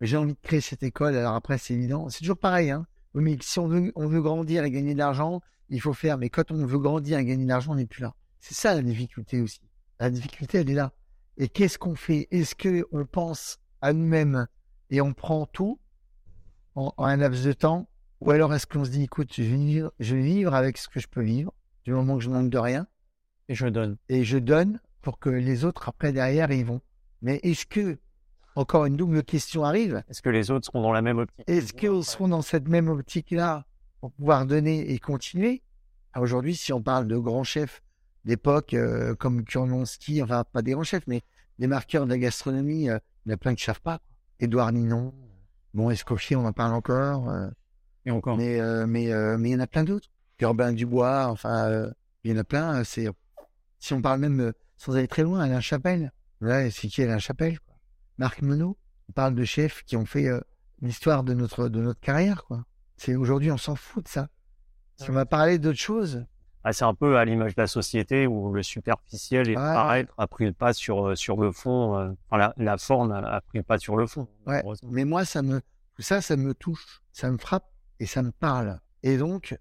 j'ai 0.02 0.18
envie 0.18 0.34
de 0.34 0.40
créer 0.44 0.60
cette 0.60 0.84
école. 0.84 1.16
Alors 1.16 1.36
après, 1.36 1.58
c'est 1.58 1.74
évident. 1.74 2.10
C'est 2.10 2.20
toujours 2.20 2.38
pareil, 2.38 2.72
hein. 2.72 2.86
Oui, 3.14 3.24
mais 3.24 3.38
si 3.42 3.58
on 3.60 3.68
veut, 3.70 3.94
on 3.96 4.08
veut 4.08 4.22
grandir 4.22 4.66
et 4.66 4.70
gagner 4.70 4.94
de 4.94 5.00
l'argent, 5.00 5.42
il 5.70 5.80
faut 5.80 5.94
faire. 5.94 6.18
Mais 6.18 6.30
quand 6.30 6.52
on 6.52 6.66
veut 6.66 6.78
grandir 6.78 7.18
et 7.18 7.26
gagner 7.26 7.46
de 7.46 7.50
l'argent, 7.50 7.72
on 7.72 7.76
n'est 7.76 7.86
plus 7.86 8.02
là. 8.02 8.14
C'est 8.42 8.54
ça 8.54 8.76
la 8.76 8.82
difficulté 8.82 9.42
aussi. 9.42 9.62
La 10.00 10.10
difficulté, 10.10 10.60
elle 10.60 10.70
est 10.70 10.74
là. 10.76 10.94
Et 11.38 11.48
qu'est-ce 11.50 11.78
qu'on 11.78 11.96
fait? 11.96 12.28
Est-ce 12.32 12.56
que 12.56 12.86
on 12.92 13.06
pense 13.06 13.60
à 13.82 13.94
nous-mêmes 13.94 14.48
et 14.90 15.02
on 15.02 15.14
prend 15.14 15.46
tout 15.46 15.80
en, 16.76 16.94
en 16.98 17.06
un 17.06 17.18
laps 17.18 17.44
de 17.46 17.54
temps, 17.54 17.90
ou 18.22 18.32
alors 18.32 18.54
est-ce 18.54 18.66
qu'on 18.68 18.86
se 18.86 18.90
dit, 18.92 19.04
écoute, 19.04 19.30
je 19.34 19.44
vais 19.44 19.56
vivre, 19.56 19.92
je 20.00 20.16
vais 20.16 20.22
vivre 20.24 20.54
avec 20.54 20.78
ce 20.78 20.88
que 20.88 21.00
je 21.00 21.08
peux 21.08 21.22
vivre, 21.24 21.54
du 21.86 21.92
moment 21.92 22.18
que 22.18 22.24
je 22.24 22.30
manque 22.30 22.50
de 22.50 22.58
rien, 22.58 22.88
Et 23.50 23.56
je 23.56 23.68
donne. 23.68 23.98
et 24.10 24.24
je 24.24 24.38
donne 24.38 24.80
pour 25.02 25.20
que 25.20 25.30
les 25.30 25.66
autres 25.66 25.90
après 25.90 26.12
derrière 26.12 26.52
ils 26.52 26.66
vont. 26.66 26.82
Mais 27.22 27.40
est-ce 27.44 27.66
que 27.66 27.98
encore 28.56 28.86
une 28.86 28.96
double 28.98 29.24
question 29.24 29.64
arrive 29.64 30.04
Est-ce 30.10 30.22
que 30.22 30.30
les 30.30 30.50
autres 30.52 30.66
seront 30.66 30.82
dans 30.82 30.92
la 30.92 31.02
même 31.02 31.18
optique? 31.20 31.44
Est-ce 31.48 31.74
qu'ils 31.74 32.04
seront 32.04 32.28
dans 32.28 32.42
cette 32.42 32.68
même 32.68 32.88
optique-là 32.90 33.66
pour 34.02 34.12
pouvoir 34.12 34.46
donner 34.46 34.92
et 34.92 35.00
continuer? 35.00 35.62
Ah, 36.14 36.22
Aujourd'hui, 36.22 36.56
si 36.56 36.74
on 36.74 36.82
parle 36.82 37.08
de 37.08 37.18
grands 37.18 37.44
chefs 37.44 37.82
d'époque 38.28 38.74
euh, 38.74 39.16
comme 39.16 39.44
Kurlonski, 39.44 40.22
enfin 40.22 40.44
pas 40.52 40.62
des 40.62 40.74
grands 40.74 40.84
chefs, 40.84 41.08
mais 41.08 41.22
des 41.58 41.66
marqueurs 41.68 42.06
de 42.06 42.12
la 42.12 42.18
gastronomie, 42.20 42.90
euh, 42.90 43.00
il 43.26 43.30
y 43.30 43.32
en 43.32 43.36
a 43.36 43.38
plein 43.38 43.56
qui 43.56 43.64
ne 43.64 43.66
savent 43.74 43.82
pas. 43.82 44.00
Édouard 44.40 44.72
Ninon, 44.72 45.14
bon 45.74 45.90
Escoffier, 45.90 46.36
on 46.36 46.46
en 46.46 46.54
parle 46.54 46.74
encore, 46.76 47.30
euh, 47.30 47.50
Et 48.06 48.12
encore. 48.12 48.38
mais 48.38 48.60
euh, 48.60 48.86
mais 48.86 49.12
euh, 49.12 49.38
mais 49.40 49.50
il 49.50 49.54
y 49.54 49.56
en 49.56 49.60
a 49.62 49.68
plein 49.68 49.84
d'autres. 49.84 50.10
Urbain 50.40 50.74
Dubois, 50.74 51.28
enfin 51.30 51.68
euh, 51.70 51.92
il 52.24 52.32
y 52.32 52.34
en 52.36 52.38
a 52.38 52.44
plein. 52.44 52.84
C'est 52.84 53.08
si 53.80 53.94
on 53.94 54.02
parle 54.02 54.20
même 54.20 54.54
sans 54.76 54.96
aller 54.96 55.08
très 55.08 55.24
loin, 55.24 55.40
Alain 55.40 55.62
Chapelle. 55.62 56.12
Ouais, 56.42 56.70
c'est 56.70 56.88
qui 56.88 57.02
Alain 57.02 57.18
Chapelle 57.18 57.60
quoi? 57.62 57.76
Marc 58.20 58.42
Menot. 58.44 58.78
On 59.10 59.14
parle 59.14 59.34
de 59.36 59.46
chefs 59.46 59.84
qui 59.84 59.96
ont 59.96 60.06
fait 60.06 60.28
euh, 60.28 60.42
l'histoire 60.82 61.24
de 61.24 61.34
notre 61.34 61.70
de 61.70 61.82
notre 61.82 62.02
carrière 62.02 62.44
quoi. 62.44 62.66
C'est 62.98 63.16
aujourd'hui 63.16 63.52
on 63.52 63.58
s'en 63.58 63.76
fout 63.76 64.04
de 64.04 64.10
ça. 64.10 64.28
Si 64.98 65.10
on 65.10 65.14
va 65.14 65.26
parler 65.26 65.60
d'autre 65.60 65.80
chose, 65.80 66.26
Ah, 66.70 66.74
c'est 66.74 66.84
un 66.84 66.94
peu 66.94 67.18
à 67.18 67.24
l'image 67.24 67.56
de 67.56 67.62
la 67.62 67.68
société 67.68 68.28
où 68.28 68.52
le 68.52 68.62
superficiel 68.62 69.48
et 69.48 69.54
le 69.54 69.58
Ouais. 69.58 69.74
paraître 69.74 70.14
a 70.18 70.28
pris 70.28 70.44
le 70.46 70.52
pas 70.52 70.74
sur, 70.74 71.08
euh, 71.08 71.16
sur 71.16 71.38
le 71.40 71.54
fond. 71.54 71.98
euh, 71.98 72.12
Enfin, 72.30 72.38
la, 72.38 72.54
la 72.58 72.78
forme 72.78 73.14
a, 73.14 73.40
pris 73.40 73.60
le 73.60 73.64
pas 73.64 73.78
sur 73.78 73.96
le 73.96 74.06
fond. 74.06 74.28
Ouais. 74.46 74.62
mais 74.84 75.06
moi 75.06 75.24
ça 75.24 75.42
me 75.42 75.62
tout 75.96 76.02
ça 76.02 76.20
ça 76.20 76.36
me 76.36 76.54
touche, 76.54 77.02
ça 77.14 77.32
me 77.32 77.38
frappe 77.38 77.72
et 78.02 78.06
ça 78.06 78.22
me 78.22 78.32
parle. 78.32 78.82
Et 79.02 79.16
donc 79.18 79.58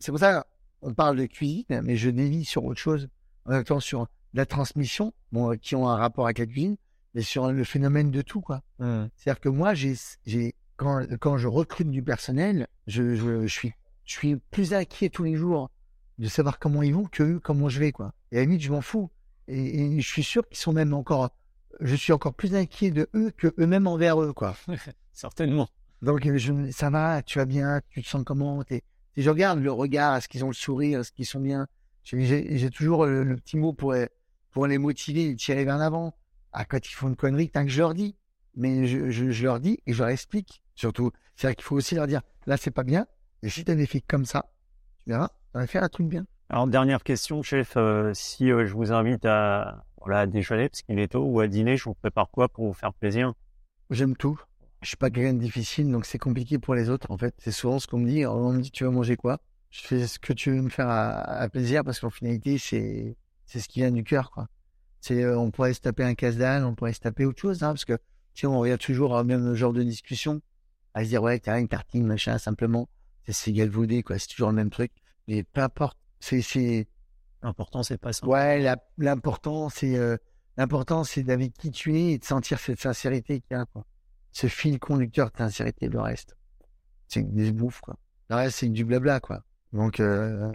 c'est 0.00 0.10
pour 0.10 0.18
ça 0.18 0.46
on 0.82 0.94
parle 0.94 1.16
de 1.16 1.26
cuisine, 1.26 1.80
mais 1.84 1.94
je 1.94 2.10
dévie 2.10 2.44
sur 2.44 2.64
autre 2.64 2.80
chose, 2.80 3.08
en 3.44 3.50
même 3.52 3.62
temps 3.64 3.78
sur 3.78 4.08
la 4.34 4.46
transmission, 4.46 5.12
bon, 5.30 5.52
euh, 5.52 5.56
qui 5.56 5.76
ont 5.76 5.88
un 5.88 5.96
rapport 5.96 6.24
avec 6.24 6.38
la 6.38 6.46
cuisine, 6.46 6.76
mais 7.14 7.22
sur 7.22 7.52
le 7.52 7.62
phénomène 7.64 8.10
de 8.10 8.22
tout 8.22 8.40
quoi. 8.40 8.62
Hmm. 8.80 9.06
C'est-à-dire 9.14 9.40
que 9.40 9.48
moi, 9.48 9.74
j'ai, 9.74 9.94
j'ai, 10.26 10.54
quand, 10.76 11.04
quand 11.20 11.36
je 11.36 11.46
recrute 11.46 11.90
du 11.90 12.02
personnel, 12.02 12.66
je, 12.88 13.14
je, 13.14 13.42
je 13.42 13.46
suis, 13.46 13.74
je 14.06 14.12
suis 14.12 14.36
plus 14.50 14.72
inquiet 14.74 15.08
tous 15.10 15.22
les 15.24 15.36
jours 15.36 15.70
de 16.20 16.28
savoir 16.28 16.58
comment 16.58 16.82
ils 16.82 16.94
vont 16.94 17.06
que 17.06 17.22
eux, 17.22 17.40
comment 17.42 17.68
je 17.68 17.80
vais, 17.80 17.92
quoi. 17.92 18.12
Et 18.30 18.36
à 18.36 18.40
la 18.40 18.44
limite, 18.44 18.60
je 18.60 18.70
m'en 18.70 18.82
fous. 18.82 19.10
Et, 19.48 19.96
et 19.96 20.00
je 20.00 20.06
suis 20.06 20.22
sûr 20.22 20.46
qu'ils 20.46 20.58
sont 20.58 20.72
même 20.72 20.92
encore, 20.92 21.30
je 21.80 21.94
suis 21.96 22.12
encore 22.12 22.34
plus 22.34 22.54
inquiet 22.54 22.90
de 22.90 23.08
eux 23.14 23.32
que 23.36 23.54
eux-mêmes 23.58 23.86
envers 23.86 24.22
eux, 24.22 24.32
quoi. 24.32 24.54
Certainement. 25.12 25.68
Donc, 26.02 26.26
euh, 26.26 26.36
je, 26.36 26.70
ça 26.72 26.90
va, 26.90 27.22
tu 27.22 27.38
vas 27.38 27.46
bien, 27.46 27.80
tu 27.88 28.02
te 28.02 28.08
sens 28.08 28.22
comment, 28.24 28.62
et 28.70 28.82
je 29.16 29.30
regarde 29.30 29.60
le 29.60 29.72
regard, 29.72 30.16
est-ce 30.16 30.28
qu'ils 30.28 30.44
ont 30.44 30.48
le 30.48 30.54
sourire, 30.54 31.00
est-ce 31.00 31.10
qu'ils 31.10 31.26
sont 31.26 31.40
bien? 31.40 31.66
J'ai, 32.04 32.70
toujours 32.70 33.06
le, 33.06 33.24
le 33.24 33.36
petit 33.36 33.56
mot 33.56 33.72
pour, 33.72 33.94
pour 34.50 34.66
les 34.66 34.78
motiver, 34.78 35.26
les 35.26 35.36
tirer 35.36 35.64
vers 35.64 35.78
l'avant. 35.78 36.14
Ah, 36.52 36.64
quand 36.64 36.86
ils 36.86 36.94
font 36.94 37.08
une 37.08 37.16
connerie, 37.16 37.50
tant 37.50 37.64
que 37.64 37.70
je 37.70 37.78
leur 37.78 37.94
dis. 37.94 38.16
Mais 38.56 38.86
je, 38.86 39.10
je, 39.10 39.30
je 39.30 39.44
leur 39.44 39.60
dis 39.60 39.80
et 39.86 39.92
je 39.92 39.98
leur 39.98 40.08
explique. 40.08 40.62
Surtout, 40.74 41.12
c'est-à-dire 41.36 41.56
qu'il 41.56 41.64
faut 41.64 41.76
aussi 41.76 41.94
leur 41.94 42.06
dire, 42.06 42.22
là, 42.46 42.56
c'est 42.56 42.70
pas 42.70 42.82
bien. 42.82 43.06
Et 43.42 43.48
si 43.48 43.64
t'as 43.64 43.74
des 43.74 43.86
filles 43.86 44.02
comme 44.02 44.26
ça, 44.26 44.52
tu 45.04 45.10
verras, 45.10 45.30
va 45.58 45.66
faire 45.66 45.82
un 45.82 45.88
truc 45.88 46.06
bien? 46.06 46.24
Alors, 46.48 46.66
dernière 46.66 47.02
question, 47.02 47.42
chef. 47.42 47.76
euh, 47.76 48.12
si 48.14 48.50
euh, 48.50 48.66
je 48.66 48.74
vous 48.74 48.92
invite 48.92 49.24
à, 49.24 49.84
voilà, 50.00 50.20
à 50.20 50.26
déjeuner, 50.26 50.68
parce 50.68 50.82
qu'il 50.82 50.98
est 50.98 51.08
tôt, 51.08 51.24
ou 51.24 51.40
à 51.40 51.46
dîner, 51.46 51.76
je 51.76 51.84
vous 51.84 51.94
prépare 51.94 52.30
quoi 52.30 52.48
pour 52.48 52.66
vous 52.66 52.72
faire 52.72 52.92
plaisir? 52.92 53.34
J'aime 53.90 54.16
tout. 54.16 54.40
Je 54.82 54.88
suis 54.88 54.96
pas 54.96 55.10
quelqu'un 55.10 55.34
de 55.34 55.38
difficile, 55.38 55.90
donc 55.90 56.06
c'est 56.06 56.18
compliqué 56.18 56.58
pour 56.58 56.74
les 56.74 56.88
autres. 56.88 57.10
En 57.10 57.18
fait, 57.18 57.34
c'est 57.38 57.52
souvent 57.52 57.78
ce 57.78 57.86
qu'on 57.86 57.98
me 57.98 58.08
dit. 58.08 58.24
On 58.26 58.52
me 58.52 58.60
dit, 58.60 58.70
tu 58.70 58.84
veux 58.84 58.90
manger 58.90 59.16
quoi? 59.16 59.40
Je 59.70 59.82
fais 59.82 60.06
ce 60.06 60.18
que 60.18 60.32
tu 60.32 60.50
veux 60.50 60.62
me 60.62 60.70
faire 60.70 60.88
à, 60.88 61.20
à 61.20 61.48
plaisir, 61.48 61.84
parce 61.84 62.00
qu'en 62.00 62.10
finalité, 62.10 62.58
c'est 62.58 63.16
ce 63.46 63.68
qui 63.68 63.80
vient 63.80 63.90
du 63.90 64.04
cœur, 64.04 64.30
quoi. 64.30 64.48
Euh, 65.10 65.34
on 65.34 65.50
pourrait 65.50 65.72
se 65.72 65.80
taper 65.80 66.04
un 66.04 66.14
casse-dalle, 66.14 66.64
on 66.64 66.74
pourrait 66.74 66.92
se 66.92 67.00
taper 67.00 67.24
autre 67.24 67.40
chose, 67.40 67.62
hein, 67.62 67.68
parce 67.68 67.84
que 67.84 67.94
tu 68.34 68.42
sais, 68.42 68.46
on 68.46 68.58
revient 68.58 68.76
toujours 68.78 69.12
au 69.12 69.24
même 69.24 69.54
genre 69.54 69.72
de 69.72 69.82
discussion, 69.82 70.40
à 70.94 71.04
se 71.04 71.08
dire 71.08 71.22
ouais, 71.22 71.38
t'as 71.38 71.58
une 71.58 71.68
tartine, 71.68 72.06
machin, 72.06 72.38
simplement, 72.38 72.88
c'est 73.24 73.32
c'est 73.32 73.52
galvaudé, 73.52 74.02
quoi. 74.02 74.18
C'est 74.18 74.28
toujours 74.28 74.50
le 74.50 74.56
même 74.56 74.70
truc. 74.70 74.92
Mais 75.28 75.42
peu 75.42 75.60
importe. 75.60 75.98
C'est 76.20 76.42
c'est 76.42 76.88
L'important, 77.42 77.82
c'est 77.82 77.96
pas 77.96 78.12
ça. 78.12 78.26
Ouais, 78.26 78.62
l'important, 78.98 79.70
c'est 79.70 79.96
euh, 79.96 80.18
l'important, 80.58 81.04
c'est 81.04 81.22
d'avec 81.22 81.54
qui 81.54 81.70
tu 81.70 81.96
es 81.98 82.12
et 82.12 82.18
de 82.18 82.24
sentir 82.24 82.58
cette 82.58 82.78
sincérité 82.78 83.40
qu'il 83.40 83.56
y 83.56 83.60
a, 83.60 83.64
quoi. 83.64 83.86
Ce 84.32 84.46
fil 84.46 84.78
conducteur 84.78 85.30
de 85.30 85.38
sincérité, 85.38 85.88
le 85.88 86.00
reste, 86.00 86.36
c'est 87.08 87.22
des 87.22 87.50
bouffes, 87.50 87.80
quoi. 87.80 87.96
Le 88.28 88.36
reste, 88.36 88.58
c'est 88.58 88.68
du 88.68 88.84
blabla, 88.84 89.20
quoi. 89.20 89.42
Donc, 89.72 90.00
euh, 90.00 90.52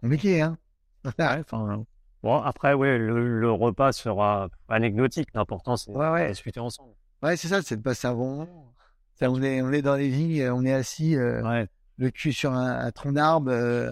compliqué, 0.00 0.40
hein. 0.42 0.56
Ouais, 1.04 1.12
enfin, 1.40 1.84
bon, 2.22 2.36
après, 2.36 2.74
ouais, 2.74 2.98
le, 2.98 3.40
le 3.40 3.50
repas 3.50 3.90
sera 3.90 4.48
anecdotique. 4.68 5.28
L'important, 5.34 5.76
c'est 5.76 5.90
Ouais, 5.90 6.08
ouais. 6.08 6.26
de 6.26 6.32
discuter 6.32 6.60
ensemble. 6.60 6.94
Ouais, 7.20 7.36
c'est 7.36 7.48
ça, 7.48 7.62
c'est 7.62 7.76
de 7.76 7.82
passer 7.82 8.06
un 8.06 8.14
bon 8.14 8.36
moment. 8.36 8.74
Ça, 9.16 9.28
on 9.28 9.42
est, 9.42 9.60
on 9.60 9.72
est 9.72 9.82
dans 9.82 9.96
les 9.96 10.08
vignes, 10.08 10.40
euh, 10.42 10.54
on 10.54 10.64
est 10.64 10.72
assis, 10.72 11.16
euh, 11.16 11.42
Ouais. 11.42 11.66
Le 11.98 12.10
cul 12.10 12.32
sur 12.32 12.52
un, 12.52 12.78
un 12.86 12.90
tronc 12.90 13.12
d'arbre, 13.12 13.50
euh, 13.50 13.90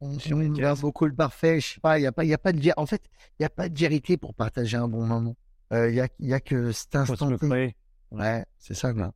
on, 0.00 0.16
on 0.16 0.52
regarde 0.54 0.80
beaucoup 0.80 1.06
le 1.06 1.14
parfait, 1.14 1.60
je 1.60 1.74
sais 1.74 1.80
pas, 1.80 1.98
il 1.98 2.02
y 2.02 2.06
a 2.06 2.12
pas, 2.12 2.24
y 2.24 2.34
a 2.34 2.38
pas 2.38 2.52
de, 2.52 2.70
en 2.76 2.86
fait, 2.86 3.02
il 3.38 3.42
y 3.42 3.46
a 3.46 3.50
pas 3.50 3.68
de 3.68 3.78
vérité 3.78 4.16
pour 4.16 4.34
partager 4.34 4.76
un 4.76 4.88
bon 4.88 5.06
moment. 5.06 5.36
Euh, 5.72 5.88
Il 5.88 5.94
y 5.96 6.00
a, 6.00 6.08
il 6.18 6.28
y 6.28 6.34
a 6.34 6.40
que 6.40 6.72
cet 6.72 6.94
instant. 6.96 7.28
Ouais, 8.10 8.44
c'est 8.58 8.74
ça, 8.74 8.92
quoi. 8.92 9.12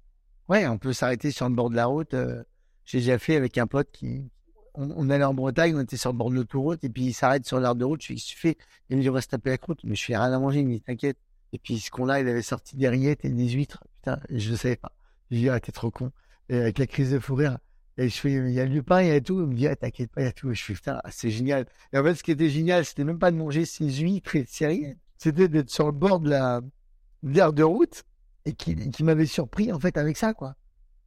Ouais, 0.49 0.67
on 0.67 0.79
peut 0.79 0.93
s'arrêter 0.93 1.31
sur 1.31 1.49
le 1.49 1.55
bord 1.55 1.69
de 1.71 1.77
la 1.77 1.87
route. 1.87 2.15
euh, 2.15 2.43
J'ai 2.85 2.99
déjà 2.99 3.19
fait 3.19 3.37
avec 3.37 3.59
un 3.59 3.67
pote 3.67 3.91
qui. 3.93 4.31
On, 4.75 4.91
on 4.97 5.11
allait 5.11 5.25
en 5.25 5.35
Bretagne, 5.35 5.75
on 5.77 5.81
était 5.81 5.97
sur 5.97 6.11
le 6.13 6.17
bord 6.17 6.31
de 6.31 6.37
l'autoroute, 6.37 6.83
et 6.85 6.89
puis 6.89 7.07
il 7.07 7.13
s'arrête 7.13 7.45
sur 7.47 7.61
l'aire 7.61 7.75
de 7.75 7.85
route. 7.85 8.01
Je 8.03 8.09
qu'est-ce 8.15 8.25
que 8.25 8.31
tu 8.31 8.39
fais 8.39 8.57
Il 8.89 8.97
me 8.97 9.03
dit, 9.03 9.11
on 9.11 9.13
va 9.13 9.21
se 9.21 9.29
taper 9.29 9.51
la 9.51 9.59
croûte. 9.59 9.81
Mais 9.85 9.95
je 9.95 10.05
fais 10.05 10.17
rien 10.17 10.33
à 10.33 10.39
manger, 10.39 10.61
il 10.61 10.67
me 10.69 10.73
dit, 10.75 10.81
t'inquiète. 10.81 11.19
Et 11.53 11.59
puis 11.59 11.79
ce 11.81 11.91
qu'on 11.91 12.09
a, 12.09 12.21
il 12.21 12.29
avait 12.29 12.43
sorti 12.43 12.77
des 12.77 12.89
rillettes 12.89 13.25
et 13.25 13.31
des 13.31 13.49
huîtres. 13.51 13.85
Putain, 13.97 14.21
je 14.31 14.51
le 14.51 14.57
savais 14.57 14.77
pas. 14.77 14.93
Je 15.31 15.37
lui 15.37 15.43
dis, 15.43 15.49
ah, 15.51 15.61
t'es 15.61 15.73
trop 15.73 15.91
con. 15.91 16.13
Et 16.49 16.57
avec 16.59 16.79
la 16.79 16.87
crise 16.87 17.11
de 17.13 17.19
fou 17.19 17.35
rire. 17.35 17.59
Et 17.99 18.09
je 18.09 18.17
fais, 18.17 18.33
il 18.33 18.51
y 18.53 18.61
a 18.61 18.67
du 18.67 18.83
pain, 18.83 19.03
il 19.03 19.09
y 19.09 19.11
a 19.11 19.21
tout. 19.21 19.41
Il 19.41 19.49
me 19.49 19.55
dit, 19.55 19.67
ah, 19.67 19.75
t'inquiète 19.77 20.11
pas, 20.13 20.21
il 20.23 20.25
y 20.25 20.29
a 20.29 20.33
tout. 20.33 20.51
Et 20.51 20.55
je 20.55 20.65
fais, 20.65 20.73
putain, 20.75 21.01
c'est 21.11 21.31
génial. 21.31 21.67
Et 21.93 21.99
en 21.99 22.05
fait, 22.05 22.15
ce 22.15 22.23
qui 22.23 22.31
était 22.31 22.49
génial, 22.49 22.85
c'était 22.85 23.05
même 23.05 23.19
pas 23.19 23.31
de 23.33 23.37
manger 23.37 23.65
ces 23.65 23.91
huîtres 23.91 24.37
et 24.37 24.45
ces. 24.49 24.97
C'était 25.19 25.49
d'être 25.49 25.69
sur 25.71 25.87
le 25.87 25.93
bord 25.93 26.21
de 26.21 26.31
la, 26.31 26.61
de 26.61 27.33
l'aire 27.33 27.53
de 27.53 27.65
route 27.65 28.05
et 28.45 28.53
qui, 28.53 28.91
qui 28.91 29.03
m'avait 29.03 29.27
surpris 29.27 29.73
en 29.73 29.81
fait 29.81 29.99
avec 29.99 30.17
ça 30.17 30.33
quoi. 30.33 30.55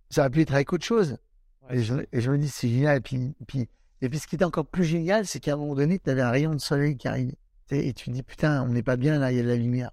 Ça 0.09 0.21
aurait 0.21 0.29
pu 0.29 0.41
être 0.41 0.53
avec 0.53 0.73
autre 0.73 0.83
chose. 0.85 1.17
et, 1.69 1.81
je, 1.81 1.95
et 2.11 2.19
je 2.19 2.29
me 2.29 2.37
dis 2.37 2.49
c'est 2.49 2.67
génial. 2.69 2.97
Et 2.97 3.01
puis, 3.01 3.33
puis, 3.47 3.69
et 4.01 4.09
puis 4.09 4.19
ce 4.19 4.27
qui 4.27 4.35
était 4.35 4.43
encore 4.43 4.65
plus 4.65 4.83
génial, 4.83 5.25
c'est 5.25 5.39
qu'à 5.39 5.53
un 5.53 5.57
moment 5.57 5.75
donné, 5.75 5.97
tu 5.97 6.09
avais 6.09 6.21
un 6.21 6.29
rayon 6.31 6.51
de 6.53 6.59
soleil 6.59 6.97
qui 6.97 7.07
arrivait. 7.07 7.37
Et 7.71 7.93
tu 7.93 8.09
te 8.09 8.11
dis 8.11 8.21
putain, 8.23 8.63
on 8.63 8.67
n'est 8.67 8.83
pas 8.83 8.97
bien 8.97 9.17
là, 9.17 9.31
il 9.31 9.37
y 9.37 9.39
a 9.39 9.43
de 9.43 9.47
la 9.47 9.55
lumière. 9.55 9.91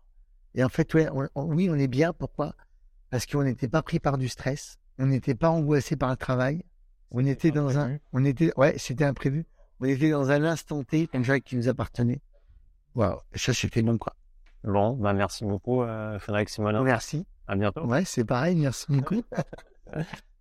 Et 0.56 0.64
en 0.64 0.68
fait, 0.68 0.92
ouais, 0.94 1.08
on- 1.12 1.28
on- 1.36 1.44
oui, 1.54 1.68
on 1.70 1.76
est 1.76 1.86
bien. 1.86 2.12
Pourquoi? 2.12 2.56
Parce 3.10 3.24
qu'on 3.24 3.44
n'était 3.44 3.68
pas 3.68 3.82
pris 3.82 4.00
par 4.00 4.18
du 4.18 4.28
stress, 4.28 4.78
on 4.98 5.06
n'était 5.06 5.36
pas 5.36 5.50
angoissé 5.50 5.94
par 5.94 6.10
le 6.10 6.16
travail, 6.16 6.64
on 7.10 7.24
était 7.24 7.50
dans 7.50 7.78
un, 7.78 7.98
on 8.12 8.24
était, 8.24 8.52
ouais, 8.56 8.76
c'était 8.78 9.04
imprévu. 9.04 9.46
On 9.80 9.86
était 9.86 10.10
dans 10.10 10.30
un 10.30 10.44
instant 10.44 10.82
T, 10.82 11.08
un 11.12 11.22
jeu 11.22 11.38
qui 11.38 11.56
nous 11.56 11.68
appartenait. 11.68 12.20
Waouh, 12.94 13.20
ça 13.34 13.54
c'était 13.54 13.82
bon 13.82 13.98
quoi. 13.98 14.14
Bon, 14.64 14.94
bah, 14.94 15.12
merci 15.12 15.44
beaucoup, 15.44 15.82
euh, 15.82 16.18
Frédéric 16.18 16.48
Simonin. 16.48 16.82
Merci. 16.82 17.26
À 17.46 17.54
bientôt. 17.56 17.86
Ouais, 17.86 18.04
c'est 18.04 18.24
pareil, 18.24 18.56
merci 18.56 18.86
beaucoup. 18.88 19.22